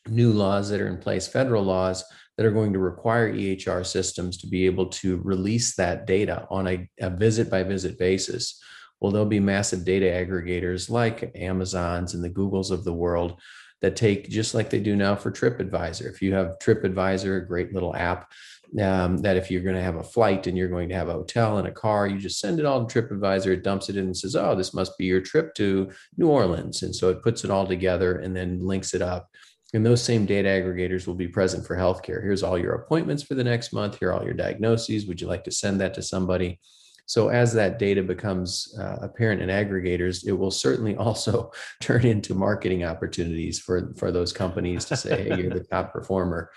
new 0.08 0.32
laws 0.32 0.68
that 0.70 0.80
are 0.80 0.88
in 0.88 0.98
place 0.98 1.28
federal 1.28 1.62
laws 1.62 2.04
that 2.36 2.46
are 2.46 2.50
going 2.50 2.72
to 2.72 2.78
require 2.80 3.28
ehr 3.28 3.84
systems 3.84 4.36
to 4.38 4.48
be 4.48 4.66
able 4.66 4.86
to 4.86 5.18
release 5.18 5.76
that 5.76 6.06
data 6.06 6.46
on 6.50 6.66
a, 6.66 6.88
a 7.00 7.10
visit 7.10 7.48
by 7.48 7.62
visit 7.62 7.98
basis. 7.98 8.60
Well 9.00 9.12
there'll 9.12 9.26
be 9.26 9.40
massive 9.40 9.84
data 9.84 10.06
aggregators 10.06 10.90
like 10.90 11.30
amazons 11.36 12.14
and 12.14 12.24
the 12.24 12.30
googles 12.30 12.70
of 12.70 12.84
the 12.84 12.92
world 12.92 13.40
that 13.82 13.96
take 13.96 14.30
just 14.30 14.54
like 14.54 14.70
they 14.70 14.80
do 14.80 14.96
now 14.96 15.14
for 15.14 15.30
TripAdvisor. 15.30 16.08
If 16.08 16.22
you 16.22 16.32
have 16.34 16.58
TripAdvisor, 16.62 17.42
a 17.42 17.46
great 17.46 17.74
little 17.74 17.94
app 17.94 18.32
um, 18.80 19.18
that 19.18 19.36
if 19.36 19.50
you're 19.50 19.62
going 19.62 19.76
to 19.76 19.82
have 19.82 19.96
a 19.96 20.02
flight 20.02 20.46
and 20.46 20.56
you're 20.56 20.68
going 20.68 20.88
to 20.88 20.94
have 20.94 21.08
a 21.08 21.12
hotel 21.12 21.58
and 21.58 21.68
a 21.68 21.72
car, 21.72 22.06
you 22.06 22.18
just 22.18 22.40
send 22.40 22.58
it 22.58 22.64
all 22.64 22.84
to 22.84 23.02
TripAdvisor. 23.02 23.48
It 23.48 23.64
dumps 23.64 23.88
it 23.88 23.96
in 23.96 24.06
and 24.06 24.16
says, 24.16 24.34
"Oh, 24.34 24.54
this 24.54 24.72
must 24.72 24.96
be 24.96 25.04
your 25.04 25.20
trip 25.20 25.54
to 25.56 25.90
New 26.16 26.28
Orleans," 26.28 26.82
and 26.82 26.94
so 26.94 27.10
it 27.10 27.22
puts 27.22 27.44
it 27.44 27.50
all 27.50 27.66
together 27.66 28.18
and 28.18 28.34
then 28.34 28.60
links 28.60 28.94
it 28.94 29.02
up. 29.02 29.28
And 29.74 29.84
those 29.84 30.02
same 30.02 30.26
data 30.26 30.48
aggregators 30.48 31.06
will 31.06 31.14
be 31.14 31.28
present 31.28 31.66
for 31.66 31.76
healthcare. 31.76 32.22
Here's 32.22 32.42
all 32.42 32.58
your 32.58 32.74
appointments 32.74 33.22
for 33.22 33.34
the 33.34 33.44
next 33.44 33.72
month. 33.72 33.98
Here 33.98 34.10
are 34.10 34.12
all 34.12 34.24
your 34.24 34.34
diagnoses. 34.34 35.06
Would 35.06 35.20
you 35.20 35.26
like 35.26 35.44
to 35.44 35.50
send 35.50 35.80
that 35.80 35.94
to 35.94 36.02
somebody? 36.02 36.60
So 37.06 37.28
as 37.28 37.52
that 37.54 37.78
data 37.78 38.02
becomes 38.02 38.74
uh, 38.78 38.96
apparent 39.02 39.42
in 39.42 39.48
aggregators, 39.48 40.26
it 40.26 40.32
will 40.32 40.50
certainly 40.50 40.96
also 41.06 41.50
turn 41.80 42.06
into 42.06 42.34
marketing 42.34 42.84
opportunities 42.84 43.58
for 43.58 43.92
for 43.96 44.10
those 44.10 44.32
companies 44.32 44.84
to 44.86 44.96
say, 44.96 45.24
"Hey, 45.24 45.36
you're 45.36 45.50
the 45.50 45.64
top 45.70 45.92
performer," 45.92 46.50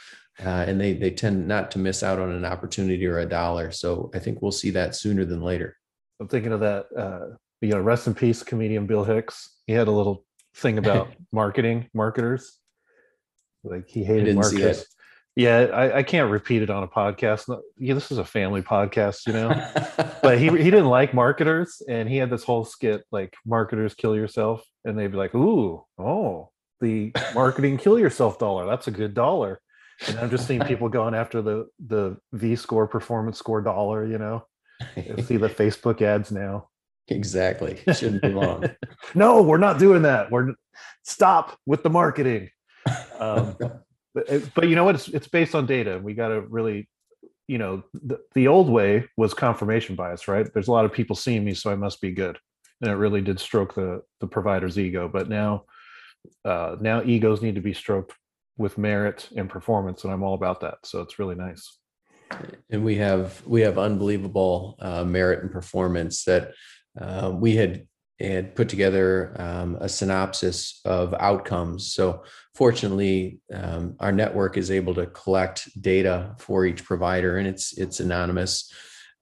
uh, 0.44 0.66
and 0.68 0.80
they 0.80 0.94
they 0.94 1.12
tend 1.12 1.48
not 1.48 1.72
to 1.72 1.80
miss 1.80 2.04
out 2.04 2.20
on 2.20 2.32
an 2.32 2.46
opportunity 2.46 3.06
or 3.06 3.20
a 3.20 3.26
dollar. 3.26 3.72
So 3.72 4.12
I 4.14 4.20
think 4.20 4.42
we'll 4.42 4.52
see 4.52 4.72
that 4.72 4.96
sooner 4.96 5.26
than 5.26 5.42
later. 5.42 5.78
I'm 6.20 6.28
thinking 6.28 6.52
of 6.52 6.60
that. 6.62 6.86
Uh, 6.96 7.36
you 7.62 7.70
know, 7.70 7.80
rest 7.80 8.08
in 8.08 8.14
peace, 8.14 8.44
comedian 8.44 8.86
Bill 8.86 9.04
Hicks. 9.04 9.50
He 9.66 9.74
had 9.74 9.88
a 9.88 9.92
little 9.92 10.26
thing 10.56 10.78
about 10.84 11.10
marketing 11.32 11.90
marketers. 11.94 12.60
Like 13.64 13.88
he 13.88 14.04
hated 14.04 14.36
marketers. 14.36 14.86
Yeah, 15.38 15.58
I, 15.74 15.98
I, 15.98 16.04
can't 16.04 16.32
repeat 16.32 16.62
it 16.62 16.70
on 16.70 16.84
a 16.84 16.88
podcast. 16.88 17.62
Yeah, 17.78 17.94
this 17.94 18.10
is 18.10 18.20
a 18.20 18.24
family 18.24 18.62
podcast, 18.62 19.28
you 19.28 19.34
know. 19.34 19.50
but 20.24 20.38
he 20.38 20.46
he 20.46 20.72
didn't 20.72 20.86
like 20.86 21.14
marketers, 21.14 21.82
and 21.90 22.08
he 22.08 22.16
had 22.16 22.30
this 22.30 22.44
whole 22.44 22.64
skit 22.64 23.04
like 23.12 23.34
"marketers 23.46 23.96
kill 23.96 24.16
yourself," 24.16 24.64
and 24.86 24.98
they'd 24.98 25.12
be 25.12 25.18
like, 25.18 25.36
"Ooh, 25.36 25.84
oh, 25.98 26.52
the 26.80 27.12
marketing 27.34 27.78
kill 27.78 28.00
yourself 28.00 28.40
dollar. 28.40 28.66
That's 28.66 28.88
a 28.88 28.92
good 28.92 29.14
dollar." 29.14 29.60
And 30.08 30.20
I'm 30.20 30.30
just 30.30 30.48
seeing 30.48 30.62
people 30.62 30.90
going 30.90 31.14
after 31.14 31.42
the 31.42 31.68
the 31.86 32.18
V 32.34 32.56
score 32.56 32.88
performance 32.88 33.38
score 33.38 33.62
dollar. 33.62 34.06
You 34.06 34.18
know, 34.18 34.46
see 35.24 35.38
the 35.38 35.50
Facebook 35.50 36.02
ads 36.02 36.32
now. 36.32 36.70
Exactly. 37.08 37.80
Shouldn't 37.94 38.22
be 38.22 38.30
long. 38.30 38.66
no, 39.14 39.42
we're 39.42 39.58
not 39.58 39.80
doing 39.80 40.02
that. 40.04 40.32
We're 40.32 40.54
stop 41.04 41.58
with 41.66 41.84
the 41.84 41.90
marketing. 41.90 42.50
Um, 43.20 43.56
but, 44.14 44.32
uh, 44.32 44.40
but 44.54 44.68
you 44.70 44.76
know 44.76 44.84
what? 44.84 44.96
It's, 44.96 45.08
it's 45.10 45.28
based 45.28 45.56
on 45.56 45.66
data. 45.66 46.00
We 46.02 46.14
got 46.14 46.30
to 46.30 46.42
really, 46.42 46.90
you 47.48 47.58
know, 47.58 47.84
the, 47.94 48.20
the 48.34 48.48
old 48.48 48.70
way 48.70 49.08
was 49.18 49.34
confirmation 49.34 49.96
bias, 49.96 50.28
right? 50.28 50.52
There's 50.52 50.68
a 50.68 50.72
lot 50.72 50.86
of 50.86 50.94
people 50.94 51.16
seeing 51.16 51.46
me, 51.46 51.54
so 51.54 51.72
I 51.72 51.76
must 51.76 52.02
be 52.02 52.12
good, 52.12 52.38
and 52.82 52.90
it 52.90 52.96
really 52.96 53.22
did 53.22 53.40
stroke 53.40 53.76
the 53.76 54.02
the 54.20 54.28
provider's 54.28 54.80
ego. 54.80 55.08
But 55.08 55.30
now, 55.30 55.66
uh, 56.44 56.78
now 56.82 57.04
egos 57.04 57.42
need 57.42 57.56
to 57.56 57.62
be 57.62 57.74
stroked 57.74 58.14
with 58.58 58.78
merit 58.78 59.30
and 59.36 59.50
performance, 59.50 60.04
and 60.04 60.14
I'm 60.14 60.24
all 60.24 60.34
about 60.34 60.62
that. 60.62 60.78
So 60.84 61.02
it's 61.02 61.20
really 61.20 61.36
nice. 61.36 61.78
And 62.70 62.84
we 62.84 62.96
have 62.96 63.44
we 63.46 63.62
have 63.62 63.78
unbelievable 63.78 64.78
uh, 64.80 65.04
merit 65.04 65.44
and 65.44 65.52
performance 65.52 66.24
that 66.24 66.54
uh, 67.00 67.32
we 67.34 67.56
had 67.56 67.86
had 68.20 68.56
put 68.56 68.70
together 68.70 69.36
um, 69.40 69.78
a 69.82 69.90
synopsis 69.90 70.80
of 70.86 71.14
outcomes. 71.20 71.94
So, 71.94 72.24
fortunately, 72.56 73.42
um, 73.54 73.98
our 74.00 74.14
network 74.14 74.58
is 74.58 74.72
able 74.72 74.96
to 74.96 75.06
collect 75.08 75.70
data 75.82 76.36
for 76.40 76.66
each 76.66 76.86
provider, 76.86 77.38
and 77.38 77.48
it's 77.48 77.78
it's 77.78 78.00
anonymous 78.00 78.72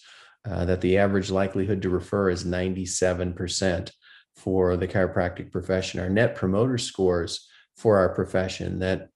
Uh, 0.49 0.65
that 0.65 0.81
the 0.81 0.97
average 0.97 1.31
likelihood 1.31 1.83
to 1.83 1.91
refer 1.91 2.31
is 2.31 2.45
97% 2.45 3.91
for 4.37 4.75
the 4.79 4.89
chiropractic 4.89 5.53
profession. 5.53 6.01
Our 6.01 6.09
net 6.09 6.35
promoter 6.35 6.79
scores 6.79 7.47
for 7.77 7.99
our 7.99 8.15
profession, 8.15 8.79
that 8.79 9.09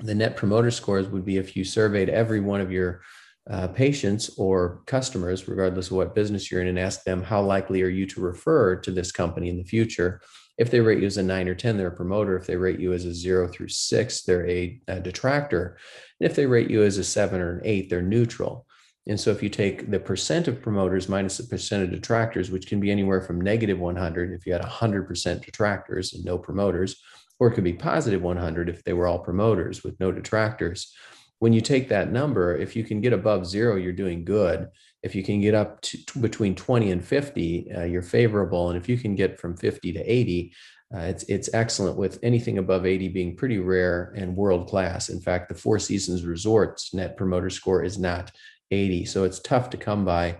the 0.00 0.14
net 0.14 0.36
promoter 0.36 0.70
scores 0.70 1.08
would 1.08 1.24
be 1.24 1.36
if 1.36 1.56
you 1.56 1.64
surveyed 1.64 2.08
every 2.08 2.40
one 2.40 2.60
of 2.60 2.72
your 2.72 3.02
uh, 3.50 3.68
patients 3.68 4.30
or 4.38 4.82
customers, 4.86 5.46
regardless 5.46 5.90
of 5.90 5.96
what 5.96 6.14
business 6.14 6.50
you're 6.50 6.62
in, 6.62 6.68
and 6.68 6.78
ask 6.78 7.04
them 7.04 7.22
how 7.22 7.42
likely 7.42 7.82
are 7.82 7.88
you 7.88 8.06
to 8.06 8.20
refer 8.20 8.76
to 8.76 8.90
this 8.90 9.12
company 9.12 9.48
in 9.48 9.58
the 9.58 9.64
future. 9.64 10.20
If 10.56 10.70
they 10.70 10.80
rate 10.80 11.00
you 11.00 11.06
as 11.06 11.16
a 11.16 11.22
nine 11.22 11.48
or 11.48 11.54
10, 11.54 11.76
they're 11.76 11.88
a 11.88 11.96
promoter. 11.96 12.36
If 12.36 12.46
they 12.46 12.56
rate 12.56 12.80
you 12.80 12.92
as 12.92 13.04
a 13.04 13.14
zero 13.14 13.48
through 13.48 13.68
six, 13.68 14.22
they're 14.22 14.48
a, 14.48 14.80
a 14.88 15.00
detractor. 15.00 15.76
And 16.20 16.30
if 16.30 16.36
they 16.36 16.46
rate 16.46 16.70
you 16.70 16.82
as 16.84 16.96
a 16.96 17.04
seven 17.04 17.40
or 17.40 17.58
an 17.58 17.60
eight, 17.64 17.90
they're 17.90 18.02
neutral. 18.02 18.66
And 19.06 19.20
so 19.20 19.30
if 19.30 19.42
you 19.42 19.50
take 19.50 19.90
the 19.90 20.00
percent 20.00 20.48
of 20.48 20.62
promoters 20.62 21.08
minus 21.08 21.36
the 21.36 21.44
percent 21.44 21.82
of 21.82 21.90
detractors, 21.90 22.50
which 22.50 22.66
can 22.66 22.80
be 22.80 22.90
anywhere 22.90 23.20
from 23.20 23.40
negative 23.40 23.78
100 23.78 24.32
if 24.32 24.46
you 24.46 24.52
had 24.52 24.62
100% 24.62 25.44
detractors 25.44 26.14
and 26.14 26.24
no 26.24 26.38
promoters, 26.38 27.02
or 27.38 27.48
it 27.48 27.54
could 27.54 27.64
be 27.64 27.72
positive 27.72 28.22
100 28.22 28.68
if 28.68 28.82
they 28.84 28.92
were 28.92 29.06
all 29.06 29.18
promoters 29.18 29.82
with 29.82 29.98
no 30.00 30.12
detractors. 30.12 30.92
When 31.38 31.52
you 31.52 31.60
take 31.60 31.88
that 31.88 32.12
number, 32.12 32.56
if 32.56 32.76
you 32.76 32.84
can 32.84 33.00
get 33.00 33.12
above 33.12 33.46
zero, 33.46 33.76
you're 33.76 33.92
doing 33.92 34.24
good. 34.24 34.68
If 35.02 35.14
you 35.14 35.22
can 35.22 35.40
get 35.40 35.54
up 35.54 35.80
to 35.82 35.98
between 36.20 36.54
20 36.54 36.90
and 36.90 37.04
50, 37.04 37.72
uh, 37.72 37.82
you're 37.82 38.02
favorable. 38.02 38.70
And 38.70 38.78
if 38.78 38.88
you 38.88 38.96
can 38.96 39.14
get 39.14 39.38
from 39.38 39.56
50 39.56 39.92
to 39.92 40.00
80, 40.00 40.54
uh, 40.94 41.00
it's 41.00 41.24
it's 41.24 41.52
excellent 41.52 41.96
with 41.96 42.18
anything 42.22 42.58
above 42.58 42.86
80 42.86 43.08
being 43.08 43.36
pretty 43.36 43.58
rare 43.58 44.14
and 44.16 44.36
world 44.36 44.68
class. 44.68 45.08
In 45.08 45.20
fact, 45.20 45.48
the 45.48 45.54
Four 45.54 45.78
Seasons 45.78 46.24
Resorts 46.24 46.94
net 46.94 47.16
promoter 47.16 47.50
score 47.50 47.82
is 47.82 47.98
not 47.98 48.30
80. 48.70 49.04
So 49.06 49.24
it's 49.24 49.40
tough 49.40 49.70
to 49.70 49.76
come 49.76 50.04
by. 50.04 50.38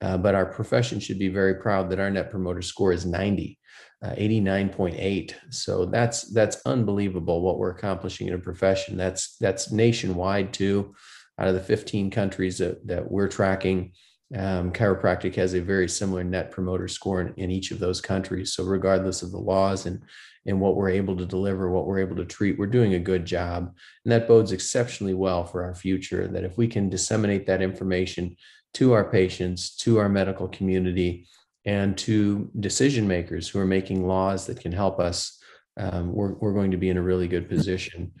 Uh, 0.00 0.18
but 0.18 0.34
our 0.34 0.44
profession 0.44 1.00
should 1.00 1.18
be 1.18 1.28
very 1.28 1.54
proud 1.54 1.88
that 1.88 2.00
our 2.00 2.10
net 2.10 2.30
promoter 2.30 2.60
score 2.60 2.92
is 2.92 3.06
90, 3.06 3.58
uh, 4.04 4.14
89.8. 4.16 5.34
So 5.50 5.86
that's 5.86 6.22
that's 6.32 6.60
unbelievable 6.66 7.40
what 7.40 7.58
we're 7.58 7.70
accomplishing 7.70 8.28
in 8.28 8.34
a 8.34 8.38
profession. 8.38 8.96
That's 8.96 9.36
that's 9.38 9.72
nationwide 9.72 10.52
too. 10.52 10.94
Out 11.38 11.48
of 11.48 11.54
the 11.54 11.60
15 11.60 12.10
countries 12.10 12.58
that, 12.58 12.86
that 12.86 13.10
we're 13.10 13.28
tracking, 13.28 13.92
um, 14.36 14.72
chiropractic 14.72 15.34
has 15.36 15.54
a 15.54 15.60
very 15.60 15.88
similar 15.88 16.22
net 16.22 16.50
promoter 16.50 16.86
score 16.86 17.22
in, 17.22 17.34
in 17.36 17.50
each 17.50 17.70
of 17.70 17.80
those 17.80 18.00
countries. 18.00 18.52
So 18.52 18.62
regardless 18.62 19.22
of 19.22 19.32
the 19.32 19.38
laws 19.38 19.86
and 19.86 20.02
and 20.46 20.60
what 20.60 20.76
we're 20.76 20.90
able 20.90 21.16
to 21.16 21.24
deliver, 21.24 21.70
what 21.70 21.86
we're 21.86 22.00
able 22.00 22.16
to 22.16 22.26
treat, 22.26 22.58
we're 22.58 22.66
doing 22.66 22.94
a 22.94 22.98
good 22.98 23.24
job. 23.24 23.74
And 24.04 24.12
that 24.12 24.28
bodes 24.28 24.52
exceptionally 24.52 25.14
well 25.14 25.44
for 25.44 25.64
our 25.64 25.74
future. 25.74 26.28
That 26.28 26.44
if 26.44 26.58
we 26.58 26.68
can 26.68 26.90
disseminate 26.90 27.46
that 27.46 27.62
information 27.62 28.36
to 28.74 28.92
our 28.92 29.04
patients, 29.10 29.74
to 29.76 29.98
our 29.98 30.10
medical 30.10 30.48
community, 30.48 31.26
and 31.64 31.96
to 31.98 32.50
decision 32.60 33.08
makers 33.08 33.48
who 33.48 33.58
are 33.58 33.66
making 33.66 34.06
laws 34.06 34.46
that 34.46 34.60
can 34.60 34.72
help 34.72 35.00
us, 35.00 35.40
um, 35.78 36.12
we're, 36.12 36.34
we're 36.34 36.52
going 36.52 36.70
to 36.72 36.76
be 36.76 36.88
in 36.90 36.96
a 36.96 37.02
really 37.02 37.28
good 37.28 37.48
position. 37.48 38.12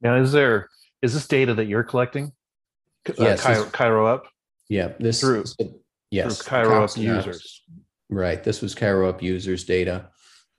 Now, 0.00 0.16
is 0.16 0.32
there 0.32 0.68
is 1.00 1.14
this 1.14 1.26
data 1.26 1.54
that 1.54 1.66
you're 1.66 1.84
collecting? 1.84 2.32
Uh, 3.08 3.12
Yes, 3.18 3.44
Chiro, 3.44 3.64
this- 3.64 3.72
Chiro 3.72 4.12
up 4.12 4.24
Yeah, 4.68 4.92
this 4.98 5.20
Through- 5.20 5.44
yes, 6.10 6.42
through 6.42 6.58
Chiro 6.58 6.64
up 6.66 6.68
Cops 6.80 6.96
users. 6.98 7.62
Right. 8.10 8.42
This 8.44 8.60
was 8.60 8.74
Chiro 8.74 9.08
Up 9.08 9.22
users 9.22 9.64
data. 9.64 10.10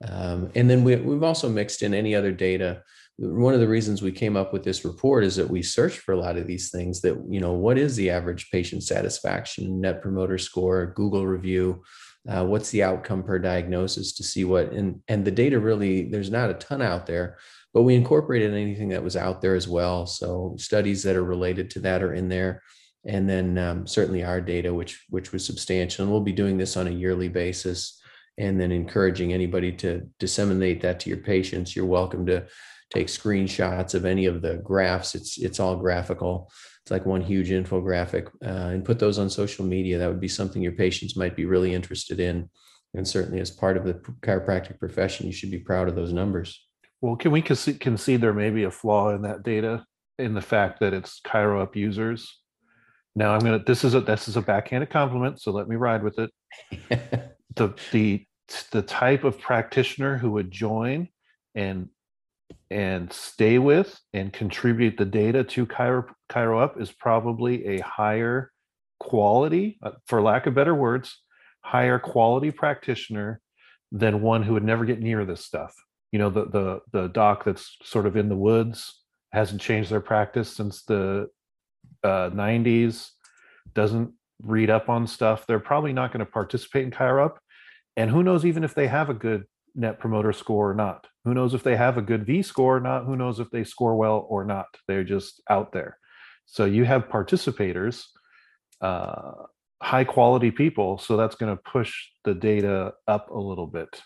Um, 0.06 0.50
and 0.54 0.68
then 0.68 0.82
we, 0.82 0.96
we've 0.96 1.22
also 1.22 1.48
mixed 1.48 1.82
in 1.82 1.94
any 1.94 2.14
other 2.14 2.32
data. 2.32 2.82
One 3.16 3.54
of 3.54 3.60
the 3.60 3.68
reasons 3.68 4.02
we 4.02 4.10
came 4.10 4.36
up 4.36 4.52
with 4.52 4.64
this 4.64 4.84
report 4.84 5.22
is 5.22 5.36
that 5.36 5.48
we 5.48 5.62
searched 5.62 6.00
for 6.00 6.12
a 6.12 6.18
lot 6.18 6.36
of 6.36 6.48
these 6.48 6.70
things 6.70 7.00
that, 7.02 7.16
you 7.28 7.38
know, 7.40 7.52
what 7.52 7.78
is 7.78 7.94
the 7.94 8.10
average 8.10 8.50
patient 8.50 8.82
satisfaction, 8.82 9.80
net 9.80 10.02
promoter 10.02 10.36
score, 10.36 10.92
Google 10.96 11.24
review, 11.26 11.84
uh, 12.28 12.44
what's 12.44 12.70
the 12.70 12.82
outcome 12.82 13.22
per 13.22 13.38
diagnosis 13.38 14.12
to 14.14 14.22
see 14.22 14.44
what, 14.44 14.72
and, 14.72 15.00
and 15.08 15.24
the 15.24 15.30
data 15.30 15.58
really, 15.58 16.08
there's 16.08 16.30
not 16.30 16.50
a 16.50 16.54
ton 16.54 16.82
out 16.82 17.06
there, 17.06 17.38
but 17.72 17.82
we 17.82 17.94
incorporated 17.94 18.54
anything 18.54 18.88
that 18.90 19.02
was 19.02 19.16
out 19.16 19.42
there 19.42 19.54
as 19.54 19.68
well. 19.68 20.06
So 20.06 20.54
studies 20.58 21.02
that 21.02 21.16
are 21.16 21.24
related 21.24 21.70
to 21.70 21.80
that 21.80 22.02
are 22.02 22.14
in 22.14 22.28
there 22.28 22.62
and 23.04 23.28
then 23.28 23.58
um, 23.58 23.86
certainly 23.86 24.24
our 24.24 24.40
data, 24.40 24.72
which 24.72 25.04
which 25.10 25.32
was 25.32 25.44
substantial. 25.44 26.04
And 26.04 26.12
we'll 26.12 26.22
be 26.22 26.32
doing 26.32 26.56
this 26.56 26.76
on 26.76 26.86
a 26.86 26.90
yearly 26.90 27.28
basis, 27.28 28.00
and 28.38 28.60
then 28.60 28.72
encouraging 28.72 29.32
anybody 29.32 29.72
to 29.72 30.08
disseminate 30.18 30.80
that 30.82 31.00
to 31.00 31.10
your 31.10 31.18
patients. 31.18 31.76
You're 31.76 31.86
welcome 31.86 32.26
to 32.26 32.46
take 32.94 33.08
screenshots 33.08 33.94
of 33.94 34.04
any 34.04 34.26
of 34.26 34.42
the 34.42 34.56
graphs. 34.56 35.14
It's 35.14 35.38
it's 35.38 35.60
all 35.60 35.76
graphical. 35.76 36.50
It's 36.82 36.90
like 36.90 37.06
one 37.06 37.22
huge 37.22 37.48
infographic, 37.48 38.28
uh, 38.44 38.72
and 38.72 38.84
put 38.84 38.98
those 38.98 39.18
on 39.18 39.30
social 39.30 39.64
media. 39.64 39.98
That 39.98 40.08
would 40.08 40.20
be 40.20 40.28
something 40.28 40.62
your 40.62 40.72
patients 40.72 41.16
might 41.16 41.34
be 41.34 41.46
really 41.46 41.74
interested 41.74 42.20
in. 42.20 42.50
And 42.94 43.06
certainly, 43.08 43.40
as 43.40 43.50
part 43.50 43.76
of 43.76 43.84
the 43.84 43.94
chiropractic 44.22 44.78
profession, 44.78 45.26
you 45.26 45.32
should 45.32 45.50
be 45.50 45.58
proud 45.58 45.88
of 45.88 45.96
those 45.96 46.12
numbers. 46.12 46.64
Well, 47.00 47.16
can 47.16 47.32
we 47.32 47.42
concede, 47.42 48.20
there 48.20 48.32
may 48.32 48.50
be 48.50 48.64
a 48.64 48.70
flaw 48.70 49.14
in 49.14 49.22
that 49.22 49.42
data 49.42 49.84
in 50.18 50.34
the 50.34 50.40
fact 50.40 50.80
that 50.80 50.94
it's 50.94 51.20
Chiro 51.20 51.60
up 51.60 51.74
users? 51.74 52.38
Now 53.16 53.34
I'm 53.34 53.40
gonna. 53.40 53.62
This 53.64 53.84
is 53.84 53.94
a 53.94 54.00
this 54.00 54.28
is 54.28 54.36
a 54.36 54.42
backhanded 54.42 54.90
compliment, 54.90 55.40
so 55.40 55.52
let 55.52 55.68
me 55.68 55.76
ride 55.76 56.02
with 56.02 56.18
it. 56.18 56.30
the 57.56 57.74
the 57.92 58.26
the 58.72 58.82
type 58.82 59.24
of 59.24 59.38
practitioner 59.38 60.18
who 60.18 60.32
would 60.32 60.50
join 60.50 61.08
and 61.54 61.88
and 62.70 63.12
stay 63.12 63.58
with 63.58 63.98
and 64.12 64.32
contribute 64.32 64.96
the 64.96 65.04
data 65.04 65.44
to 65.44 65.66
Chiro, 65.66 66.06
Chiro 66.30 66.62
Up 66.62 66.80
is 66.80 66.90
probably 66.90 67.66
a 67.66 67.80
higher 67.80 68.50
quality, 68.98 69.78
uh, 69.82 69.92
for 70.06 70.22
lack 70.22 70.46
of 70.46 70.54
better 70.54 70.74
words, 70.74 71.20
higher 71.60 71.98
quality 71.98 72.50
practitioner 72.50 73.40
than 73.92 74.22
one 74.22 74.42
who 74.42 74.54
would 74.54 74.64
never 74.64 74.84
get 74.84 75.00
near 75.00 75.24
this 75.24 75.44
stuff. 75.44 75.74
You 76.12 76.18
know, 76.18 76.30
the 76.30 76.46
the 76.46 76.80
the 76.92 77.08
doc 77.08 77.44
that's 77.44 77.76
sort 77.82 78.06
of 78.06 78.16
in 78.16 78.28
the 78.28 78.36
woods 78.36 79.02
hasn't 79.32 79.60
changed 79.60 79.90
their 79.90 80.00
practice 80.00 80.54
since 80.54 80.82
the 80.84 81.28
uh, 82.04 82.30
90s, 82.30 83.10
doesn't 83.74 84.12
read 84.42 84.70
up 84.70 84.88
on 84.88 85.06
stuff. 85.06 85.46
They're 85.46 85.58
probably 85.58 85.92
not 85.92 86.12
going 86.12 86.24
to 86.24 86.30
participate 86.30 86.84
in 86.84 86.90
Chiro 86.90 87.24
Up. 87.24 87.40
And 87.96 88.10
who 88.10 88.22
knows 88.22 88.44
even 88.44 88.64
if 88.64 88.74
they 88.74 88.86
have 88.86 89.10
a 89.10 89.14
good 89.14 89.44
net 89.74 89.98
promoter 89.98 90.32
score 90.32 90.70
or 90.70 90.74
not? 90.74 91.06
Who 91.24 91.34
knows 91.34 91.54
if 91.54 91.62
they 91.62 91.76
have 91.76 91.96
a 91.96 92.02
good 92.02 92.26
V 92.26 92.42
score 92.42 92.76
or 92.76 92.80
not? 92.80 93.04
Who 93.04 93.16
knows 93.16 93.40
if 93.40 93.50
they 93.50 93.64
score 93.64 93.96
well 93.96 94.26
or 94.28 94.44
not? 94.44 94.66
They're 94.86 95.04
just 95.04 95.42
out 95.48 95.72
there. 95.72 95.98
So 96.46 96.66
you 96.66 96.84
have 96.84 97.08
participators, 97.08 98.04
uh, 98.80 99.32
high 99.82 100.04
quality 100.04 100.50
people. 100.50 100.98
So 100.98 101.16
that's 101.16 101.34
going 101.34 101.54
to 101.54 101.62
push 101.62 101.94
the 102.24 102.34
data 102.34 102.92
up 103.08 103.30
a 103.30 103.38
little 103.38 103.66
bit. 103.66 104.02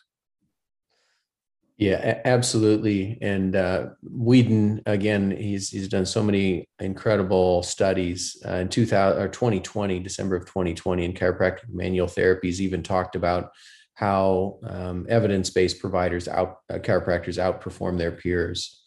Yeah, 1.79 2.21
absolutely. 2.25 3.19
And 3.23 3.55
uh, 3.55 3.87
Whedon, 4.03 4.83
again, 4.87 5.31
he's 5.31 5.71
he's 5.71 5.89
done 5.89 6.07
so 6.07 6.25
many 6.25 6.69
incredible 6.81 7.63
studies. 7.63 8.37
Uh, 8.45 8.55
in 8.55 8.69
2000 8.69 9.23
or 9.23 9.29
2020, 9.29 10.01
December 10.01 10.35
of 10.35 10.45
2020, 10.45 11.05
in 11.05 11.13
chiropractic 11.13 11.69
manual 11.69 12.09
therapies, 12.09 12.59
even 12.59 12.83
talked 12.83 13.15
about 13.15 13.53
how 13.99 14.61
um, 14.63 15.07
evidence-based 15.09 15.81
providers 15.81 16.29
out 16.29 16.59
uh, 16.71 16.75
chiropractors 16.75 17.37
outperform 17.37 17.99
their 17.99 18.13
peers. 18.13 18.81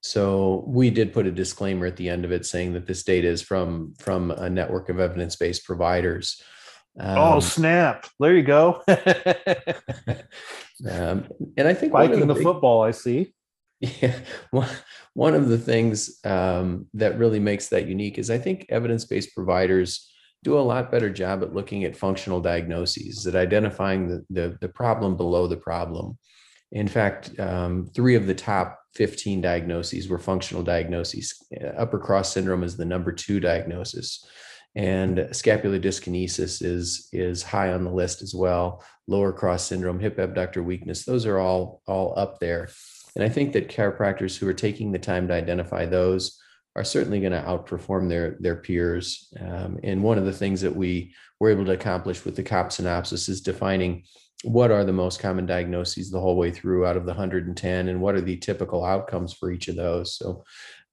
So 0.00 0.64
we 0.66 0.90
did 0.90 1.12
put 1.12 1.24
a 1.28 1.30
disclaimer 1.30 1.86
at 1.86 1.94
the 1.94 2.08
end 2.08 2.24
of 2.24 2.32
it 2.32 2.44
saying 2.44 2.72
that 2.72 2.84
this 2.84 3.04
data 3.04 3.28
is 3.28 3.42
from 3.42 3.94
from 4.00 4.32
a 4.32 4.50
network 4.50 4.88
of 4.88 4.98
evidence-based 4.98 5.64
providers. 5.64 6.42
oh 6.98 7.34
Um, 7.34 7.40
snap! 7.40 8.06
There 8.18 8.34
you 8.34 8.42
go. 8.42 8.82
um, 10.90 11.28
and 11.56 11.68
I 11.68 11.74
think 11.74 11.92
Biking 11.92 12.26
the 12.26 12.34
big- 12.34 12.42
football, 12.42 12.82
I 12.82 12.90
see. 12.90 13.34
Yeah, 13.78 14.18
one, 14.50 14.68
one 15.14 15.34
of 15.34 15.48
the 15.48 15.58
things 15.58 16.18
um, 16.24 16.86
that 16.94 17.18
really 17.18 17.38
makes 17.38 17.68
that 17.68 17.86
unique 17.86 18.18
is 18.18 18.30
I 18.30 18.38
think 18.38 18.66
evidence-based 18.68 19.32
providers 19.32 20.10
do 20.46 20.56
a 20.56 20.60
lot 20.60 20.92
better 20.92 21.10
job 21.10 21.42
at 21.42 21.52
looking 21.52 21.82
at 21.82 21.96
functional 21.96 22.40
diagnoses, 22.40 23.26
at 23.26 23.34
identifying 23.34 24.06
the, 24.06 24.24
the, 24.30 24.56
the 24.60 24.68
problem 24.68 25.16
below 25.16 25.48
the 25.48 25.56
problem. 25.56 26.16
In 26.70 26.86
fact, 26.86 27.36
um, 27.40 27.90
three 27.92 28.14
of 28.14 28.28
the 28.28 28.34
top 28.34 28.78
15 28.94 29.40
diagnoses 29.40 30.08
were 30.08 30.20
functional 30.20 30.62
diagnoses. 30.62 31.34
Uh, 31.60 31.66
Upper 31.70 31.98
cross 31.98 32.32
syndrome 32.32 32.62
is 32.62 32.76
the 32.76 32.84
number 32.84 33.10
two 33.10 33.40
diagnosis. 33.40 34.24
And 34.76 35.28
scapular 35.32 35.80
dyskinesis 35.80 36.62
is, 36.64 37.08
is 37.12 37.42
high 37.42 37.72
on 37.72 37.82
the 37.82 37.90
list 37.90 38.22
as 38.22 38.32
well. 38.32 38.84
Lower 39.08 39.32
cross 39.32 39.66
syndrome, 39.66 39.98
hip 39.98 40.16
abductor 40.16 40.62
weakness, 40.62 41.04
those 41.04 41.26
are 41.26 41.38
all, 41.38 41.82
all 41.88 42.16
up 42.16 42.38
there. 42.38 42.68
And 43.16 43.24
I 43.24 43.28
think 43.28 43.52
that 43.54 43.68
chiropractors 43.68 44.38
who 44.38 44.46
are 44.46 44.54
taking 44.54 44.92
the 44.92 44.98
time 45.00 45.26
to 45.26 45.34
identify 45.34 45.86
those 45.86 46.40
are 46.76 46.84
certainly 46.84 47.20
going 47.20 47.32
to 47.32 47.40
outperform 47.42 48.08
their 48.08 48.36
their 48.38 48.56
peers. 48.56 49.32
Um, 49.40 49.80
and 49.82 50.04
one 50.04 50.18
of 50.18 50.26
the 50.26 50.32
things 50.32 50.60
that 50.60 50.76
we 50.76 51.14
were 51.40 51.50
able 51.50 51.64
to 51.64 51.72
accomplish 51.72 52.24
with 52.24 52.36
the 52.36 52.42
COP 52.42 52.70
synopsis 52.70 53.28
is 53.28 53.40
defining 53.40 54.04
what 54.44 54.70
are 54.70 54.84
the 54.84 54.92
most 54.92 55.18
common 55.18 55.46
diagnoses 55.46 56.10
the 56.10 56.20
whole 56.20 56.36
way 56.36 56.50
through 56.50 56.86
out 56.86 56.96
of 56.96 57.06
the 57.06 57.12
110 57.12 57.88
and 57.88 58.00
what 58.00 58.14
are 58.14 58.20
the 58.20 58.36
typical 58.36 58.84
outcomes 58.84 59.32
for 59.32 59.50
each 59.50 59.68
of 59.68 59.76
those. 59.76 60.14
So 60.14 60.44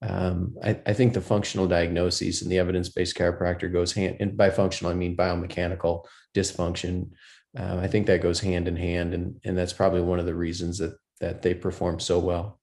um, 0.01 0.55
I, 0.63 0.79
I 0.85 0.93
think 0.93 1.13
the 1.13 1.21
functional 1.21 1.67
diagnoses 1.67 2.41
and 2.41 2.51
the 2.51 2.59
evidence-based 2.59 3.15
chiropractor 3.15 3.71
goes 3.71 3.91
hand 3.91 4.17
and 4.21 4.37
by 4.37 4.49
functional, 4.49 4.91
I 4.91 4.95
mean 4.95 5.17
biomechanical 5.17 6.05
dysfunction. 6.33 7.09
Uh, 7.57 7.77
I 7.81 7.87
think 7.87 8.07
that 8.07 8.23
goes 8.23 8.39
hand 8.39 8.69
in 8.69 8.77
hand. 8.77 9.13
And, 9.13 9.39
and 9.43 9.57
that's 9.57 9.73
probably 9.73 10.01
one 10.01 10.19
of 10.19 10.25
the 10.25 10.35
reasons 10.35 10.77
that 10.79 10.95
that 11.19 11.41
they 11.41 11.53
perform 11.53 11.99
so 11.99 12.19
well. 12.19 12.59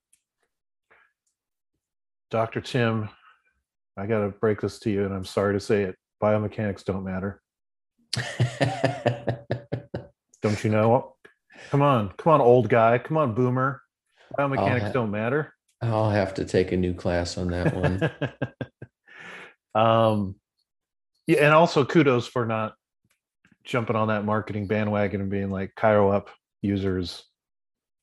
Dr. 2.31 2.61
Tim, 2.61 3.09
I 3.97 4.07
got 4.07 4.20
to 4.20 4.28
break 4.28 4.61
this 4.61 4.78
to 4.81 4.91
you, 4.91 5.05
and 5.05 5.14
I'm 5.14 5.24
sorry 5.24 5.55
to 5.55 5.61
say 5.61 5.83
it. 5.83 5.97
Biomechanics 6.22 6.85
don't 6.85 7.05
matter. 7.05 7.41
Don't 10.43 10.64
you 10.64 10.70
know? 10.70 11.16
Come 11.70 11.83
on, 11.83 12.12
come 12.16 12.33
on, 12.33 12.41
old 12.41 12.68
guy. 12.68 12.99
Come 12.99 13.16
on, 13.16 13.35
boomer. 13.35 13.83
Biomechanics 14.39 14.81
ha- 14.81 14.93
don't 14.93 15.11
matter. 15.11 15.53
I'll 15.83 16.11
have 16.11 16.35
to 16.35 16.45
take 16.45 16.72
a 16.72 16.76
new 16.76 16.95
class 16.95 17.37
on 17.37 17.49
that 17.49 17.74
one. 17.74 18.11
um, 19.74 20.37
yeah, 21.26 21.45
and 21.45 21.55
also 21.55 21.85
kudos 21.85 22.26
for 22.26 22.47
not 22.47 22.74
jumping 23.64 23.97
on 23.97 24.09
that 24.09 24.24
marketing 24.24 24.66
bandwagon 24.66 25.20
and 25.20 25.31
being 25.31 25.51
like 25.51 25.72
ChiroUp 25.78 26.28
users 26.62 27.24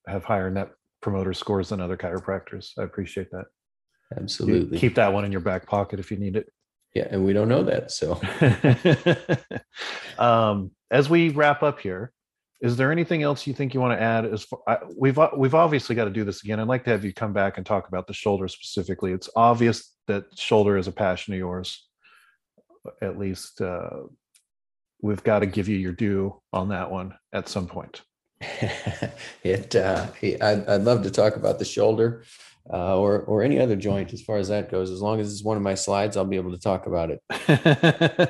have 0.08 0.24
higher 0.24 0.50
net 0.50 0.70
promoter 1.02 1.34
scores 1.34 1.70
than 1.70 1.82
other 1.82 1.98
chiropractors. 1.98 2.72
I 2.78 2.84
appreciate 2.84 3.32
that. 3.32 3.46
You 4.12 4.22
Absolutely. 4.22 4.78
Keep 4.78 4.95
that 4.95 5.14
one 5.14 5.26
in 5.26 5.32
your 5.32 5.41
back 5.41 5.66
pocket 5.66 5.99
if 5.99 6.12
you 6.12 6.18
need 6.18 6.36
it. 6.36 6.51
yeah, 6.93 7.08
and 7.10 7.26
we 7.26 7.34
don't 7.34 7.49
know 7.49 7.64
that. 7.64 7.91
So 7.91 8.20
um, 10.24 10.72
as 10.91 11.10
we 11.10 11.30
wrap 11.30 11.64
up 11.64 11.80
here, 11.80 12.12
is 12.62 12.76
there 12.76 12.91
anything 12.91 13.22
else 13.22 13.45
you 13.45 13.53
think 13.53 13.74
you 13.74 13.80
want 13.80 13.97
to 13.97 14.01
add? 14.01 14.26
As 14.26 14.43
far, 14.43 14.60
I, 14.68 14.78
we've 14.97 15.20
we've 15.36 15.53
obviously 15.53 15.95
got 15.95 16.05
to 16.05 16.12
do 16.12 16.24
this 16.24 16.43
again. 16.43 16.60
I'd 16.60 16.68
like 16.68 16.84
to 16.86 16.89
have 16.89 17.05
you 17.05 17.14
come 17.14 17.34
back 17.34 17.58
and 17.58 17.66
talk 17.66 17.88
about 17.88 18.08
the 18.08 18.14
shoulder 18.14 18.47
specifically. 18.47 19.12
It's 19.12 19.30
obvious 19.36 19.93
that 20.08 20.26
shoulder 20.38 20.78
is 20.78 20.88
a 20.88 20.91
passion 20.91 21.34
of 21.34 21.38
yours. 21.38 21.88
At 23.01 23.20
least 23.20 23.62
uh, 23.62 23.89
we've 25.01 25.24
got 25.24 25.39
to 25.39 25.45
give 25.45 25.68
you 25.68 25.78
your 25.78 25.91
due 25.91 26.41
on 26.53 26.70
that 26.70 26.89
one 26.89 27.14
at 27.34 27.49
some 27.49 27.68
point. 27.68 28.01
it 29.43 29.76
uh, 29.76 30.08
I'd, 30.22 30.68
I'd 30.68 30.82
love 30.82 31.03
to 31.03 31.12
talk 31.12 31.36
about 31.36 31.60
the 31.60 31.66
shoulder 31.66 32.24
uh, 32.72 32.97
or 32.97 33.22
or 33.22 33.43
any 33.43 33.59
other 33.59 33.76
joint 33.76 34.13
as 34.13 34.22
far 34.22 34.38
as 34.38 34.49
that 34.49 34.70
goes. 34.70 34.91
As 34.91 35.01
long 35.01 35.20
as 35.20 35.32
it's 35.32 35.43
one 35.43 35.57
of 35.57 35.63
my 35.63 35.76
slides, 35.76 36.18
I'll 36.18 36.26
be 36.26 36.36
able 36.36 36.51
to 36.51 36.59
talk 36.59 36.86
about 36.88 37.11
it. 37.11 37.22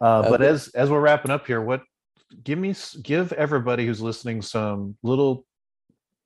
uh, 0.00 0.22
but 0.22 0.40
Okay. 0.40 0.48
as 0.48 0.68
as 0.68 0.90
we're 0.90 1.00
wrapping 1.00 1.30
up 1.30 1.46
here, 1.46 1.60
what 1.60 1.82
give 2.42 2.58
me 2.58 2.74
give 3.02 3.32
everybody 3.32 3.86
who's 3.86 4.00
listening 4.00 4.42
some 4.42 4.96
little 5.02 5.46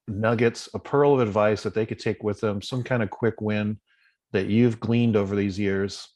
nuggets, 0.09 0.69
a 0.75 0.79
pearl 0.79 1.15
of 1.15 1.21
advice 1.21 1.63
that 1.63 1.75
they 1.75 1.87
could 1.87 1.99
take 1.99 2.23
with 2.23 2.41
them, 2.41 2.63
some 2.63 2.83
kind 2.83 3.03
of 3.03 3.11
quick 3.11 3.41
win 3.41 3.79
that 4.33 4.47
you've 4.47 4.81
gleaned 4.81 5.17
over 5.17 5.35
these 5.37 5.59
years 5.59 6.09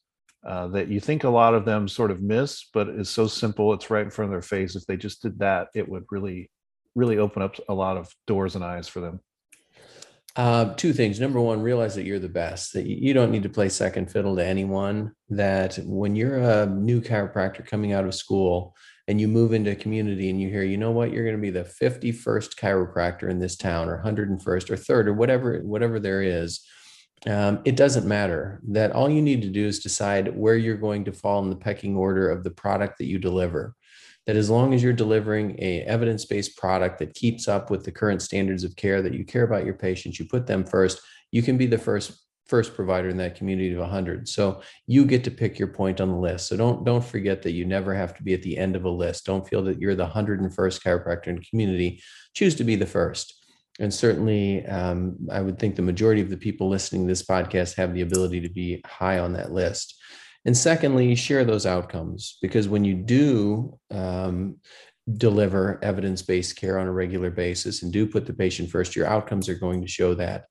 uh, 0.47 0.69
that 0.69 0.89
you 0.89 1.01
think 1.01 1.25
a 1.25 1.29
lot 1.29 1.55
of 1.55 1.65
them 1.65 1.87
sort 1.89 2.11
of 2.11 2.23
miss, 2.23 2.67
but 2.73 2.89
is 2.89 3.11
so 3.11 3.27
simple, 3.27 3.73
it's 3.73 3.91
right 3.91 4.05
in 4.05 4.11
front 4.11 4.27
of 4.27 4.33
their 4.33 4.43
face. 4.43 4.75
If 4.75 4.87
they 4.87 4.97
just 4.97 5.23
did 5.23 5.39
that, 5.41 5.69
it 5.75 5.89
would 5.89 6.05
really, 6.11 6.51
really 6.95 7.19
open 7.19 7.43
up 7.43 7.57
a 7.69 7.75
lot 7.75 7.97
of 7.97 8.13
doors 8.27 8.55
and 8.55 8.65
eyes 8.65 8.89
for 8.89 9.01
them. 9.01 9.21
Uh, 10.37 10.75
two 10.75 10.93
things. 10.93 11.19
Number 11.19 11.41
one, 11.41 11.61
realize 11.61 11.97
that 11.97 12.05
you're 12.05 12.21
the 12.21 12.29
best, 12.29 12.73
that 12.75 12.87
you 12.87 13.13
don't 13.13 13.33
need 13.33 13.43
to 13.43 13.49
play 13.49 13.69
second 13.69 14.11
fiddle 14.11 14.37
to 14.37 14.45
anyone. 14.45 15.13
That 15.29 15.79
when 15.85 16.15
you're 16.15 16.39
a 16.39 16.67
new 16.67 17.01
chiropractor 17.01 17.67
coming 17.67 17.93
out 17.93 18.05
of 18.07 18.15
school 18.15 18.77
and 19.09 19.21
you 19.21 19.27
move 19.27 19.53
into 19.53 19.73
a 19.73 19.77
community 19.77 20.31
and 20.31 20.41
you 20.41 20.49
hear, 20.49 20.63
you 20.63 20.77
know 20.77 20.93
what, 20.93 21.13
you're 21.13 21.25
going 21.25 21.37
to 21.37 21.43
be 21.43 21.51
the 21.51 21.65
51st 21.65 22.55
chiropractor 22.55 23.29
in 23.29 23.41
this 23.41 23.57
town 23.57 23.89
or 23.89 24.01
101st 24.05 24.71
or 24.71 24.77
third 24.77 25.09
or 25.09 25.15
whatever, 25.15 25.61
whatever 25.61 25.99
there 25.99 26.23
is. 26.23 26.61
Um, 27.27 27.61
it 27.65 27.77
doesn't 27.77 28.07
matter 28.07 28.61
that 28.69 28.93
all 28.93 29.11
you 29.11 29.21
need 29.21 29.43
to 29.43 29.51
do 29.51 29.67
is 29.67 29.81
decide 29.81 30.35
where 30.35 30.57
you're 30.57 30.77
going 30.77 31.05
to 31.05 31.13
fall 31.13 31.43
in 31.43 31.51
the 31.51 31.57
pecking 31.57 31.97
order 31.97 32.31
of 32.31 32.45
the 32.45 32.51
product 32.51 32.99
that 32.99 33.07
you 33.07 33.19
deliver 33.19 33.75
that 34.27 34.37
as 34.37 34.51
long 34.51 34.75
as 34.75 34.83
you're 34.83 34.93
delivering 34.93 35.57
a 35.59 35.83
evidence-based 35.83 36.57
product 36.57 36.99
that 36.99 37.15
keeps 37.15 37.49
up 37.49 37.71
with 37.71 37.85
the 37.85 37.93
current 37.93 38.23
standards 38.23 38.65
of 38.65 38.77
care 38.77 39.03
that 39.03 39.15
you 39.15 39.25
care 39.25 39.45
about 39.45 39.65
your 39.65 39.75
patients 39.75 40.19
you 40.19 40.27
put 40.27 40.47
them 40.47 40.65
first 40.65 41.01
you 41.31 41.43
can 41.43 41.57
be 41.57 41.67
the 41.67 41.79
first 41.79 42.21
first 42.51 42.75
provider 42.75 43.09
in 43.09 43.17
that 43.17 43.37
community 43.37 43.73
of 43.73 43.79
100 43.79 44.29
so 44.29 44.61
you 44.89 45.05
get 45.05 45.23
to 45.23 45.31
pick 45.31 45.57
your 45.57 45.69
point 45.69 46.01
on 46.01 46.11
the 46.11 46.17
list. 46.17 46.49
So 46.49 46.57
don't 46.57 46.85
don't 46.85 47.05
forget 47.05 47.43
that 47.43 47.53
you 47.53 47.65
never 47.65 47.95
have 47.95 48.13
to 48.17 48.25
be 48.25 48.35
at 48.35 48.43
the 48.43 48.59
end 48.59 48.75
of 48.75 48.85
a 48.85 48.91
list. 48.91 49.25
Don't 49.25 49.49
feel 49.49 49.63
that 49.63 49.81
you're 49.81 49.95
the 49.95 50.09
101st 50.09 50.83
chiropractor 50.83 51.29
in 51.29 51.37
the 51.37 51.47
community. 51.49 52.03
Choose 52.35 52.57
to 52.57 52.65
be 52.65 52.75
the 52.75 52.87
first. 52.87 53.37
And 53.79 53.95
certainly 53.95 54.67
um, 54.67 55.17
i 55.31 55.41
would 55.41 55.59
think 55.59 55.77
the 55.77 55.91
majority 55.93 56.21
of 56.21 56.29
the 56.29 56.37
people 56.37 56.69
listening 56.69 57.03
to 57.03 57.09
this 57.09 57.23
podcast 57.23 57.77
have 57.77 57.95
the 57.95 58.03
ability 58.03 58.41
to 58.41 58.51
be 58.51 58.83
high 58.85 59.21
on 59.21 59.33
that 59.35 59.53
list 59.53 59.97
and 60.45 60.57
secondly, 60.57 61.15
share 61.15 61.45
those 61.45 61.67
outcomes 61.67 62.39
because 62.41 62.69
when 62.69 62.85
you 62.85 62.95
do 62.95 63.79
um, 63.91 64.57
deliver 65.15 65.83
evidence 65.83 66.23
based 66.23 66.57
care 66.57 66.79
on 66.79 66.87
a 66.87 66.93
regular 66.93 67.31
basis 67.31 67.83
and 67.83 67.93
do 67.93 68.07
put 68.07 68.27
the 68.27 68.33
patient 68.33 68.71
first, 68.71 68.97
your 68.97 69.07
outcomes 69.07 69.49
are 69.49 69.55
going 69.55 69.83
to 69.83 69.89
show 69.89 70.15
that. 70.15 70.45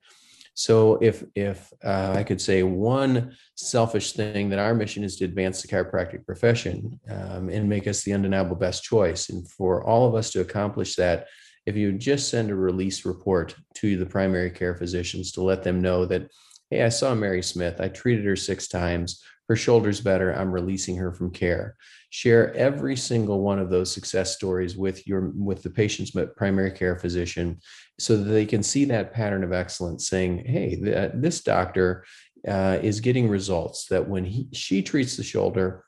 So 0.54 0.98
if 1.02 1.24
if 1.36 1.72
uh, 1.84 2.14
I 2.18 2.24
could 2.24 2.42
say 2.42 2.64
one 2.64 3.36
selfish 3.56 4.12
thing 4.12 4.50
that 4.50 4.60
our 4.60 4.76
mission 4.76 5.04
is 5.04 5.16
to 5.18 5.26
advance 5.26 5.62
the 5.62 5.70
chiropractic 5.70 6.26
profession 6.26 7.00
um, 7.10 7.50
and 7.50 7.70
make 7.70 7.88
us 7.88 8.04
the 8.04 8.14
undeniable 8.14 8.58
best 8.58 8.84
choice, 8.84 9.30
and 9.30 9.50
for 9.50 9.84
all 9.86 10.08
of 10.08 10.16
us 10.16 10.32
to 10.32 10.42
accomplish 10.42 10.96
that, 10.98 11.28
if 11.66 11.78
you 11.78 11.94
just 11.94 12.30
send 12.30 12.52
a 12.52 12.56
release 12.56 13.06
report 13.06 13.56
to 13.76 13.96
the 13.98 14.06
primary 14.06 14.52
care 14.52 14.76
physicians 14.76 15.32
to 15.32 15.42
let 15.42 15.64
them 15.64 15.82
know 15.82 16.06
that, 16.06 16.28
hey, 16.70 16.84
I 16.84 16.90
saw 16.90 17.16
Mary 17.16 17.42
Smith, 17.42 17.80
I 17.80 17.88
treated 17.88 18.26
her 18.26 18.36
six 18.36 18.68
times 18.68 19.24
her 19.50 19.56
shoulder's 19.56 20.00
better 20.00 20.32
i'm 20.32 20.52
releasing 20.52 20.96
her 20.96 21.12
from 21.12 21.32
care. 21.32 21.76
Share 22.12 22.56
every 22.56 22.96
single 22.96 23.42
one 23.42 23.60
of 23.60 23.70
those 23.70 23.92
success 23.92 24.36
stories 24.36 24.78
with 24.78 25.06
your 25.06 25.32
with 25.36 25.62
the 25.62 25.70
patient's 25.70 26.16
primary 26.38 26.72
care 26.72 26.96
physician 26.96 27.60
so 28.00 28.18
that 28.18 28.32
they 28.32 28.46
can 28.46 28.64
see 28.64 28.86
that 28.86 29.14
pattern 29.14 29.44
of 29.44 29.52
excellence 29.52 30.08
saying 30.08 30.46
hey 30.46 30.76
th- 30.76 31.12
this 31.16 31.42
doctor 31.42 32.06
uh, 32.48 32.80
is 32.82 33.00
getting 33.00 33.28
results 33.28 33.88
that 33.88 34.08
when 34.08 34.24
he 34.24 34.48
she 34.54 34.82
treats 34.82 35.18
the 35.18 35.24
shoulder 35.24 35.84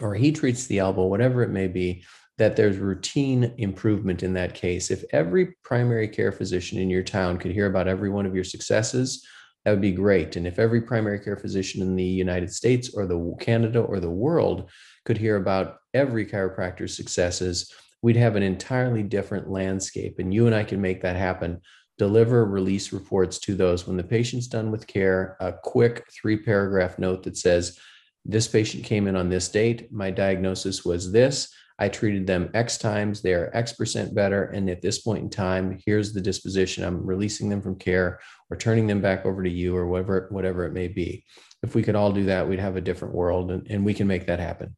or 0.00 0.14
he 0.14 0.32
treats 0.32 0.66
the 0.66 0.78
elbow 0.78 1.06
whatever 1.06 1.42
it 1.42 1.50
may 1.50 1.68
be 1.68 2.02
that 2.38 2.56
there's 2.56 2.78
routine 2.78 3.54
improvement 3.58 4.22
in 4.22 4.32
that 4.32 4.54
case. 4.54 4.90
If 4.90 5.04
every 5.12 5.54
primary 5.62 6.08
care 6.08 6.32
physician 6.32 6.78
in 6.78 6.90
your 6.90 7.02
town 7.02 7.38
could 7.38 7.52
hear 7.52 7.66
about 7.66 7.88
every 7.88 8.10
one 8.10 8.26
of 8.26 8.34
your 8.34 8.42
successes 8.42 9.24
that 9.64 9.70
would 9.70 9.80
be 9.80 9.92
great. 9.92 10.36
And 10.36 10.46
if 10.46 10.58
every 10.58 10.80
primary 10.80 11.20
care 11.20 11.36
physician 11.36 11.82
in 11.82 11.94
the 11.94 12.02
United 12.02 12.52
States 12.52 12.94
or 12.94 13.06
the 13.06 13.36
Canada 13.40 13.80
or 13.80 14.00
the 14.00 14.10
world 14.10 14.70
could 15.04 15.18
hear 15.18 15.36
about 15.36 15.76
every 15.94 16.26
chiropractor's 16.26 16.96
successes, 16.96 17.72
we'd 18.02 18.16
have 18.16 18.34
an 18.34 18.42
entirely 18.42 19.02
different 19.02 19.48
landscape. 19.48 20.18
And 20.18 20.34
you 20.34 20.46
and 20.46 20.54
I 20.54 20.64
can 20.64 20.80
make 20.80 21.02
that 21.02 21.16
happen. 21.16 21.60
Deliver 21.98 22.44
release 22.44 22.92
reports 22.92 23.38
to 23.40 23.54
those 23.54 23.86
when 23.86 23.96
the 23.96 24.02
patient's 24.02 24.48
done 24.48 24.72
with 24.72 24.88
care, 24.88 25.36
a 25.38 25.52
quick 25.52 26.04
three 26.10 26.36
paragraph 26.36 26.98
note 26.98 27.22
that 27.22 27.36
says, 27.36 27.78
This 28.24 28.48
patient 28.48 28.82
came 28.84 29.06
in 29.06 29.14
on 29.14 29.28
this 29.28 29.48
date. 29.48 29.92
My 29.92 30.10
diagnosis 30.10 30.84
was 30.84 31.12
this. 31.12 31.54
I 31.78 31.88
treated 31.88 32.26
them 32.26 32.50
X 32.54 32.78
times. 32.78 33.22
They 33.22 33.34
are 33.34 33.50
X 33.54 33.72
percent 33.72 34.14
better. 34.14 34.44
And 34.44 34.68
at 34.70 34.82
this 34.82 35.00
point 35.00 35.24
in 35.24 35.30
time, 35.30 35.78
here's 35.84 36.12
the 36.12 36.20
disposition. 36.20 36.84
I'm 36.84 37.04
releasing 37.04 37.48
them 37.48 37.62
from 37.62 37.78
care 37.78 38.20
or 38.50 38.56
turning 38.56 38.86
them 38.86 39.00
back 39.00 39.26
over 39.26 39.42
to 39.42 39.50
you 39.50 39.76
or 39.76 39.86
whatever, 39.86 40.28
whatever 40.30 40.64
it 40.64 40.72
may 40.72 40.88
be. 40.88 41.24
If 41.62 41.74
we 41.74 41.82
could 41.82 41.96
all 41.96 42.12
do 42.12 42.24
that, 42.24 42.48
we'd 42.48 42.58
have 42.58 42.76
a 42.76 42.80
different 42.80 43.14
world 43.14 43.50
and, 43.50 43.66
and 43.70 43.84
we 43.84 43.94
can 43.94 44.06
make 44.06 44.26
that 44.26 44.40
happen. 44.40 44.76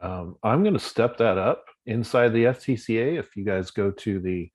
Um, 0.00 0.36
I'm 0.42 0.62
going 0.62 0.74
to 0.74 0.80
step 0.80 1.16
that 1.18 1.38
up 1.38 1.64
inside 1.86 2.28
the 2.28 2.44
FTCA. 2.44 3.18
If 3.18 3.36
you 3.36 3.44
guys 3.44 3.70
go 3.70 3.90
to 3.90 4.20
the, 4.20 4.50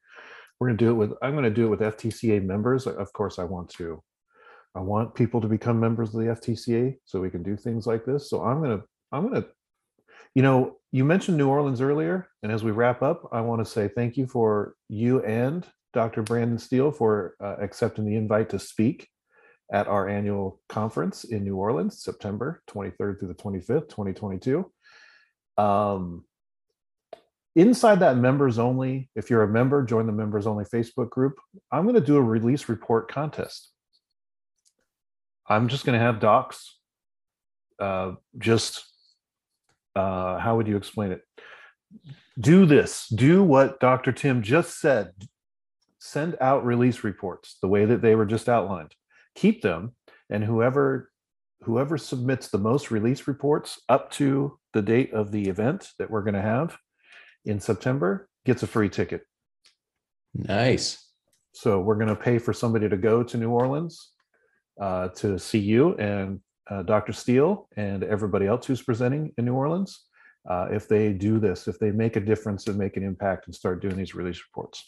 we're 0.59 0.67
going 0.67 0.77
to 0.77 0.85
do 0.85 0.91
it 0.91 0.93
with, 0.93 1.13
I'm 1.21 1.31
going 1.31 1.43
to 1.43 1.49
do 1.49 1.65
it 1.65 1.69
with 1.69 1.79
FTCA 1.79 2.43
members. 2.43 2.85
Of 2.85 3.11
course, 3.13 3.39
I 3.39 3.45
want 3.45 3.69
to, 3.71 4.03
I 4.75 4.81
want 4.81 5.15
people 5.15 5.41
to 5.41 5.47
become 5.47 5.79
members 5.79 6.13
of 6.13 6.21
the 6.21 6.27
FTCA 6.27 6.97
so 7.05 7.19
we 7.19 7.31
can 7.31 7.41
do 7.41 7.57
things 7.57 7.87
like 7.87 8.05
this. 8.05 8.29
So 8.29 8.43
I'm 8.43 8.61
going 8.61 8.77
to, 8.77 8.83
I'm 9.11 9.27
going 9.27 9.41
to, 9.41 9.49
you 10.35 10.41
know, 10.41 10.77
you 10.91 11.05
mentioned 11.05 11.37
New 11.37 11.49
Orleans 11.49 11.81
earlier. 11.81 12.27
And 12.43 12.51
as 12.51 12.63
we 12.63 12.71
wrap 12.71 13.01
up, 13.01 13.29
I 13.31 13.41
want 13.41 13.63
to 13.63 13.71
say 13.71 13.87
thank 13.87 14.17
you 14.17 14.27
for 14.27 14.75
you 14.87 15.23
and 15.23 15.65
Dr. 15.93 16.21
Brandon 16.21 16.57
Steele 16.57 16.91
for 16.91 17.35
uh, 17.43 17.55
accepting 17.59 18.05
the 18.05 18.15
invite 18.15 18.49
to 18.49 18.59
speak 18.59 19.07
at 19.71 19.87
our 19.87 20.07
annual 20.07 20.59
conference 20.69 21.23
in 21.23 21.43
New 21.43 21.55
Orleans, 21.55 22.01
September 22.01 22.61
23rd 22.69 23.19
through 23.19 23.27
the 23.27 23.35
25th, 23.35 23.89
2022 23.89 24.65
um, 25.59 26.23
inside 27.55 27.99
that 27.99 28.15
members 28.15 28.57
only 28.57 29.09
if 29.15 29.29
you're 29.29 29.43
a 29.43 29.47
member 29.47 29.83
join 29.83 30.05
the 30.05 30.11
members 30.11 30.47
only 30.47 30.63
facebook 30.63 31.09
group 31.09 31.35
i'm 31.71 31.83
going 31.83 31.95
to 31.95 32.01
do 32.01 32.15
a 32.15 32.21
release 32.21 32.69
report 32.69 33.11
contest 33.11 33.71
i'm 35.47 35.67
just 35.67 35.85
going 35.85 35.97
to 35.97 36.03
have 36.03 36.19
docs 36.19 36.77
uh, 37.79 38.11
just 38.37 38.88
uh, 39.95 40.37
how 40.37 40.55
would 40.55 40.67
you 40.67 40.77
explain 40.77 41.11
it 41.11 41.21
do 42.39 42.65
this 42.65 43.07
do 43.07 43.43
what 43.43 43.79
dr 43.79 44.11
tim 44.13 44.41
just 44.41 44.79
said 44.79 45.11
send 45.99 46.37
out 46.39 46.65
release 46.65 47.03
reports 47.03 47.57
the 47.61 47.67
way 47.67 47.85
that 47.85 48.01
they 48.01 48.15
were 48.15 48.25
just 48.25 48.47
outlined 48.47 48.93
keep 49.35 49.61
them 49.61 49.93
and 50.29 50.43
whoever 50.43 51.09
whoever 51.63 51.97
submits 51.97 52.49
the 52.49 52.57
most 52.57 52.91
release 52.91 53.27
reports 53.27 53.81
up 53.89 54.11
to 54.11 54.57
the 54.73 54.81
date 54.81 55.13
of 55.13 55.31
the 55.31 55.49
event 55.49 55.89
that 55.97 56.09
we're 56.09 56.21
going 56.21 56.33
to 56.33 56.41
have 56.41 56.77
in 57.45 57.59
September 57.59 58.29
gets 58.45 58.63
a 58.63 58.67
free 58.67 58.89
ticket. 58.89 59.21
Nice. 60.33 61.05
So 61.53 61.79
we're 61.79 61.95
going 61.95 62.07
to 62.07 62.15
pay 62.15 62.37
for 62.37 62.53
somebody 62.53 62.87
to 62.87 62.97
go 62.97 63.23
to 63.23 63.37
New 63.37 63.49
Orleans 63.49 64.11
uh, 64.79 65.09
to 65.09 65.37
see 65.37 65.59
you 65.59 65.95
and 65.95 66.39
uh, 66.69 66.83
Dr. 66.83 67.13
Steele 67.13 67.67
and 67.75 68.03
everybody 68.03 68.45
else 68.45 68.65
who's 68.65 68.81
presenting 68.81 69.33
in 69.37 69.45
New 69.45 69.53
Orleans. 69.53 70.05
uh, 70.49 70.67
if 70.71 70.87
they 70.87 71.13
do 71.13 71.37
this, 71.39 71.67
if 71.67 71.77
they 71.79 71.91
make 71.91 72.15
a 72.15 72.19
difference 72.19 72.67
and 72.67 72.77
make 72.77 72.97
an 72.97 73.03
impact 73.03 73.47
and 73.47 73.55
start 73.55 73.81
doing 73.81 73.97
these 73.97 74.15
release 74.15 74.41
reports. 74.49 74.83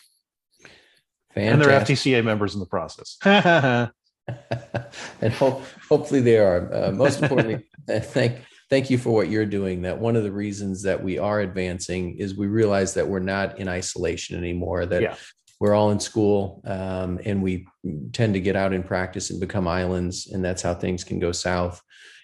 Fantastic. 1.34 1.54
And 1.54 1.62
they're 1.62 1.80
FTCA 1.82 2.24
members 2.24 2.54
in 2.54 2.60
the 2.60 2.66
process. 2.66 3.18
and 5.22 5.34
hope, 5.34 5.64
hopefully 5.90 6.22
they 6.22 6.38
are. 6.38 6.74
Uh, 6.74 6.92
most 6.92 7.22
importantly, 7.22 7.66
thank 7.90 8.42
thank 8.70 8.90
you 8.90 8.98
for 8.98 9.12
what 9.12 9.30
you're 9.30 9.46
doing. 9.46 9.82
That 9.82 10.00
one 10.00 10.16
of 10.16 10.24
the 10.24 10.32
reasons 10.32 10.84
that 10.84 11.04
we 11.04 11.18
are 11.18 11.42
advancing 11.42 12.18
is 12.18 12.38
we 12.38 12.48
realize 12.48 12.94
that 12.94 13.08
we're 13.08 13.20
not 13.20 13.60
in 13.60 13.68
isolation 13.68 14.38
anymore. 14.38 14.86
That 14.86 15.02
Yeah. 15.02 15.16
We're 15.62 15.76
all 15.76 15.92
in 15.92 16.00
school 16.00 16.60
um, 16.66 17.20
and 17.24 17.40
we 17.40 17.68
tend 18.14 18.34
to 18.34 18.40
get 18.40 18.56
out 18.56 18.74
in 18.74 18.82
practice 18.82 19.30
and 19.30 19.40
become 19.40 19.68
islands, 19.68 20.26
and 20.32 20.44
that's 20.44 20.64
how 20.64 20.74
things 20.74 21.04
can 21.04 21.20
go 21.20 21.32
south. 21.32 21.80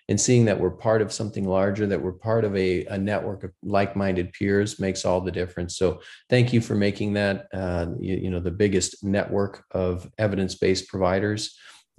And 0.10 0.20
seeing 0.20 0.46
that 0.46 0.60
we're 0.60 0.72
part 0.72 1.04
of 1.04 1.14
something 1.14 1.48
larger, 1.48 1.86
that 1.86 2.02
we're 2.02 2.14
part 2.14 2.46
of 2.46 2.56
a, 2.56 2.86
a 2.86 2.98
network 2.98 3.44
of 3.44 3.52
like-minded 3.62 4.34
peers 4.34 4.80
makes 4.80 5.06
all 5.06 5.22
the 5.22 5.32
difference. 5.32 5.78
So 5.78 6.02
thank 6.32 6.52
you 6.52 6.62
for 6.62 6.74
making 6.74 7.14
that 7.14 7.46
uh, 7.54 7.86
you, 8.00 8.16
you 8.16 8.32
know 8.32 8.40
the 8.40 8.50
biggest 8.50 9.04
network 9.04 9.66
of 9.70 10.10
evidence-based 10.18 10.88
providers 10.88 11.56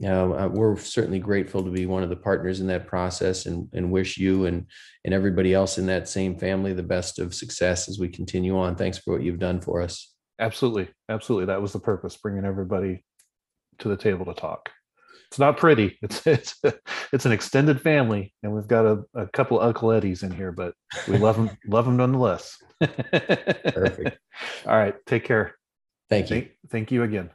uh, 0.07 0.49
we're 0.53 0.77
certainly 0.77 1.19
grateful 1.19 1.61
to 1.65 1.73
be 1.73 1.85
one 1.85 2.05
of 2.05 2.09
the 2.09 2.15
partners 2.15 2.61
in 2.61 2.69
that 2.69 2.87
process 2.87 3.47
and, 3.47 3.69
and 3.73 3.91
wish 3.91 4.17
you 4.17 4.47
and, 4.47 4.65
and 5.05 5.13
everybody 5.13 5.53
else 5.53 5.77
in 5.77 5.87
that 5.87 6.09
same 6.09 6.39
family 6.39 6.73
the 6.73 6.83
best 6.85 7.19
of 7.19 7.35
success 7.35 7.89
as 7.89 7.99
we 7.99 8.09
continue 8.09 8.57
on. 8.57 8.77
Thanks 8.77 8.99
for 8.99 9.13
what 9.13 9.23
you've 9.23 9.41
done 9.41 9.61
for 9.61 9.83
us. 9.83 10.15
Absolutely. 10.39 10.89
Absolutely. 11.09 11.47
That 11.47 11.63
was 11.63 11.73
the 11.73 11.81
purpose, 11.81 12.17
bringing 12.17 12.45
everybody 12.45 13.05
to 13.79 13.89
the 13.89 13.97
table 13.97 14.25
to 14.27 14.35
talk. 14.35 14.71
It's 15.29 15.39
not 15.39 15.57
pretty. 15.57 15.99
It's 16.03 16.27
it's 16.27 16.63
it's 17.13 17.27
an 17.27 17.33
extended 17.33 17.81
family, 17.81 18.33
and 18.43 18.53
we've 18.53 18.69
got 18.69 18.87
a, 18.87 19.05
a 19.15 19.27
couple 19.29 19.61
of 19.61 19.67
Uncle 19.67 19.93
Eddies 19.93 20.23
in 20.23 20.33
here, 20.33 20.53
but 20.53 20.75
we 21.07 21.19
love 21.19 21.37
them 21.37 21.51
love 21.67 21.85
them 21.85 21.97
nonetheless. 21.97 22.57
Perfect. 22.81 24.19
All 24.67 24.77
right. 24.77 24.95
Take 25.07 25.25
care. 25.25 25.55
Thank 26.09 26.31
you. 26.31 26.37
Thank, 26.37 26.51
thank 26.71 26.93
you 26.93 27.03
again. 27.03 27.31